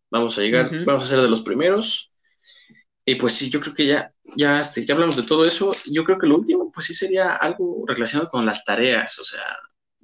Vamos 0.09 0.37
a 0.37 0.41
llegar, 0.41 0.69
vamos 0.85 1.03
a 1.03 1.07
ser 1.07 1.21
de 1.21 1.29
los 1.29 1.41
primeros. 1.41 2.11
Y 3.05 3.15
pues 3.15 3.33
sí, 3.33 3.49
yo 3.49 3.59
creo 3.59 3.73
que 3.73 3.85
ya, 3.85 4.13
ya, 4.35 4.61
este, 4.61 4.85
ya 4.85 4.93
hablamos 4.93 5.15
de 5.15 5.23
todo 5.23 5.45
eso. 5.45 5.71
Yo 5.85 6.03
creo 6.03 6.17
que 6.17 6.27
lo 6.27 6.37
último, 6.37 6.71
pues 6.71 6.87
sí 6.87 6.93
sería 6.93 7.35
algo 7.35 7.83
relacionado 7.87 8.29
con 8.29 8.45
las 8.45 8.63
tareas. 8.63 9.19
O 9.19 9.25
sea, 9.25 9.43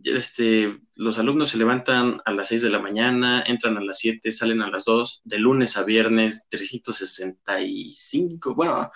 este, 0.04 0.78
los 0.96 1.20
alumnos 1.20 1.50
se 1.50 1.58
levantan 1.58 2.22
a 2.26 2.32
las 2.32 2.50
6 2.50 2.64
de 2.64 2.70
la 2.70 2.80
mañana, 2.80 3.44
entran 3.46 3.78
a 3.78 3.82
las 3.82 4.00
7, 4.00 4.32
salen 4.32 4.62
a 4.62 4.70
las 4.70 4.86
2, 4.86 5.22
de 5.24 5.40
lunes 5.40 5.78
a 5.78 5.84
viernes, 5.84 6.46
365, 6.50 8.56
bueno, 8.56 8.92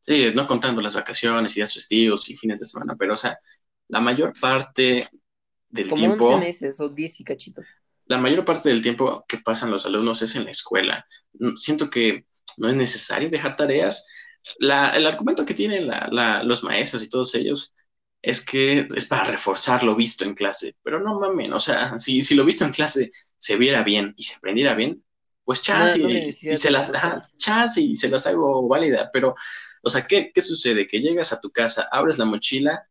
sí, 0.00 0.32
no 0.34 0.46
contando 0.46 0.80
las 0.80 0.94
vacaciones 0.94 1.52
y 1.52 1.56
días 1.56 1.74
festivos 1.74 2.28
y 2.30 2.36
fines 2.36 2.60
de 2.60 2.66
semana, 2.66 2.94
pero 2.98 3.14
o 3.14 3.16
sea, 3.16 3.38
la 3.88 4.00
mayor 4.00 4.32
parte 4.38 5.08
del 5.68 5.88
Como 5.88 6.00
tiempo... 6.00 6.28
11 6.28 6.46
meses 6.46 6.80
o 6.80 6.88
10 6.88 7.20
y 7.20 7.24
cachito. 7.24 7.62
La 8.06 8.18
mayor 8.18 8.44
parte 8.44 8.68
del 8.68 8.82
tiempo 8.82 9.24
que 9.28 9.38
pasan 9.38 9.70
los 9.70 9.86
alumnos 9.86 10.22
es 10.22 10.36
en 10.36 10.44
la 10.44 10.50
escuela. 10.50 11.06
Siento 11.56 11.88
que 11.88 12.26
no 12.58 12.68
es 12.68 12.76
necesario 12.76 13.30
dejar 13.30 13.56
tareas. 13.56 14.06
La, 14.58 14.90
el 14.90 15.06
argumento 15.06 15.44
que 15.44 15.54
tienen 15.54 15.86
la, 15.88 16.42
los 16.44 16.62
maestros 16.62 17.02
y 17.02 17.08
todos 17.08 17.34
ellos 17.34 17.74
es 18.20 18.44
que 18.44 18.86
es 18.94 19.04
para 19.06 19.24
reforzar 19.24 19.82
lo 19.82 19.94
visto 19.94 20.24
en 20.24 20.34
clase, 20.34 20.76
pero 20.82 20.98
no 20.98 21.20
mames, 21.20 21.52
o 21.52 21.60
sea, 21.60 21.98
si, 21.98 22.24
si 22.24 22.34
lo 22.34 22.44
visto 22.44 22.64
en 22.64 22.72
clase 22.72 23.10
se 23.36 23.56
viera 23.56 23.82
bien 23.82 24.14
y 24.16 24.22
se 24.22 24.36
aprendiera 24.36 24.74
bien, 24.74 25.04
pues 25.44 25.60
chance, 25.60 25.98
y, 25.98 26.30
se 26.30 26.70
las, 26.70 26.90
chance 27.36 27.80
y 27.82 27.94
se 27.96 28.08
las 28.08 28.26
hago 28.26 28.66
válida, 28.66 29.10
pero, 29.12 29.34
o 29.82 29.90
sea, 29.90 30.06
¿qué, 30.06 30.32
¿qué 30.34 30.40
sucede? 30.40 30.86
Que 30.86 31.00
llegas 31.00 31.34
a 31.34 31.40
tu 31.40 31.50
casa, 31.50 31.86
abres 31.92 32.16
la 32.16 32.24
mochila, 32.24 32.88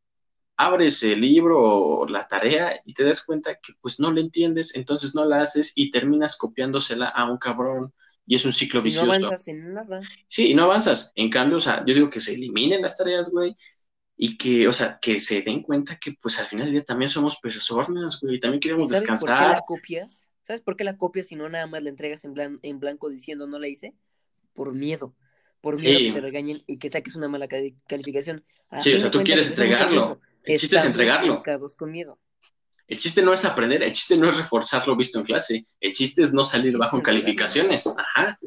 abres 0.55 1.01
el 1.03 1.21
libro 1.21 1.59
o 1.59 2.07
la 2.07 2.27
tarea 2.27 2.79
y 2.85 2.93
te 2.93 3.03
das 3.03 3.25
cuenta 3.25 3.55
que 3.55 3.73
pues 3.81 3.99
no 3.99 4.11
le 4.11 4.21
entiendes, 4.21 4.75
entonces 4.75 5.15
no 5.15 5.25
la 5.25 5.41
haces 5.41 5.71
y 5.75 5.91
terminas 5.91 6.35
copiándosela 6.35 7.07
a 7.07 7.29
un 7.29 7.37
cabrón 7.37 7.93
y 8.25 8.35
es 8.35 8.45
un 8.45 8.53
ciclo 8.53 8.81
vicioso. 8.81 9.07
no 9.07 9.13
avanzas 9.13 9.47
en 9.47 9.73
nada. 9.73 10.01
Sí, 10.27 10.51
y 10.51 10.53
no 10.53 10.63
avanzas. 10.63 11.11
En 11.15 11.29
cambio, 11.29 11.57
o 11.57 11.61
sea, 11.61 11.83
yo 11.85 11.93
digo 11.93 12.09
que 12.09 12.21
se 12.21 12.33
eliminen 12.33 12.81
las 12.81 12.95
tareas, 12.95 13.31
güey, 13.31 13.55
y 14.15 14.37
que, 14.37 14.67
o 14.67 14.73
sea, 14.73 14.99
que 15.01 15.19
se 15.19 15.41
den 15.41 15.63
cuenta 15.63 15.97
que 15.97 16.13
pues 16.13 16.39
al 16.39 16.45
final 16.45 16.65
del 16.65 16.73
día 16.73 16.83
también 16.83 17.09
somos 17.09 17.37
personas, 17.37 18.19
güey, 18.21 18.35
y 18.35 18.39
también 18.39 18.61
queremos 18.61 18.87
¿Sabes 18.87 19.01
descansar. 19.01 19.37
¿Por 19.37 19.47
qué 19.47 19.53
la 19.53 19.61
copias? 19.65 20.29
¿Sabes 20.43 20.61
por 20.61 20.75
qué 20.75 20.83
la 20.83 20.97
copias 20.97 21.27
si 21.27 21.35
no 21.35 21.49
nada 21.49 21.67
más 21.67 21.81
la 21.83 21.89
entregas 21.89 22.23
en, 22.25 22.59
en 22.61 22.79
blanco 22.79 23.09
diciendo 23.09 23.47
no 23.47 23.59
la 23.59 23.67
hice? 23.67 23.93
Por 24.53 24.73
miedo. 24.73 25.15
Por 25.61 25.79
miedo 25.79 25.97
que 25.97 26.11
te 26.11 26.21
regañen 26.21 26.61
y 26.67 26.77
que 26.77 26.89
saques 26.89 27.15
una 27.15 27.29
mala 27.29 27.47
calificación. 27.87 28.43
sí, 28.81 28.93
o 28.93 28.99
sea, 28.99 29.09
tú 29.09 29.23
quieres 29.23 29.47
entregarlo. 29.47 30.19
El 30.43 30.59
chiste 30.59 30.77
es 30.77 30.85
entregarlo. 30.85 31.43
Con 31.77 31.91
miedo. 31.91 32.19
El 32.87 32.99
chiste 32.99 33.21
no 33.21 33.33
es 33.33 33.45
aprender, 33.45 33.81
el 33.81 33.93
chiste 33.93 34.17
no 34.17 34.29
es 34.29 34.37
reforzar 34.37 34.87
lo 34.87 34.95
visto 34.95 35.17
en 35.17 35.25
clase, 35.25 35.65
el 35.79 35.93
chiste 35.93 36.21
es 36.21 36.33
no 36.33 36.43
salir 36.43 36.77
bajo 36.77 36.97
en 36.97 37.03
calificaciones. 37.03 37.87
Ajá. 37.87 38.37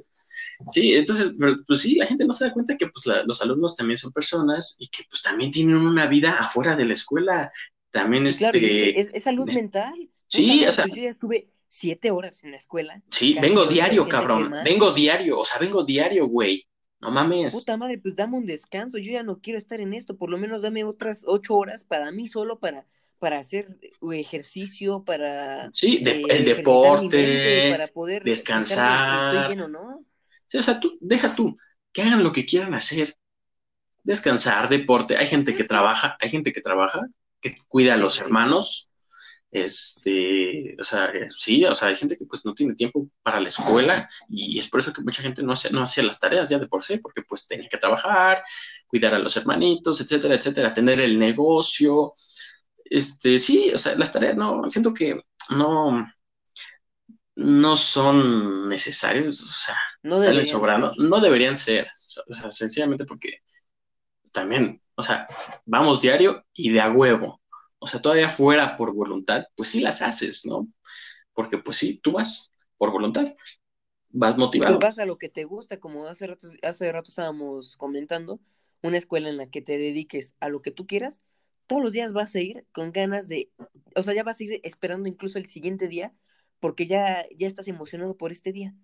Sí, 0.69 0.95
entonces, 0.95 1.35
pues 1.67 1.81
sí, 1.81 1.97
la 1.97 2.07
gente 2.07 2.25
no 2.25 2.33
se 2.33 2.45
da 2.45 2.53
cuenta 2.53 2.77
que 2.77 2.87
pues 2.89 3.05
los 3.27 3.43
alumnos 3.43 3.77
también 3.77 3.99
son 3.99 4.13
personas 4.13 4.77
y 4.79 4.89
que 4.89 5.05
pues 5.09 5.23
también 5.23 5.51
tienen 5.51 5.77
una 5.77 6.07
vida 6.07 6.37
afuera 6.39 6.77
de 6.77 6.85
la 6.85 6.93
escuela. 6.93 7.53
También 7.91 8.27
es, 8.27 8.41
este, 8.41 9.01
es, 9.01 9.23
salud 9.23 9.51
mental. 9.53 10.11
Sí, 10.27 10.65
o 10.67 10.73
sea. 10.73 10.85
Pues 10.85 10.97
yo 10.97 11.03
ya 11.03 11.11
estuve 11.11 11.51
siete 11.69 12.11
horas 12.11 12.43
en 12.45 12.53
la 12.53 12.57
escuela. 12.57 13.03
Sí, 13.11 13.37
vengo 13.41 13.67
diario, 13.67 14.09
cabrón. 14.09 14.55
Vengo 14.65 14.93
diario, 14.93 15.41
o 15.41 15.45
sea, 15.45 15.59
vengo 15.59 15.85
diario, 15.85 16.27
güey. 16.27 16.67
No 17.01 17.11
mames. 17.11 17.53
Puta 17.53 17.77
madre, 17.77 17.99
pues 17.99 18.17
dame 18.17 18.39
un 18.39 18.47
descanso. 18.47 18.99
Yo 18.99 19.13
ya 19.13 19.23
no 19.23 19.41
quiero 19.41 19.59
estar 19.59 19.81
en 19.81 19.93
esto. 19.93 20.17
Por 20.17 20.31
lo 20.31 20.39
menos 20.39 20.63
dame 20.63 20.85
otras 20.85 21.25
ocho 21.27 21.57
horas 21.57 21.85
para 21.85 22.11
mí 22.11 22.27
solo, 22.27 22.59
para, 22.59 22.87
para 23.19 23.39
hacer 23.39 23.79
ejercicio, 24.13 25.05
para. 25.05 25.71
Sí, 25.73 26.03
el 26.05 26.31
eh, 26.31 26.55
deporte, 26.55 27.69
para 27.71 27.89
poder 27.89 28.25
descansar. 28.25 29.31
Si 29.33 29.37
estoy 29.37 29.55
bien 29.55 29.61
o 29.63 29.69
no 29.69 30.07
o 30.55 30.63
sea, 30.63 30.81
tú, 30.81 30.97
deja 31.01 31.35
tú, 31.35 31.57
que 31.93 32.03
hagan 32.03 32.23
lo 32.23 32.33
que 32.33 32.47
quieran 32.47 32.75
hacer. 32.75 33.17
Descansar, 34.05 34.69
deporte. 34.69 35.17
Hay 35.17 35.27
gente 35.27 35.55
que 35.55 35.65
trabaja, 35.65 36.17
hay 36.21 36.29
gente 36.29 36.53
que 36.53 36.61
trabaja, 36.61 37.07
que 37.41 37.57
cuida 37.69 37.95
a 37.95 37.97
los 37.97 38.21
hermanos. 38.21 38.89
Este, 39.51 40.77
o 40.79 40.85
sea, 40.85 41.07
eh, 41.07 41.29
sí, 41.31 41.65
o 41.65 41.75
sea, 41.75 41.89
hay 41.89 41.97
gente 41.97 42.17
que 42.19 42.27
pues 42.27 42.45
no 42.45 42.55
tiene 42.55 42.75
tiempo 42.75 43.09
para 43.23 43.41
la 43.41 43.49
escuela 43.49 44.09
y 44.29 44.59
es 44.59 44.69
por 44.69 44.81
eso 44.81 44.93
que 44.93 45.03
mucha 45.03 45.23
gente 45.23 45.43
no 45.43 45.53
hace, 45.53 45.71
no 45.71 45.83
hacía 45.83 46.05
las 46.05 46.21
tareas 46.21 46.49
ya 46.49 46.59
de 46.59 46.67
por 46.69 46.83
sí, 46.83 46.99
porque 46.99 47.23
pues 47.23 47.47
tenía 47.47 47.69
que 47.69 47.79
trabajar, 47.79 48.43
cuidar 48.87 49.15
a 49.15 49.19
los 49.19 49.37
hermanitos, 49.37 50.01
etcétera, 50.01 50.35
etcétera, 50.35 50.75
tener 50.75 51.01
el 51.01 51.19
negocio. 51.19 52.13
Este, 52.85 53.39
sí, 53.39 53.73
o 53.75 53.79
sea, 53.79 53.95
las 53.97 54.13
tareas 54.13 54.37
no, 54.37 54.71
siento 54.71 54.93
que 54.93 55.21
no, 55.51 56.07
no 57.37 57.77
son 57.77 58.69
necesarios, 58.69 59.41
o 59.43 59.47
sea, 59.47 59.77
no 60.03 60.19
salen 60.19 60.47
sobrando, 60.47 60.93
no 60.97 61.21
deberían 61.21 61.57
ser, 61.57 61.89
o 62.29 62.35
sea, 62.35 62.51
sencillamente 62.51 63.05
porque 63.05 63.41
también, 64.33 64.83
o 64.95 65.03
sea, 65.03 65.27
vamos 65.65 66.03
diario 66.03 66.45
y 66.55 66.71
de 66.71 66.81
a 66.81 66.91
huevo, 66.91 67.41
o 67.87 67.89
sea, 67.89 68.03
todavía 68.03 68.29
fuera 68.29 68.77
por 68.77 68.93
voluntad, 68.93 69.45
pues 69.55 69.69
sí 69.69 69.79
las 69.81 70.03
haces, 70.03 70.45
¿no? 70.45 70.67
Porque 71.33 71.57
pues 71.57 71.77
sí, 71.77 72.01
tú 72.03 72.11
vas 72.11 72.51
por 72.77 72.91
voluntad, 72.91 73.37
vas 74.09 74.37
motivado. 74.37 74.81
vas 74.81 74.99
a 74.99 75.07
lo 75.07 75.19
que 75.19 75.29
te 75.29 75.45
gusta, 75.45 75.79
como 75.79 76.09
hace 76.09 76.27
rato, 76.27 76.49
hace 76.65 76.91
rato 76.91 77.11
estábamos 77.11 77.77
comentando, 77.77 78.41
una 78.83 78.97
escuela 78.97 79.29
en 79.29 79.37
la 79.37 79.47
que 79.47 79.63
te 79.63 79.79
dediques 79.79 80.35
a 80.41 80.49
lo 80.49 80.63
que 80.63 80.73
tú 80.73 80.89
quieras, 80.89 81.21
todos 81.69 81.81
los 81.81 81.93
días 81.93 82.13
vas 82.13 82.35
a 82.35 82.41
ir 82.41 82.67
con 82.73 82.91
ganas 82.91 83.29
de, 83.29 83.53
o 83.95 84.03
sea, 84.03 84.15
ya 84.15 84.25
vas 84.25 84.41
a 84.41 84.43
ir 84.43 84.61
esperando 84.65 85.09
incluso 85.09 85.39
el 85.39 85.47
siguiente 85.47 85.87
día 85.87 86.13
porque 86.59 86.89
ya, 86.89 87.25
ya 87.39 87.47
estás 87.47 87.69
emocionado 87.69 88.17
por 88.17 88.33
este 88.33 88.51
día. 88.51 88.75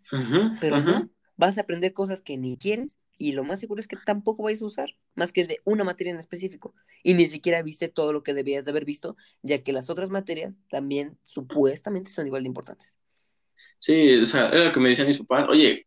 Pero 0.61 0.81
no, 0.81 1.11
vas 1.37 1.59
a 1.59 1.63
aprender 1.63 1.93
cosas 1.93 2.23
que 2.23 2.37
ni 2.37 2.57
quieres 2.57 2.97
y 3.19 3.33
lo 3.33 3.43
más 3.43 3.59
seguro 3.59 3.81
es 3.81 3.89
que 3.89 3.97
tampoco 3.97 4.45
vais 4.45 4.63
a 4.63 4.67
usar, 4.67 4.91
más 5.15 5.33
que 5.33 5.47
de 5.47 5.61
una 5.65 5.85
materia 5.85 6.13
en 6.13 6.19
específico. 6.19 6.75
Y 7.03 7.15
ni 7.15 7.27
siquiera 7.27 7.63
viste 7.63 7.89
todo 7.89 8.13
lo 8.13 8.23
que 8.23 8.35
debías 8.35 8.65
de 8.65 8.71
haber 8.73 8.85
visto, 8.85 9.17
ya 9.43 9.63
que 9.63 9.73
las 9.73 9.91
otras 9.91 10.11
materias 10.11 10.55
también 10.71 11.19
supuestamente 11.23 12.11
son 12.13 12.27
igual 12.27 12.43
de 12.45 12.49
importantes. 12.49 12.95
Sí, 13.79 14.15
o 14.21 14.27
sea, 14.27 14.49
era 14.49 14.65
lo 14.67 14.73
que 14.73 14.81
me 14.81 14.89
decían 14.91 15.09
mis 15.09 15.19
papás, 15.19 15.49
oye, 15.49 15.87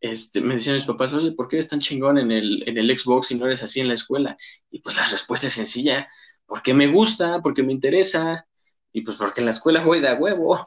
este, 0.00 0.40
me 0.40 0.54
decían 0.54 0.76
mis 0.76 0.84
papás, 0.86 1.14
oye, 1.14 1.32
¿por 1.32 1.48
qué 1.48 1.56
eres 1.56 1.68
tan 1.68 1.80
chingón 1.80 2.18
en 2.18 2.32
el, 2.32 2.68
en 2.68 2.78
el 2.78 2.98
Xbox 2.98 3.30
y 3.32 3.36
no 3.36 3.46
eres 3.46 3.62
así 3.62 3.80
en 3.80 3.88
la 3.88 3.94
escuela? 3.94 4.36
Y 4.70 4.80
pues 4.80 4.96
la 4.96 5.08
respuesta 5.08 5.48
es 5.48 5.54
sencilla, 5.54 6.08
porque 6.46 6.74
me 6.74 6.88
gusta, 6.88 7.42
porque 7.42 7.62
me 7.62 7.72
interesa, 7.72 8.46
y 8.92 9.02
pues 9.02 9.16
porque 9.16 9.40
en 9.40 9.46
la 9.46 9.52
escuela 9.52 9.82
voy 9.84 10.00
de 10.00 10.14
huevo. 10.14 10.64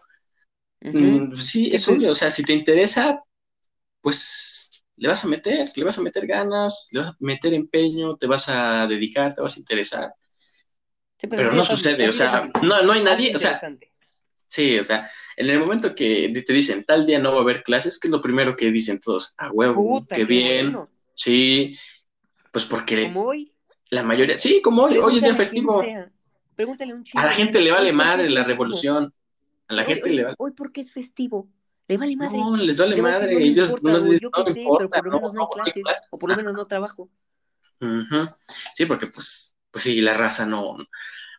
Mm, 0.92 1.36
sí, 1.38 1.70
es 1.74 1.88
obvio, 1.88 2.12
o 2.12 2.16
sea, 2.16 2.32
si 2.32 2.44
te 2.44 2.54
interesa, 2.54 3.24
pues 4.02 4.67
le 4.98 5.08
vas 5.08 5.24
a 5.24 5.28
meter, 5.28 5.68
le 5.76 5.84
vas 5.84 5.98
a 5.98 6.02
meter 6.02 6.26
ganas, 6.28 6.90
le 6.92 7.00
vas 7.00 7.10
a 7.10 7.16
meter 7.20 7.54
empeño, 7.54 8.18
te 8.18 8.28
vas 8.28 8.50
a 8.50 8.88
dedicar, 8.88 9.34
te 9.34 9.42
vas 9.42 9.56
a 9.56 9.60
interesar. 9.60 10.14
Pues, 11.20 11.30
Pero 11.30 11.54
no 11.54 11.64
sucede, 11.64 12.10
o 12.10 12.14
sea, 12.14 12.52
no, 12.62 12.82
no 12.84 12.92
hay 12.92 13.04
nadie, 13.04 13.36
o 13.36 13.40
sea, 13.40 13.60
sí, 14.46 14.78
o 14.78 14.84
sea, 14.84 15.10
en 15.36 15.50
el 15.50 15.60
momento 15.60 15.96
que 15.96 16.44
te 16.46 16.54
dicen 16.54 16.84
tal 16.84 17.06
día 17.06 17.20
no 17.20 17.32
va 17.32 17.40
a 17.40 17.42
haber 17.42 17.64
clases, 17.64 18.00
que 18.00 18.08
es 18.08 18.12
lo 18.12 18.22
primero 18.22 18.56
que 18.56 18.72
dicen 18.72 19.00
todos, 19.00 19.34
a 19.38 19.52
huevo, 19.52 20.06
qué, 20.08 20.26
bien, 20.26 20.78
sí, 21.16 21.78
pues 22.52 22.66
porque 22.66 23.04
como 23.04 23.24
hoy. 23.24 23.52
la 23.90 24.04
mayoría, 24.04 24.38
sí, 24.38 24.62
como 24.62 24.84
hoy, 24.84 24.98
hoy 24.98 25.18
es 25.18 25.24
día 25.24 25.36
festivo. 25.36 25.84
Pregúntale 26.56 26.92
a 26.92 26.96
un 26.96 27.04
A 27.14 27.26
la 27.26 27.32
gente 27.32 27.62
le 27.62 27.72
vale 27.72 27.94
madre 27.94 28.32
la 28.32 28.44
revolución. 28.44 29.14
A 29.68 29.76
la 29.76 29.84
gente 29.84 30.10
le 30.10 30.24
vale. 30.24 30.36
Hoy 30.40 30.54
porque 30.54 30.82
es 30.82 30.92
festivo. 30.92 31.48
Le 31.88 31.98
vale 31.98 32.16
madre. 32.16 32.38
No, 32.38 32.58
les 32.58 32.78
vale 32.78 33.02
madre. 33.02 33.34
No 33.34 33.40
Ellos 33.40 33.82
no 33.82 33.98
les 33.98 34.20
yo 34.20 34.32
qué 34.32 34.44
sé, 34.44 34.66
pero 34.78 34.90
por 34.90 35.06
lo 35.06 35.12
menos 35.12 35.34
no, 35.34 35.50
hay 35.64 35.72
clases, 35.72 36.08
o 36.12 36.18
por 36.18 36.30
lo 36.30 36.36
menos 36.36 36.54
no 36.54 36.68
trabajo. 36.68 37.10
Sí, 38.74 38.86
porque 38.86 39.08
pues, 39.08 39.56
pues 39.72 39.84
sí, 39.84 40.02
la 40.02 40.14
raza 40.14 40.46
no. 40.46 40.78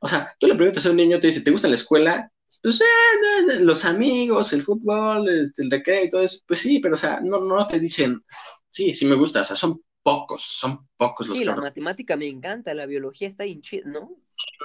O 0.01 0.09
sea, 0.09 0.35
tú 0.39 0.47
le 0.47 0.55
preguntas 0.55 0.87
a 0.87 0.91
un 0.91 0.97
niño, 0.97 1.19
te 1.19 1.27
dice, 1.27 1.41
¿te 1.41 1.51
gusta 1.51 1.69
la 1.69 1.75
escuela? 1.75 2.31
Pues, 2.63 2.81
eh, 2.81 3.61
los 3.61 3.85
amigos, 3.85 4.53
el 4.53 4.63
fútbol, 4.63 5.29
este, 5.29 5.63
el 5.63 5.71
recreo 5.71 6.05
y 6.05 6.09
todo 6.09 6.23
eso. 6.23 6.41
Pues 6.47 6.61
sí, 6.61 6.79
pero 6.79 6.95
o 6.95 6.99
sea, 6.99 7.21
no, 7.21 7.41
no 7.41 7.67
te 7.67 7.79
dicen, 7.79 8.25
sí, 8.71 8.93
sí 8.93 9.05
me 9.07 9.17
gusta. 9.17 9.41
O 9.43 9.45
sea, 9.45 9.57
son 9.57 9.83
pocos, 10.03 10.43
son 10.43 10.89
pocos 10.97 11.29
los 11.29 11.39
sí, 11.39 11.45
la 11.45 11.55
matemática 11.55 12.17
me 12.17 12.27
encanta, 12.27 12.73
la 12.73 12.87
biología 12.87 13.29
está 13.29 13.45
bien 13.45 13.61
chida, 13.61 13.83
¿no? 13.87 14.17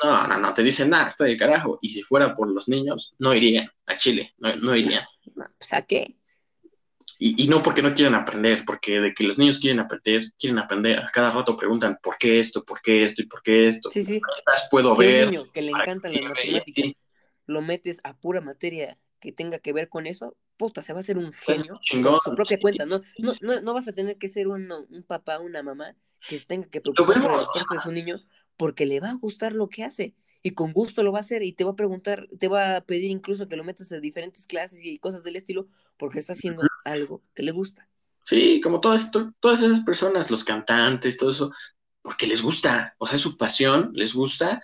No, 0.04 0.28
no, 0.28 0.38
no, 0.38 0.54
te 0.54 0.62
dicen 0.62 0.92
nada, 0.92 1.10
está 1.10 1.26
de 1.26 1.36
carajo. 1.36 1.80
Y 1.82 1.90
si 1.90 2.04
fuera 2.04 2.34
por 2.34 2.50
los 2.50 2.68
niños, 2.68 3.16
no 3.18 3.34
irían 3.34 3.68
a 3.86 3.98
Chile, 3.98 4.34
no, 4.38 4.56
no 4.56 4.76
irían. 4.76 5.04
Pues 5.32 5.74
a 5.74 5.84
qué. 5.84 6.16
Y, 7.20 7.44
y, 7.44 7.48
no 7.48 7.62
porque 7.62 7.82
no 7.82 7.94
quieran 7.94 8.16
aprender, 8.16 8.64
porque 8.66 9.00
de 9.00 9.14
que 9.14 9.24
los 9.24 9.38
niños 9.38 9.60
quieren 9.60 9.80
aprender, 9.80 10.24
quieren 10.38 10.60
aprender. 10.60 11.00
A 11.00 11.10
cada 11.12 11.32
rato 11.32 11.56
preguntan 11.56 12.00
por 12.02 12.18
qué 12.18 12.40
esto, 12.40 12.66
por 12.66 12.82
qué 12.82 13.04
esto 13.04 13.22
y 13.22 13.28
por 13.28 13.42
qué 13.42 13.68
esto. 13.68 13.92
Sí, 13.92 14.04
sí. 14.04 14.20
puedo 14.70 14.96
ver. 14.96 15.26
Un 15.26 15.32
niño 15.32 15.52
que 15.52 15.62
le 15.62 15.72
encantan 15.72 16.12
las 16.12 16.24
matemáticas, 16.24 16.94
lo 17.46 17.62
metes 17.62 18.02
a 18.04 18.16
pura 18.16 18.42
materia 18.42 18.98
que 19.20 19.32
tenga 19.32 19.60
que 19.60 19.72
ver 19.72 19.88
con 19.88 20.06
eso, 20.06 20.36
puta, 20.58 20.82
se 20.82 20.92
va 20.92 21.00
a 21.00 21.02
hacer 21.02 21.18
un 21.18 21.32
genio 21.32 21.80
por 22.02 22.20
su 22.22 22.36
propia 22.36 22.60
cuenta. 22.60 22.86
No, 22.86 23.02
no, 23.20 23.34
no, 23.42 23.62
no, 23.62 23.74
vas 23.74 23.88
a 23.88 23.94
tener 23.94 24.18
que 24.18 24.28
ser 24.28 24.48
un, 24.50 24.70
un 24.72 25.04
papá, 25.04 25.40
una 25.40 25.64
mamá 25.64 25.96
que 26.28 26.40
tenga 26.40 26.68
que 26.68 26.82
preocuparse 26.82 27.22
por 27.22 27.34
el 27.38 27.44
esfuerzo 27.44 27.74
de 27.74 27.80
su 27.80 27.92
niño 27.92 28.22
porque 28.58 28.86
le 28.86 29.00
va 29.00 29.12
a 29.12 29.16
gustar 29.16 29.54
lo 29.54 29.70
que 29.70 29.84
hace 29.84 30.14
y 30.44 30.52
con 30.52 30.74
gusto 30.74 31.04
lo 31.04 31.14
va 31.14 31.20
a 31.20 31.22
hacer 31.22 31.42
y 31.42 31.54
te 31.54 31.64
va 31.64 31.72
a 31.72 31.76
preguntar, 31.76 32.28
te 32.38 32.50
va 32.50 32.76
a 32.76 32.82
pedir 32.82 33.10
incluso 33.10 33.48
que 33.48 33.56
lo 33.56 33.64
metas 33.64 33.92
en 33.94 34.02
diferentes 34.02 34.46
clases 34.46 34.80
y 34.84 35.00
cosas 35.00 35.24
del 35.24 35.38
estilo 35.38 35.68
porque 35.98 36.20
está 36.20 36.34
haciendo 36.34 36.64
algo 36.84 37.24
que 37.34 37.44
le 37.44 37.54
gusta. 37.54 37.88
Sí, 38.24 38.60
como 38.62 38.82
todas, 38.82 39.10
todas 39.40 39.62
esas 39.62 39.82
personas, 39.82 40.30
los 40.30 40.44
cantantes, 40.44 41.18
todo 41.18 41.30
eso, 41.30 41.52
porque 42.02 42.28
les 42.28 42.42
gusta, 42.42 42.94
o 42.98 43.08
sea, 43.08 43.18
su 43.18 43.38
pasión, 43.38 43.92
les 43.94 44.14
gusta 44.14 44.62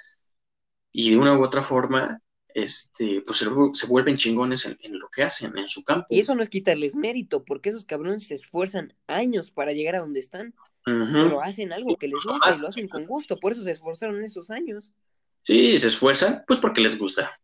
y 0.91 1.11
de 1.11 1.17
una 1.17 1.37
u 1.37 1.43
otra 1.43 1.61
forma, 1.61 2.21
este, 2.53 3.21
pues 3.21 3.37
se, 3.37 3.87
vuelven 3.87 4.17
chingones 4.17 4.65
en, 4.65 4.99
lo 4.99 5.07
que 5.09 5.23
hacen, 5.23 5.57
en 5.57 5.67
su 5.67 5.83
campo. 5.83 6.07
Y 6.09 6.19
eso 6.19 6.35
no 6.35 6.43
es 6.43 6.49
quitarles 6.49 6.95
mérito, 6.95 7.45
porque 7.45 7.69
esos 7.69 7.85
cabrones 7.85 8.27
se 8.27 8.35
esfuerzan 8.35 8.93
años 9.07 9.51
para 9.51 9.71
llegar 9.71 9.95
a 9.95 9.99
donde 9.99 10.19
están. 10.19 10.53
Pero 10.83 11.41
hacen 11.41 11.71
algo 11.71 11.95
que 11.97 12.07
les 12.07 12.23
gusta 12.25 12.55
y 12.55 12.59
lo 12.59 12.67
hacen 12.67 12.87
con 12.87 13.05
gusto, 13.05 13.39
por 13.39 13.51
eso 13.51 13.63
se 13.63 13.71
esforzaron 13.71 14.23
esos 14.23 14.49
años. 14.49 14.91
Sí, 15.43 15.77
se 15.77 15.87
esfuerzan, 15.87 16.43
pues 16.47 16.59
porque 16.59 16.81
les 16.81 16.97
gusta. 16.97 17.39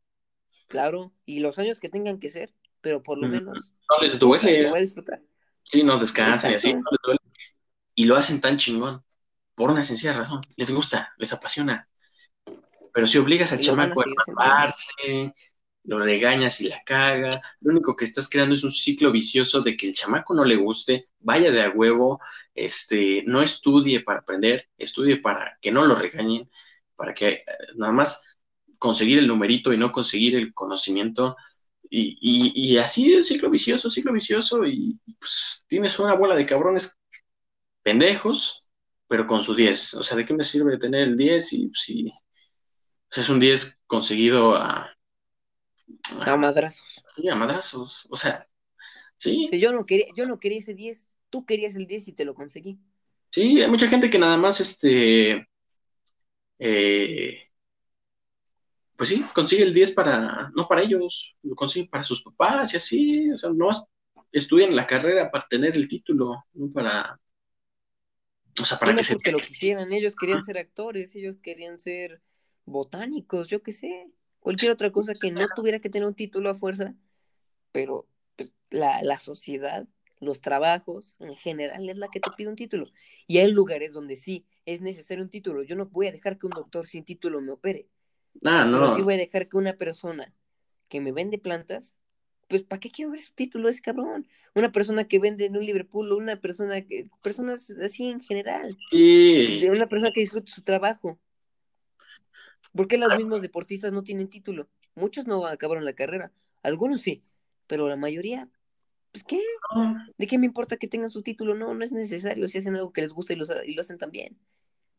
Claro, 0.67 1.13
y 1.25 1.39
los 1.39 1.59
años 1.59 1.79
que 1.79 1.89
tengan 1.89 2.19
que 2.19 2.29
ser, 2.29 2.53
pero 2.81 3.01
por 3.01 3.17
lo 3.17 3.27
menos. 3.27 3.73
No 3.89 3.97
les 4.01 4.19
duele. 4.19 4.69
a 4.69 4.79
disfrutar. 4.79 5.21
Sí, 5.63 5.83
no 5.83 5.97
descansan 5.97 6.51
y 6.51 6.55
así, 6.55 6.73
no 6.73 6.81
les 6.91 6.99
duele. 7.03 7.19
Y 7.95 8.05
lo 8.05 8.15
hacen 8.15 8.41
tan 8.41 8.57
chingón, 8.57 9.03
por 9.55 9.71
una 9.71 9.83
sencilla 9.83 10.13
razón. 10.13 10.41
Les 10.55 10.71
gusta, 10.71 11.13
les 11.17 11.31
apasiona. 11.33 11.87
Pero 12.93 13.07
si 13.07 13.17
obligas 13.17 13.51
al 13.51 13.59
chamaco 13.59 14.01
a 14.01 14.05
taparse, 14.25 15.33
lo 15.85 15.99
regañas 15.99 16.61
y 16.61 16.69
la 16.69 16.81
caga, 16.85 17.41
lo 17.61 17.71
único 17.71 17.95
que 17.95 18.05
estás 18.05 18.27
creando 18.27 18.55
es 18.55 18.63
un 18.63 18.71
ciclo 18.71 19.11
vicioso 19.11 19.61
de 19.61 19.77
que 19.77 19.87
el 19.87 19.93
chamaco 19.93 20.33
no 20.33 20.43
le 20.45 20.55
guste, 20.55 21.05
vaya 21.19 21.51
de 21.51 21.61
a 21.63 21.69
huevo, 21.69 22.19
este, 22.53 23.23
no 23.27 23.41
estudie 23.41 24.01
para 24.01 24.19
aprender, 24.19 24.69
estudie 24.77 25.17
para 25.17 25.57
que 25.61 25.71
no 25.71 25.85
lo 25.85 25.95
regañen, 25.95 26.49
para 26.95 27.13
que 27.13 27.27
eh, 27.29 27.45
nada 27.75 27.91
más 27.91 28.21
conseguir 28.77 29.19
el 29.19 29.27
numerito 29.27 29.73
y 29.73 29.77
no 29.77 29.91
conseguir 29.91 30.35
el 30.35 30.53
conocimiento. 30.53 31.35
Y, 31.89 32.17
y, 32.19 32.77
así 32.77 33.13
el 33.13 33.23
ciclo 33.23 33.49
vicioso, 33.49 33.89
ciclo 33.89 34.11
vicioso, 34.11 34.65
y 34.65 34.99
pues 35.19 35.65
tienes 35.67 35.97
una 35.99 36.13
bola 36.13 36.35
de 36.35 36.45
cabrones 36.45 36.97
pendejos, 37.83 38.67
pero 39.07 39.27
con 39.27 39.41
su 39.41 39.55
10. 39.55 39.93
O 39.95 40.03
sea, 40.03 40.17
¿de 40.17 40.25
qué 40.25 40.33
me 40.33 40.43
sirve 40.43 40.77
tener 40.77 41.01
el 41.01 41.15
10 41.15 41.53
y 41.53 41.71
si 41.73 42.11
es 43.15 43.29
un 43.29 43.39
10 43.39 43.79
conseguido 43.87 44.55
a, 44.55 44.89
a, 46.25 46.37
madrazos? 46.37 47.03
Sí, 47.07 47.29
a 47.29 47.35
madrazos. 47.35 48.07
O 48.09 48.15
sea, 48.15 48.47
sí. 49.17 49.47
yo, 49.53 49.71
no 49.71 49.85
quería, 49.85 50.07
yo 50.15 50.25
no 50.25 50.39
quería 50.39 50.59
ese 50.59 50.73
10, 50.73 51.13
tú 51.29 51.45
querías 51.45 51.75
el 51.75 51.87
10 51.87 52.07
y 52.09 52.13
te 52.13 52.25
lo 52.25 52.33
conseguí. 52.33 52.79
Sí, 53.31 53.61
hay 53.61 53.69
mucha 53.69 53.87
gente 53.87 54.09
que 54.09 54.19
nada 54.19 54.37
más 54.37 54.59
este 54.59 55.47
eh, 56.59 57.49
pues 58.95 59.09
sí, 59.09 59.23
consigue 59.33 59.63
el 59.63 59.73
10 59.73 59.91
para, 59.91 60.51
no 60.55 60.67
para 60.67 60.81
ellos, 60.81 61.37
lo 61.43 61.55
consigue 61.55 61.89
para 61.89 62.03
sus 62.03 62.23
papás 62.23 62.73
y 62.73 62.77
así, 62.77 63.31
o 63.31 63.37
sea, 63.37 63.49
no 63.51 63.69
estudian 64.31 64.75
la 64.75 64.87
carrera 64.87 65.29
para 65.31 65.45
tener 65.49 65.75
el 65.75 65.87
título, 65.87 66.45
no 66.53 66.69
para, 66.69 67.19
o 68.61 68.65
sea, 68.65 68.77
para 68.77 68.95
que 68.95 69.03
se... 69.03 69.15
lo 69.31 69.39
quisieran, 69.39 69.91
ellos 69.91 70.15
querían 70.15 70.41
ser 70.43 70.57
actores, 70.57 71.15
ellos 71.15 71.37
querían 71.41 71.77
ser 71.77 72.21
botánicos, 72.65 73.49
yo 73.49 73.61
qué 73.61 73.73
sé, 73.73 74.07
cualquier 74.39 74.71
otra 74.71 74.91
cosa 74.91 75.13
que 75.13 75.31
no 75.31 75.45
tuviera 75.55 75.79
que 75.79 75.89
tener 75.89 76.07
un 76.07 76.15
título 76.15 76.49
a 76.49 76.55
fuerza, 76.55 76.95
pero 77.71 78.07
pues, 78.37 78.53
la, 78.69 79.01
la 79.03 79.17
sociedad, 79.17 79.87
los 80.19 80.39
trabajos 80.39 81.17
en 81.19 81.35
general 81.35 81.89
es 81.89 81.97
la 81.97 82.07
que 82.07 82.21
te 82.21 82.31
pide 82.31 82.47
un 82.47 82.55
título. 82.55 82.85
Y 83.27 83.39
hay 83.39 83.51
lugares 83.51 83.93
donde 83.93 84.15
sí, 84.15 84.45
es 84.65 84.81
necesario 84.81 85.23
un 85.23 85.29
título. 85.29 85.63
Yo 85.63 85.75
no 85.75 85.87
voy 85.87 86.07
a 86.07 86.11
dejar 86.11 86.37
que 86.37 86.47
un 86.47 86.51
doctor 86.51 86.87
sin 86.87 87.03
título 87.03 87.41
me 87.41 87.51
opere. 87.51 87.87
Ah, 88.43 88.65
no. 88.65 88.79
Pero 88.79 88.95
sí 88.95 89.01
voy 89.01 89.13
a 89.15 89.17
dejar 89.17 89.47
que 89.47 89.57
una 89.57 89.73
persona 89.73 90.33
que 90.89 91.01
me 91.01 91.11
vende 91.11 91.37
plantas, 91.37 91.95
pues 92.47 92.63
¿para 92.63 92.79
qué 92.79 92.91
quiero 92.91 93.11
ver 93.11 93.21
su 93.21 93.33
título 93.33 93.69
ese 93.69 93.81
cabrón? 93.81 94.27
Una 94.53 94.71
persona 94.71 95.07
que 95.07 95.19
vende 95.19 95.45
en 95.45 95.57
un 95.57 95.65
Liverpool, 95.65 96.11
una 96.11 96.35
persona 96.37 96.81
que, 96.81 97.09
personas 97.21 97.69
así 97.71 98.09
en 98.09 98.21
general. 98.21 98.69
Sí. 98.91 99.67
Una 99.69 99.87
persona 99.87 100.11
que 100.11 100.21
disfrute 100.21 100.51
su 100.51 100.61
trabajo. 100.61 101.19
¿Por 102.73 102.87
qué 102.87 102.97
los 102.97 103.15
mismos 103.15 103.41
deportistas 103.41 103.91
no 103.93 104.03
tienen 104.03 104.29
título? 104.29 104.67
Muchos 104.95 105.27
no 105.27 105.45
acabaron 105.45 105.85
la 105.85 105.93
carrera, 105.93 106.31
algunos 106.61 107.01
sí, 107.01 107.23
pero 107.67 107.87
la 107.87 107.95
mayoría, 107.95 108.49
pues 109.11 109.23
¿qué? 109.23 109.41
¿De 110.17 110.27
qué 110.27 110.37
me 110.37 110.45
importa 110.45 110.77
que 110.77 110.87
tengan 110.87 111.09
su 111.09 111.21
título? 111.21 111.55
No, 111.55 111.73
no 111.73 111.83
es 111.83 111.91
necesario 111.91 112.47
si 112.47 112.57
hacen 112.57 112.75
algo 112.75 112.91
que 112.91 113.01
les 113.01 113.11
gusta 113.11 113.33
y, 113.33 113.37
y 113.65 113.73
lo 113.73 113.81
hacen 113.81 113.97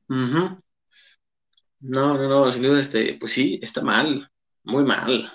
también. 0.08 0.58
No, 1.80 2.14
no, 2.14 2.28
no, 2.28 2.50
sin 2.50 2.62
duda, 2.62 2.80
este, 2.80 3.16
pues 3.20 3.32
sí, 3.32 3.58
está 3.62 3.82
mal, 3.82 4.30
muy 4.64 4.84
mal. 4.84 5.30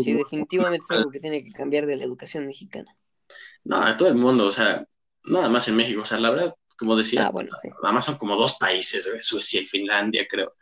sí, 0.00 0.12
definitivamente 0.12 0.84
es 0.84 0.90
algo 0.90 1.10
que 1.10 1.18
tiene 1.18 1.42
que 1.42 1.50
cambiar 1.50 1.86
de 1.86 1.96
la 1.96 2.04
educación 2.04 2.46
mexicana. 2.46 2.94
No, 3.64 3.84
de 3.86 3.94
todo 3.94 4.08
el 4.08 4.16
mundo, 4.16 4.46
o 4.46 4.52
sea, 4.52 4.86
nada 5.24 5.48
más 5.48 5.66
en 5.68 5.76
México, 5.76 6.02
o 6.02 6.04
sea, 6.04 6.18
la 6.18 6.30
verdad, 6.30 6.54
como 6.76 6.96
decía, 6.96 7.26
ah, 7.26 7.30
bueno, 7.30 7.50
nada 7.82 7.94
más 7.94 8.04
son 8.04 8.18
como 8.18 8.36
dos 8.36 8.56
países, 8.58 9.08
Suecia 9.20 9.62
y 9.62 9.66
Finlandia, 9.66 10.26
creo, 10.28 10.54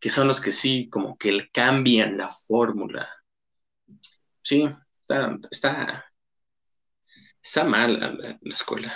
que 0.00 0.10
son 0.10 0.26
los 0.26 0.40
que 0.40 0.50
sí, 0.50 0.88
como 0.90 1.16
que 1.16 1.48
cambian 1.52 2.16
la 2.16 2.28
fórmula. 2.28 3.08
Sí, 4.42 4.68
está, 5.00 5.38
está, 5.50 6.04
está 7.42 7.64
mal 7.64 8.00
la, 8.00 8.38
la 8.40 8.52
escuela, 8.52 8.92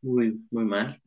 muy, 0.00 0.40
muy 0.50 0.64
mal. 0.64 1.00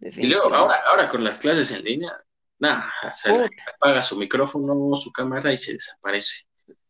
Y 0.00 0.26
luego, 0.26 0.54
ahora, 0.54 0.76
ahora 0.86 1.08
con 1.08 1.24
las 1.24 1.38
clases 1.38 1.70
en 1.72 1.82
línea, 1.82 2.26
Nada, 2.58 2.90
se 3.12 3.30
apaga 3.74 4.00
su 4.00 4.16
micrófono, 4.16 4.94
su 4.94 5.12
cámara 5.12 5.52
y 5.52 5.58
se 5.58 5.74
desaparece. 5.74 6.46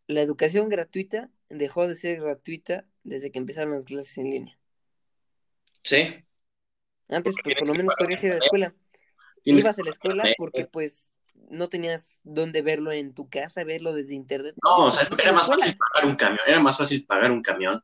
La 0.07 0.21
educación 0.21 0.69
gratuita 0.69 1.29
dejó 1.49 1.89
de 1.89 1.97
ser 1.97 2.21
gratuita 2.21 2.85
desde 3.03 3.33
que 3.33 3.39
empezaron 3.39 3.73
las 3.73 3.85
clases 3.85 4.17
en 4.19 4.31
línea. 4.31 4.59
Sí. 5.83 6.25
Antes, 7.09 7.35
pues, 7.43 7.57
por 7.59 7.69
lo 7.69 7.75
menos 7.75 7.95
podías 7.99 8.23
ir 8.23 8.31
a 8.31 8.35
la 8.35 8.39
escuela. 8.39 8.75
Ibas 9.43 9.79
a 9.79 9.83
la 9.83 9.91
escuela 9.91 10.25
porque, 10.37 10.67
pues, 10.67 11.13
no 11.35 11.69
tenías 11.69 12.21
dónde 12.23 12.63
verlo 12.63 12.93
en 12.93 13.13
tu 13.13 13.29
casa, 13.29 13.65
verlo 13.65 13.93
desde 13.93 14.15
internet. 14.15 14.55
No, 14.63 14.87
o 14.87 14.91
sea, 14.91 15.07
era 15.19 15.33
más 15.33 15.49
fácil 15.49 15.77
pagar 15.77 16.09
un 16.09 16.17
camión, 16.17 16.41
era 16.47 16.61
más 16.61 16.79
fácil 16.79 17.05
pagar 17.05 17.31
un 17.31 17.43
camión 17.43 17.83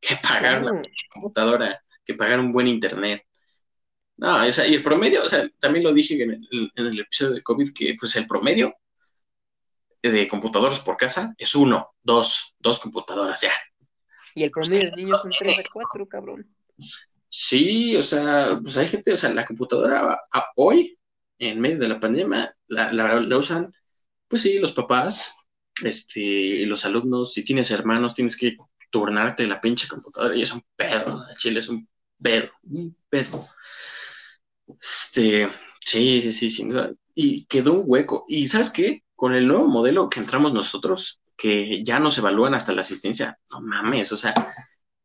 que 0.00 0.16
pagar 0.16 0.62
una 0.62 0.82
computadora, 1.12 1.82
que 2.04 2.14
pagar 2.14 2.40
un 2.40 2.52
buen 2.52 2.66
internet. 2.66 3.26
No, 4.16 4.46
o 4.46 4.52
sea, 4.52 4.66
y 4.66 4.74
el 4.74 4.82
promedio, 4.82 5.24
o 5.24 5.28
sea, 5.28 5.48
también 5.58 5.84
lo 5.84 5.92
dije 5.92 6.22
en 6.22 6.46
el, 6.74 7.00
episodio 7.00 7.34
de 7.34 7.42
COVID, 7.42 7.72
que 7.74 7.96
pues 7.98 8.14
el 8.16 8.26
promedio 8.26 8.74
de 10.02 10.28
computadoras 10.28 10.80
por 10.80 10.96
casa 10.96 11.34
es 11.38 11.54
uno, 11.54 11.94
dos, 12.02 12.54
dos 12.58 12.78
computadoras 12.78 13.40
ya. 13.40 13.52
Y 14.34 14.44
el 14.44 14.50
promedio 14.50 14.90
de 14.90 14.96
niños 14.96 15.22
son 15.22 15.32
tres 15.38 15.58
a 15.58 15.62
cuatro, 15.72 16.06
cabrón. 16.06 16.48
Sí, 17.28 17.96
o 17.96 18.02
sea, 18.02 18.58
pues 18.62 18.76
hay 18.76 18.88
gente, 18.88 19.12
o 19.12 19.16
sea, 19.16 19.32
la 19.32 19.46
computadora 19.46 20.20
hoy, 20.56 20.98
en 21.38 21.60
medio 21.60 21.78
de 21.78 21.88
la 21.88 21.98
pandemia, 21.98 22.54
la, 22.66 22.92
la, 22.92 23.36
usan, 23.38 23.72
pues 24.28 24.42
sí, 24.42 24.58
los 24.58 24.72
papás, 24.72 25.34
este, 25.82 26.66
los 26.66 26.84
alumnos, 26.84 27.32
si 27.32 27.42
tienes 27.42 27.70
hermanos, 27.70 28.14
tienes 28.14 28.36
que 28.36 28.56
turnarte 28.90 29.46
la 29.46 29.60
pinche 29.60 29.88
computadora 29.88 30.36
y 30.36 30.42
es 30.42 30.52
un 30.52 30.62
pedo, 30.76 31.24
Chile 31.38 31.60
es 31.60 31.68
un 31.68 31.88
pedo, 32.22 32.50
un 32.64 32.96
pedo. 33.08 33.46
Este, 34.66 35.48
sí, 35.80 36.20
sí, 36.22 36.32
sí, 36.32 36.50
sin 36.50 36.70
duda. 36.70 36.92
Y 37.14 37.44
quedó 37.46 37.74
un 37.74 37.84
hueco. 37.86 38.24
¿Y 38.28 38.46
sabes 38.48 38.70
qué? 38.70 39.04
Con 39.14 39.34
el 39.34 39.46
nuevo 39.46 39.66
modelo 39.68 40.08
que 40.08 40.20
entramos 40.20 40.52
nosotros, 40.52 41.20
que 41.36 41.82
ya 41.84 41.98
nos 41.98 42.18
evalúan 42.18 42.54
hasta 42.54 42.72
la 42.72 42.82
asistencia, 42.82 43.38
no 43.50 43.60
mames, 43.60 44.12
o 44.12 44.16
sea, 44.16 44.34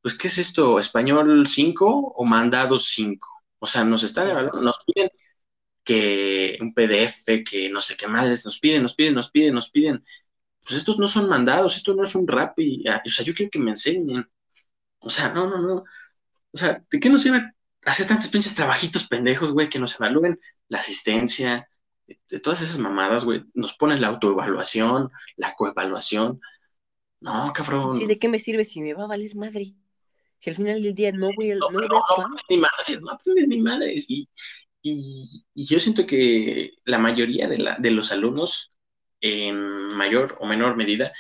pues, 0.01 0.15
¿qué 0.17 0.27
es 0.27 0.37
esto? 0.37 0.79
¿Español 0.79 1.47
5 1.47 2.13
o 2.15 2.25
mandado 2.25 2.77
5? 2.79 3.27
O 3.59 3.65
sea, 3.67 3.83
nos 3.83 4.03
están 4.03 4.29
evaluando, 4.29 4.61
nos 4.61 4.79
piden 4.85 5.09
que 5.83 6.57
un 6.61 6.73
PDF, 6.73 7.43
que 7.43 7.69
no 7.69 7.81
sé 7.81 7.97
qué 7.97 8.07
más, 8.07 8.45
nos 8.45 8.59
piden, 8.59 8.83
nos 8.83 8.95
piden, 8.95 9.15
nos 9.15 9.31
piden, 9.31 9.53
nos 9.55 9.69
piden. 9.71 10.03
Pues 10.63 10.75
estos 10.75 10.99
no 10.99 11.07
son 11.07 11.29
mandados, 11.29 11.77
esto 11.77 11.93
no 11.95 12.03
es 12.03 12.15
un 12.15 12.27
rap, 12.27 12.59
y, 12.59 12.85
o 12.89 13.09
sea, 13.09 13.25
yo 13.25 13.33
quiero 13.35 13.51
que 13.51 13.59
me 13.59 13.71
enseñen. 13.71 14.27
O 14.99 15.09
sea, 15.09 15.29
no, 15.33 15.49
no, 15.49 15.59
no. 15.61 15.83
O 16.51 16.57
sea, 16.57 16.83
¿de 16.89 16.99
qué 16.99 17.09
nos 17.09 17.21
sirve 17.23 17.53
hacer 17.91 18.07
tantos 18.07 18.29
pinches 18.29 18.55
trabajitos 18.55 19.07
pendejos, 19.07 19.51
güey, 19.51 19.69
que 19.69 19.79
nos 19.79 19.95
evalúen 19.95 20.39
la 20.67 20.79
asistencia, 20.79 21.69
de 22.05 22.39
todas 22.39 22.61
esas 22.61 22.77
mamadas, 22.77 23.25
güey, 23.25 23.43
nos 23.53 23.73
ponen 23.73 24.01
la 24.01 24.09
autoevaluación, 24.09 25.11
la 25.35 25.55
coevaluación. 25.55 26.39
No, 27.19 27.51
cabrón. 27.53 27.93
Sí, 27.93 28.05
¿de 28.05 28.19
qué 28.19 28.27
me 28.27 28.39
sirve 28.39 28.63
si 28.63 28.81
me 28.81 28.93
va 28.93 29.03
a 29.03 29.07
valer 29.07 29.35
madre? 29.35 29.73
Si 30.39 30.49
al 30.49 30.55
final 30.55 30.81
del 30.81 30.93
día 30.93 31.11
no 31.11 31.29
voy 31.35 31.51
a... 31.51 31.55
No, 31.55 31.69
no, 31.69 31.81
no, 31.81 31.87
no 31.87 32.35
ni 32.49 32.57
madres, 32.57 33.01
no 33.01 33.11
aprendes 33.11 33.47
ni 33.47 33.59
madres. 33.59 34.05
Y, 34.07 34.29
y, 34.81 35.43
y, 35.53 35.65
yo 35.65 35.79
siento 35.79 36.05
que 36.05 36.73
la 36.85 36.99
mayoría 36.99 37.47
de, 37.47 37.57
la, 37.57 37.75
de 37.77 37.91
los 37.91 38.11
alumnos, 38.11 38.71
en 39.19 39.57
mayor 39.95 40.37
o 40.39 40.45
menor 40.45 40.75
medida, 40.75 41.11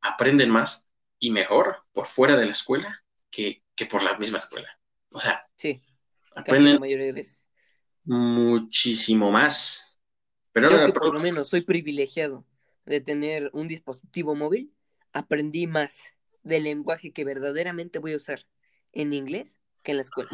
aprenden 0.00 0.50
más 0.50 0.88
y 1.18 1.30
mejor 1.30 1.84
por 1.92 2.06
fuera 2.06 2.36
de 2.36 2.46
la 2.46 2.52
escuela 2.52 3.02
que, 3.30 3.64
que 3.74 3.86
por 3.86 4.02
la 4.02 4.16
misma 4.18 4.38
escuela. 4.38 4.68
O 5.10 5.18
sea, 5.18 5.42
sí 5.56 5.80
aprenden 6.40 6.74
la 6.74 6.78
mayoría 6.80 7.06
de 7.06 7.12
veces. 7.12 7.44
muchísimo 8.04 9.30
más. 9.30 10.00
Pero 10.52 10.70
Yo 10.70 10.84
que 10.84 10.92
por 10.92 11.12
lo 11.12 11.20
menos 11.20 11.48
soy 11.48 11.62
privilegiado 11.62 12.44
de 12.86 13.00
tener 13.00 13.50
un 13.52 13.68
dispositivo 13.68 14.34
móvil, 14.34 14.72
aprendí 15.12 15.66
más 15.66 16.14
del 16.42 16.64
lenguaje 16.64 17.12
que 17.12 17.24
verdaderamente 17.24 17.98
voy 17.98 18.14
a 18.14 18.16
usar 18.16 18.40
en 18.92 19.12
inglés 19.12 19.58
que 19.82 19.92
en 19.92 19.98
la 19.98 20.02
escuela. 20.02 20.30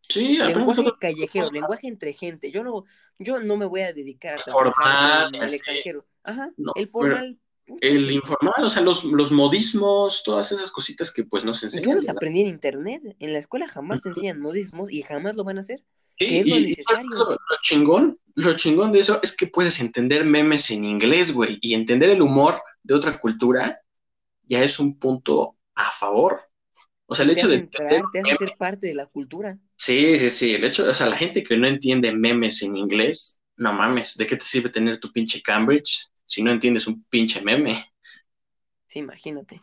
Sí, 0.00 0.38
lenguaje 0.38 0.84
callejero, 1.00 1.50
lenguaje 1.50 1.88
entre 1.88 2.12
gente. 2.12 2.50
Yo 2.50 2.64
no, 2.64 2.84
yo 3.18 3.40
no 3.40 3.56
me 3.56 3.66
voy 3.66 3.82
a 3.82 3.92
dedicar 3.92 4.38
a 4.38 4.42
trabajar 4.42 5.34
en 5.34 5.42
el 5.42 5.54
extranjero. 5.54 6.06
Ajá, 6.22 6.50
el 6.74 6.88
formal 6.88 7.38
el 7.80 8.10
informal, 8.10 8.62
o 8.62 8.68
sea, 8.68 8.82
los, 8.82 9.04
los, 9.04 9.32
modismos, 9.32 10.22
todas 10.24 10.52
esas 10.52 10.70
cositas 10.70 11.12
que 11.12 11.24
pues 11.24 11.44
no 11.44 11.52
se 11.52 11.66
enseñan. 11.66 11.88
Yo 11.88 11.94
los 11.96 12.08
aprendí 12.08 12.42
en 12.42 12.48
internet, 12.48 13.02
en 13.18 13.32
la 13.32 13.38
escuela 13.38 13.66
jamás 13.66 14.02
se 14.02 14.10
enseñan 14.10 14.40
modismos 14.40 14.90
y 14.90 15.02
jamás 15.02 15.36
lo 15.36 15.44
van 15.44 15.58
a 15.58 15.60
hacer. 15.60 15.82
Sí, 16.18 16.38
es 16.38 16.46
lo 16.46 16.56
necesario. 16.60 17.08
Lo, 17.10 17.56
chingón, 17.62 18.18
lo 18.34 18.56
chingón 18.56 18.92
de 18.92 19.00
eso 19.00 19.20
es 19.22 19.36
que 19.36 19.46
puedes 19.46 19.80
entender 19.80 20.24
memes 20.24 20.70
en 20.70 20.84
inglés, 20.84 21.32
güey, 21.32 21.58
y 21.60 21.74
entender 21.74 22.10
el 22.10 22.22
humor 22.22 22.56
de 22.82 22.94
otra 22.94 23.18
cultura 23.18 23.80
ya 24.42 24.62
es 24.62 24.78
un 24.78 24.98
punto 24.98 25.56
a 25.74 25.90
favor. 25.90 26.40
O 27.06 27.14
sea, 27.14 27.24
el 27.24 27.32
hecho 27.32 27.48
de 27.48 27.56
entrar, 27.56 28.02
te 28.12 28.20
hace 28.20 28.36
ser 28.36 28.54
parte 28.58 28.88
de 28.88 28.94
la 28.94 29.06
cultura. 29.06 29.58
Sí, 29.76 30.18
sí, 30.18 30.30
sí, 30.30 30.54
el 30.54 30.64
hecho, 30.64 30.88
o 30.88 30.94
sea, 30.94 31.08
la 31.08 31.16
gente 31.16 31.42
que 31.42 31.56
no 31.56 31.66
entiende 31.66 32.12
memes 32.12 32.62
en 32.62 32.76
inglés, 32.76 33.38
no 33.56 33.72
mames, 33.72 34.16
¿de 34.16 34.26
qué 34.26 34.36
te 34.36 34.44
sirve 34.44 34.70
tener 34.70 34.98
tu 34.98 35.12
pinche 35.12 35.42
Cambridge? 35.42 36.10
Si 36.26 36.42
no 36.42 36.50
entiendes 36.50 36.86
un 36.86 37.02
pinche 37.04 37.40
meme. 37.40 37.92
Sí, 38.86 38.98
imagínate. 38.98 39.62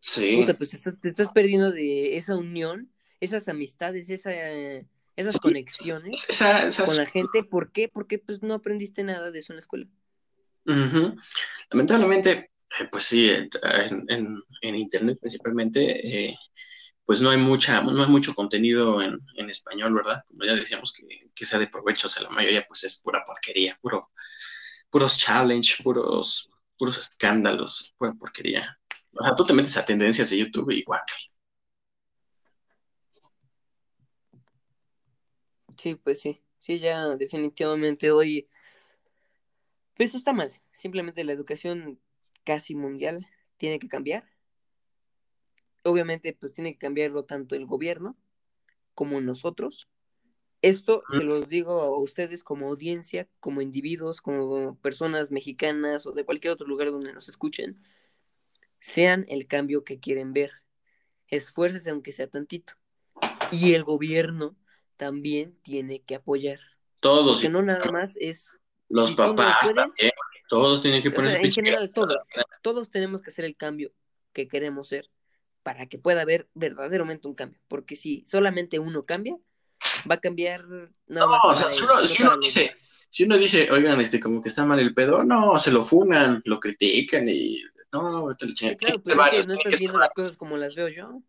Sí. 0.00 0.38
Puta, 0.38 0.54
pues 0.54 0.70
te 0.70 1.08
estás, 1.08 1.28
perdiendo 1.28 1.70
de 1.70 2.16
esa 2.16 2.36
unión, 2.36 2.90
esas 3.20 3.48
amistades, 3.48 4.10
esa, 4.10 4.32
esas 5.16 5.38
conexiones 5.38 6.26
con 6.84 6.96
la 6.96 7.06
gente. 7.06 7.42
¿Por 7.42 7.72
qué? 7.72 7.88
Porque 7.88 8.18
pues 8.18 8.42
no 8.42 8.54
aprendiste 8.54 9.02
nada 9.02 9.30
de 9.30 9.38
eso 9.38 9.52
en 9.52 9.56
la 9.56 9.60
escuela. 9.60 9.86
Lamentablemente, 11.70 12.50
eh, 12.80 12.88
pues 12.90 13.04
sí, 13.04 13.30
en, 13.30 14.74
internet 14.74 15.18
principalmente, 15.20 16.28
eh, 16.28 16.36
pues 17.04 17.20
no 17.20 17.30
hay 17.30 17.38
mucha, 17.38 17.82
no 17.82 18.02
hay 18.02 18.10
mucho 18.10 18.34
contenido 18.34 19.00
en, 19.02 19.50
español, 19.50 19.94
¿verdad? 19.94 20.18
Como 20.28 20.44
ya 20.44 20.54
decíamos 20.54 20.92
que, 20.92 21.30
que 21.34 21.46
sea 21.46 21.58
de 21.58 21.66
provecho, 21.66 22.06
o 22.06 22.10
sea, 22.10 22.22
la 22.22 22.30
mayoría 22.30 22.66
pues 22.66 22.84
es 22.84 22.98
pura 22.98 23.24
porquería, 23.26 23.78
puro, 23.80 24.10
puros 24.94 25.18
challenge, 25.18 25.82
puros, 25.82 26.48
puros 26.78 26.96
escándalos, 26.98 27.92
pura 27.98 28.12
porquería. 28.12 28.78
O 29.12 29.24
sea, 29.24 29.34
tú 29.34 29.44
te 29.44 29.52
metes 29.52 29.76
a 29.76 29.84
tendencias 29.84 30.30
de 30.30 30.38
YouTube 30.38 30.70
y 30.70 30.78
igual. 30.78 31.00
Sí, 35.76 35.96
pues 35.96 36.20
sí. 36.20 36.40
Sí, 36.60 36.78
ya 36.78 37.08
definitivamente 37.16 38.12
hoy. 38.12 38.48
Pues 39.96 40.14
está 40.14 40.32
mal. 40.32 40.52
Simplemente 40.74 41.24
la 41.24 41.32
educación 41.32 41.98
casi 42.44 42.76
mundial 42.76 43.26
tiene 43.56 43.80
que 43.80 43.88
cambiar. 43.88 44.30
Obviamente, 45.82 46.34
pues 46.34 46.52
tiene 46.52 46.74
que 46.74 46.78
cambiarlo 46.78 47.24
tanto 47.24 47.56
el 47.56 47.66
gobierno 47.66 48.16
como 48.94 49.20
nosotros. 49.20 49.88
Esto 50.64 51.02
se 51.10 51.22
los 51.22 51.50
digo 51.50 51.82
a 51.82 51.98
ustedes 51.98 52.42
como 52.42 52.68
audiencia, 52.68 53.28
como 53.38 53.60
individuos, 53.60 54.22
como 54.22 54.78
personas 54.78 55.30
mexicanas 55.30 56.06
o 56.06 56.12
de 56.12 56.24
cualquier 56.24 56.54
otro 56.54 56.66
lugar 56.66 56.90
donde 56.90 57.12
nos 57.12 57.28
escuchen. 57.28 57.84
Sean 58.78 59.26
el 59.28 59.46
cambio 59.46 59.84
que 59.84 60.00
quieren 60.00 60.32
ver. 60.32 60.62
Esfuércense 61.28 61.90
aunque 61.90 62.12
sea 62.12 62.28
tantito. 62.28 62.72
Y 63.52 63.74
el 63.74 63.84
gobierno 63.84 64.56
también 64.96 65.52
tiene 65.60 66.00
que 66.00 66.14
apoyar. 66.14 66.60
Todos. 66.98 67.36
Porque 67.36 67.50
no 67.50 67.60
nada 67.60 67.92
más 67.92 68.16
es... 68.18 68.56
Los 68.88 69.12
papás 69.12 69.70
también. 69.74 70.12
Todos 70.48 70.80
tienen 70.80 71.02
que 71.02 71.10
ponerse... 71.10 71.42
en 71.44 71.52
general, 71.52 71.92
todos. 71.92 72.16
Todos 72.62 72.88
tenemos 72.88 73.20
que 73.20 73.28
hacer 73.28 73.44
el 73.44 73.54
cambio 73.54 73.92
que 74.32 74.48
queremos 74.48 74.88
ser 74.88 75.10
para 75.62 75.86
que 75.90 75.98
pueda 75.98 76.22
haber 76.22 76.48
verdaderamente 76.54 77.28
un 77.28 77.34
cambio. 77.34 77.60
Porque 77.68 77.96
si 77.96 78.24
solamente 78.26 78.78
uno 78.78 79.04
cambia, 79.04 79.36
va 80.10 80.16
a 80.16 80.20
cambiar. 80.20 80.64
No, 81.06 81.26
o 81.42 81.54
sea, 81.54 81.68
si 81.68 81.82
uno, 81.82 82.38
dice, 82.38 82.74
si 83.10 83.24
uno 83.24 83.38
dice, 83.38 83.70
oigan, 83.70 84.00
este, 84.00 84.20
como 84.20 84.42
que 84.42 84.48
está 84.48 84.64
mal 84.64 84.78
el 84.78 84.94
pedo, 84.94 85.24
no, 85.24 85.58
se 85.58 85.70
lo 85.70 85.84
funan, 85.84 86.42
lo 86.44 86.60
critican 86.60 87.28
y. 87.28 87.62
No, 87.92 88.34
te 88.34 88.46
lo 88.46 88.56
sí, 88.56 88.74
claro, 88.76 89.00
pues 89.00 89.46
no 89.46 89.54
estás 89.54 89.78
viendo 89.78 89.98
las 89.98 90.12
cosas 90.12 90.36
como 90.36 90.56
las 90.56 90.74
veo 90.74 90.88
yo. 90.88 91.22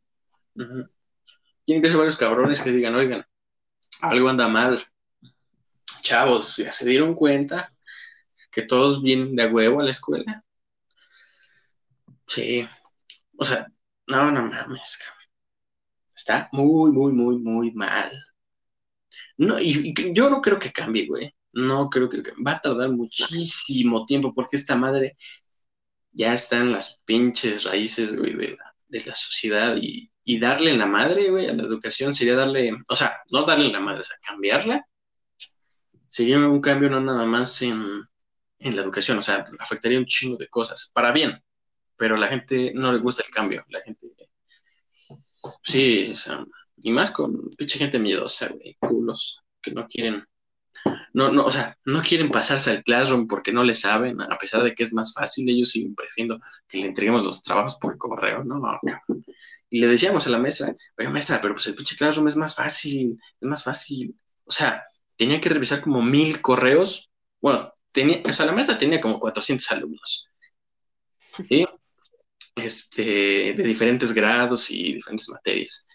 Tienen 1.63 1.81
que 1.81 1.89
ser 1.89 1.97
varios 1.97 2.17
cabrones 2.17 2.61
que 2.61 2.71
digan, 2.71 2.95
oigan, 2.95 3.25
algo 4.01 4.29
anda 4.29 4.47
mal. 4.47 4.83
Chavos, 6.01 6.57
ya 6.57 6.71
se 6.71 6.85
dieron 6.85 7.13
cuenta 7.13 7.71
que 8.51 8.61
todos 8.61 9.03
vienen 9.03 9.35
de 9.35 9.47
huevo 9.47 9.81
a 9.81 9.83
la 9.83 9.91
escuela. 9.91 10.43
Sí. 12.25 12.67
O 13.37 13.43
sea, 13.43 13.67
no, 14.07 14.31
no 14.31 14.47
mames, 14.47 14.99
Está 16.15 16.49
muy, 16.51 16.91
muy, 16.91 17.11
muy, 17.11 17.37
muy 17.37 17.71
mal. 17.71 18.11
No, 19.37 19.59
y, 19.59 19.93
yo 20.13 20.29
no 20.29 20.41
creo 20.41 20.59
que 20.59 20.71
cambie, 20.71 21.07
güey. 21.07 21.33
No 21.53 21.89
creo 21.89 22.09
que 22.09 22.21
va 22.45 22.53
a 22.53 22.61
tardar 22.61 22.89
muchísimo 22.89 24.05
tiempo 24.05 24.33
porque 24.33 24.57
esta 24.57 24.75
madre 24.75 25.15
ya 26.11 26.33
está 26.33 26.57
en 26.59 26.71
las 26.71 27.01
pinches 27.05 27.63
raíces, 27.63 28.17
güey, 28.17 28.33
de 28.33 28.57
la, 28.57 28.75
de 28.87 29.05
la 29.05 29.15
sociedad 29.15 29.77
y, 29.81 30.11
y 30.23 30.39
darle 30.39 30.75
la 30.75 30.85
madre, 30.85 31.29
güey, 31.29 31.47
a 31.47 31.53
la 31.53 31.63
educación 31.63 32.13
sería 32.13 32.35
darle, 32.35 32.71
o 32.87 32.95
sea, 32.95 33.21
no 33.31 33.43
darle 33.43 33.69
la 33.71 33.79
madre, 33.79 34.01
o 34.01 34.03
sea, 34.03 34.17
cambiarla. 34.25 34.85
Sería 36.07 36.39
un 36.39 36.61
cambio 36.61 36.89
no 36.89 36.99
nada 37.01 37.25
más 37.25 37.61
en, 37.61 37.83
en 38.59 38.75
la 38.75 38.81
educación, 38.81 39.17
o 39.17 39.21
sea, 39.21 39.45
afectaría 39.59 39.99
un 39.99 40.05
chingo 40.05 40.37
de 40.37 40.47
cosas, 40.47 40.91
para 40.93 41.11
bien, 41.11 41.43
pero 41.97 42.15
a 42.15 42.17
la 42.17 42.27
gente 42.27 42.71
no 42.73 42.91
le 42.91 42.99
gusta 42.99 43.23
el 43.23 43.31
cambio, 43.31 43.65
la 43.69 43.81
gente, 43.81 44.07
sí, 45.63 46.09
o 46.11 46.15
sea, 46.15 46.45
y 46.77 46.91
más 46.91 47.11
con 47.11 47.49
pinche 47.57 47.79
gente 47.79 47.99
miedosa, 47.99 48.49
güey, 48.49 48.75
culos, 48.79 49.41
que 49.61 49.71
no 49.71 49.87
quieren, 49.87 50.25
no, 51.13 51.31
no, 51.31 51.45
o 51.45 51.51
sea, 51.51 51.77
no 51.85 52.01
quieren 52.01 52.29
pasarse 52.29 52.71
al 52.71 52.83
classroom 52.83 53.27
porque 53.27 53.53
no 53.53 53.63
le 53.63 53.73
saben, 53.73 54.21
a 54.21 54.37
pesar 54.37 54.63
de 54.63 54.75
que 54.75 54.83
es 54.83 54.93
más 54.93 55.13
fácil, 55.13 55.49
ellos 55.49 55.69
siguen 55.69 55.95
prefiriendo 55.95 56.39
que 56.67 56.79
le 56.79 56.87
entreguemos 56.87 57.23
los 57.23 57.41
trabajos 57.41 57.77
por 57.77 57.97
correo, 57.97 58.43
¿no? 58.43 58.61
Y 59.69 59.79
le 59.79 59.87
decíamos 59.87 60.27
a 60.27 60.29
la 60.29 60.37
maestra, 60.37 60.75
oye, 60.97 61.09
maestra, 61.09 61.39
pero 61.41 61.53
pues 61.53 61.67
el 61.67 61.75
pinche 61.75 61.95
classroom 61.95 62.27
es 62.27 62.35
más 62.35 62.55
fácil, 62.55 63.19
es 63.39 63.47
más 63.47 63.63
fácil, 63.63 64.15
o 64.43 64.51
sea, 64.51 64.83
tenía 65.15 65.41
que 65.41 65.49
revisar 65.49 65.81
como 65.81 66.01
mil 66.01 66.41
correos, 66.41 67.09
bueno, 67.41 67.71
tenía, 67.91 68.21
o 68.25 68.33
sea, 68.33 68.45
la 68.45 68.51
maestra 68.51 68.77
tenía 68.77 69.01
como 69.01 69.19
400 69.19 69.71
alumnos, 69.71 70.29
¿sí? 71.31 71.65
Este, 72.55 73.53
de 73.53 73.63
diferentes 73.63 74.13
grados 74.13 74.71
y 74.71 74.93
diferentes 74.93 75.27
materias. 75.29 75.85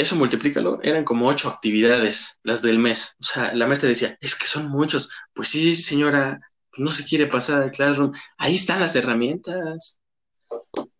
Eso 0.00 0.16
multiplícalo, 0.16 0.80
eran 0.82 1.04
como 1.04 1.26
ocho 1.28 1.48
actividades 1.48 2.40
las 2.42 2.62
del 2.62 2.78
mes. 2.78 3.16
O 3.20 3.24
sea, 3.24 3.54
la 3.54 3.66
maestra 3.66 3.88
decía, 3.88 4.16
es 4.20 4.34
que 4.36 4.46
son 4.46 4.68
muchos. 4.70 5.10
Pues 5.34 5.48
sí, 5.48 5.74
señora, 5.74 6.40
pues 6.70 6.80
no 6.84 6.90
se 6.90 7.04
quiere 7.04 7.26
pasar 7.26 7.62
al 7.62 7.70
classroom. 7.70 8.12
Ahí 8.38 8.56
están 8.56 8.80
las 8.80 8.96
herramientas. 8.96 10.00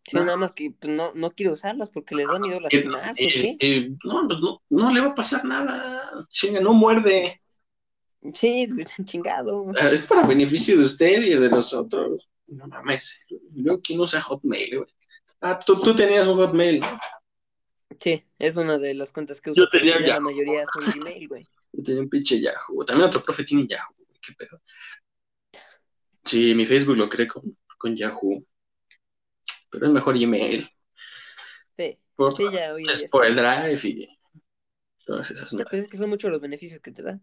Sí, 0.05 0.19
nada 0.21 0.37
más 0.37 0.53
que 0.53 0.73
pues, 0.79 0.93
no, 0.93 1.13
no 1.15 1.31
quiere 1.33 1.53
usarlas 1.53 1.91
porque 1.91 2.15
les 2.15 2.29
da 2.31 2.39
miedo 2.39 2.61
Eh, 2.71 2.79
lastimarse, 2.79 3.27
¿o 3.29 3.29
eh, 3.29 3.41
qué? 3.41 3.61
eh, 3.61 3.91
no, 4.05 4.27
pues 4.29 4.41
no, 4.41 4.63
no 4.71 4.93
le 4.93 5.01
va 5.01 5.09
a 5.09 5.15
pasar 5.15 5.45
nada. 5.45 6.03
Chinga, 6.31 6.61
no 6.61 6.73
muerde. 6.75 7.41
Sí, 8.35 8.69
chingado. 9.05 9.67
Ah, 9.79 9.89
Es 9.89 10.03
para 10.03 10.27
beneficio 10.27 10.77
de 10.79 10.85
usted 10.85 11.23
y 11.23 11.35
de 11.35 11.49
los 11.49 11.73
otros. 11.75 12.29
No 12.47 12.67
mames. 12.67 13.27
Luego, 13.55 13.81
¿quién 13.83 14.01
usa 14.01 14.21
Hotmail? 14.21 14.85
Ah, 15.41 15.59
tú, 15.59 15.81
tú 15.81 15.95
tenías 15.95 16.27
un 16.27 16.37
Hotmail, 16.39 16.81
¿no? 16.81 16.99
Sí, 17.99 18.25
es 18.39 18.57
una 18.57 18.79
de 18.79 18.95
las 18.95 19.13
cuentas 19.13 19.41
que 19.41 19.51
uso. 19.51 19.63
Yo 19.63 19.69
tenía 19.71 19.95
porque 19.95 20.09
ya 20.09 20.19
La 20.19 20.21
Yahoo. 20.21 20.23
mayoría 20.23 20.65
son 20.67 20.85
Gmail, 20.95 21.29
güey. 21.29 21.47
Yo 21.73 21.83
tenía 21.83 22.03
un 22.03 22.09
pinche 22.09 22.41
Yahoo. 22.41 22.85
También 22.85 23.09
otro 23.09 23.23
profe 23.23 23.45
tiene 23.45 23.67
Yahoo. 23.67 23.95
güey, 23.97 24.21
¿Qué 24.21 24.33
pedo? 24.35 24.61
Sí, 26.25 26.55
mi 26.55 26.67
Facebook 26.67 26.97
lo 26.97 27.09
creé 27.09 27.27
con, 27.27 27.57
con 27.79 27.97
Yahoo. 27.97 28.45
Pero 29.71 29.87
es 29.87 29.93
mejor 29.93 30.19
Gmail. 30.19 30.69
Sí, 31.77 31.99
Por, 32.15 32.37
sí, 32.37 32.45
ya 32.53 32.75
hoy 32.75 32.83
en 32.85 32.91
es 32.91 32.99
día 33.01 33.09
por 33.11 33.25
sí. 33.25 33.31
el 33.31 33.37
Drive 33.37 33.81
y 33.89 34.19
todas 35.05 35.31
esas. 35.31 35.49
Sí, 35.49 35.57
mierdas. 35.57 35.71
Pues 35.71 35.85
es 35.85 35.91
que 35.91 35.97
son 35.97 36.11
muchos 36.11 36.31
los 36.31 36.41
beneficios 36.41 36.81
que 36.81 36.93
te 36.93 37.03
da. 37.03 37.21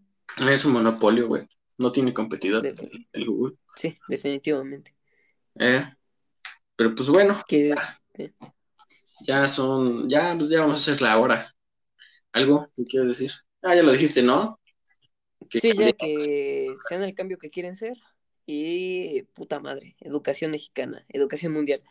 Es 0.49 0.65
un 0.65 0.73
monopolio, 0.73 1.27
güey. 1.27 1.47
No 1.77 1.91
tiene 1.91 2.13
competidor 2.13 2.65
el, 2.65 3.07
el 3.11 3.25
Google. 3.25 3.55
Sí, 3.75 3.97
definitivamente. 4.07 4.95
Eh, 5.55 5.83
pero 6.75 6.95
pues 6.95 7.09
bueno, 7.09 7.43
Que 7.47 7.75
ya 9.21 9.47
son, 9.47 10.09
ya, 10.09 10.35
pues 10.37 10.49
ya 10.49 10.61
vamos 10.61 10.79
a 10.79 10.91
hacer 10.91 11.01
la 11.01 11.17
hora. 11.17 11.53
¿Algo 12.31 12.71
que 12.75 12.85
quieres 12.85 13.09
decir? 13.09 13.31
Ah, 13.61 13.75
ya 13.75 13.83
lo 13.83 13.91
dijiste, 13.91 14.21
¿no? 14.21 14.59
Que 15.49 15.59
sí, 15.59 15.73
ya 15.77 15.93
que 15.93 16.73
sean 16.87 17.03
el 17.03 17.15
cambio 17.15 17.37
que 17.37 17.49
quieren 17.49 17.75
ser. 17.75 17.97
Y 18.45 19.23
puta 19.33 19.59
madre, 19.59 19.97
educación 19.99 20.51
mexicana, 20.51 21.05
educación 21.09 21.51
mundial. 21.51 21.83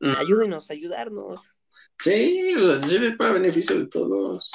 Mm, 0.00 0.16
Ayúdenos, 0.18 0.70
ayudarnos. 0.70 1.52
Sí, 1.98 2.54
es 2.56 3.16
para 3.16 3.34
beneficio 3.34 3.78
de 3.78 3.86
todos. 3.86 4.50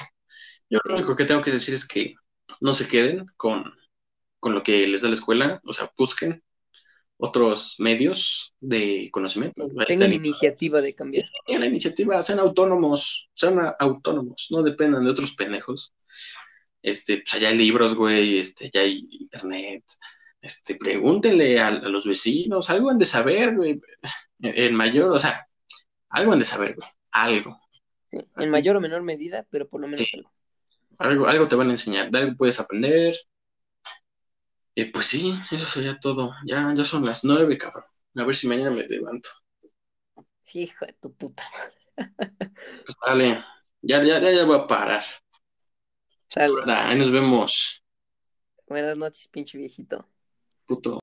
Yo 0.69 0.79
lo 0.83 0.95
único 0.95 1.15
que 1.15 1.23
tengo 1.23 1.41
que 1.41 1.51
decir 1.51 1.73
es 1.73 1.87
que 1.87 2.15
no 2.59 2.73
se 2.73 2.87
queden 2.87 3.25
con, 3.37 3.73
con 4.39 4.53
lo 4.53 4.63
que 4.63 4.85
les 4.85 5.01
da 5.01 5.07
la 5.07 5.15
escuela, 5.15 5.61
o 5.63 5.71
sea, 5.71 5.89
busquen 5.97 6.43
otros 7.17 7.75
medios 7.79 8.53
de 8.59 9.09
conocimiento. 9.11 9.67
Tengan 9.87 10.13
iniciativa 10.13 10.81
de 10.81 10.93
cambiar. 10.93 11.25
tengan 11.45 11.61
la 11.61 11.67
iniciativa, 11.67 12.21
sean 12.21 12.39
autónomos, 12.39 13.29
sean 13.33 13.59
autónomos, 13.79 14.47
no 14.51 14.61
dependan 14.63 15.03
de 15.03 15.11
otros 15.11 15.33
pendejos. 15.33 15.93
Este, 16.81 17.17
pues 17.17 17.33
allá 17.33 17.49
hay 17.49 17.57
libros, 17.57 17.95
güey, 17.95 18.37
este, 18.37 18.69
ya 18.71 18.81
hay 18.81 19.07
internet. 19.09 19.83
Este, 20.39 20.75
pregúntenle 20.75 21.59
a, 21.59 21.67
a 21.67 21.71
los 21.71 22.05
vecinos, 22.05 22.69
algo 22.69 22.89
han 22.91 22.99
de 22.99 23.05
saber, 23.05 23.55
güey. 23.55 23.81
En 24.39 24.75
mayor, 24.75 25.11
o 25.11 25.19
sea, 25.19 25.47
algo 26.09 26.33
han 26.33 26.39
de 26.39 26.45
saber, 26.45 26.75
güey. 26.75 26.87
Algo. 27.11 27.59
Sí, 28.05 28.19
en 28.37 28.49
mayor 28.51 28.75
o 28.77 28.81
menor 28.81 29.01
medida, 29.01 29.45
pero 29.49 29.67
por 29.67 29.81
lo 29.81 29.87
menos 29.87 30.07
Sí. 30.07 30.17
algo. 30.17 30.31
Algo, 30.99 31.27
algo 31.27 31.47
te 31.47 31.55
van 31.55 31.67
a 31.67 31.71
enseñar, 31.71 32.09
de 32.09 32.19
algo 32.19 32.37
puedes 32.37 32.59
aprender. 32.59 33.13
Pues 34.93 35.05
sí, 35.07 35.33
eso 35.51 35.65
sería 35.65 35.99
todo. 35.99 36.33
Ya, 36.45 36.73
ya 36.75 36.83
son 36.83 37.03
las 37.05 37.23
nueve, 37.25 37.57
cabrón. 37.57 37.83
A 38.15 38.23
ver 38.23 38.35
si 38.35 38.47
mañana 38.47 38.71
me 38.71 38.83
levanto. 38.87 39.29
Sí, 40.41 40.61
hijo 40.63 40.85
de 40.85 40.93
tu 40.93 41.13
puta. 41.13 41.43
Pues 42.83 42.95
dale, 43.05 43.43
ya, 43.81 44.03
ya, 44.03 44.19
ya, 44.19 44.31
ya 44.31 44.45
voy 44.45 44.57
a 44.59 44.67
parar. 44.67 45.03
Sale. 46.29 46.67
Ahí 46.67 46.97
nos 46.97 47.11
vemos, 47.11 47.83
Buenas 48.67 48.97
noches, 48.97 49.27
pinche 49.27 49.57
viejito. 49.57 50.07
puto. 50.65 50.99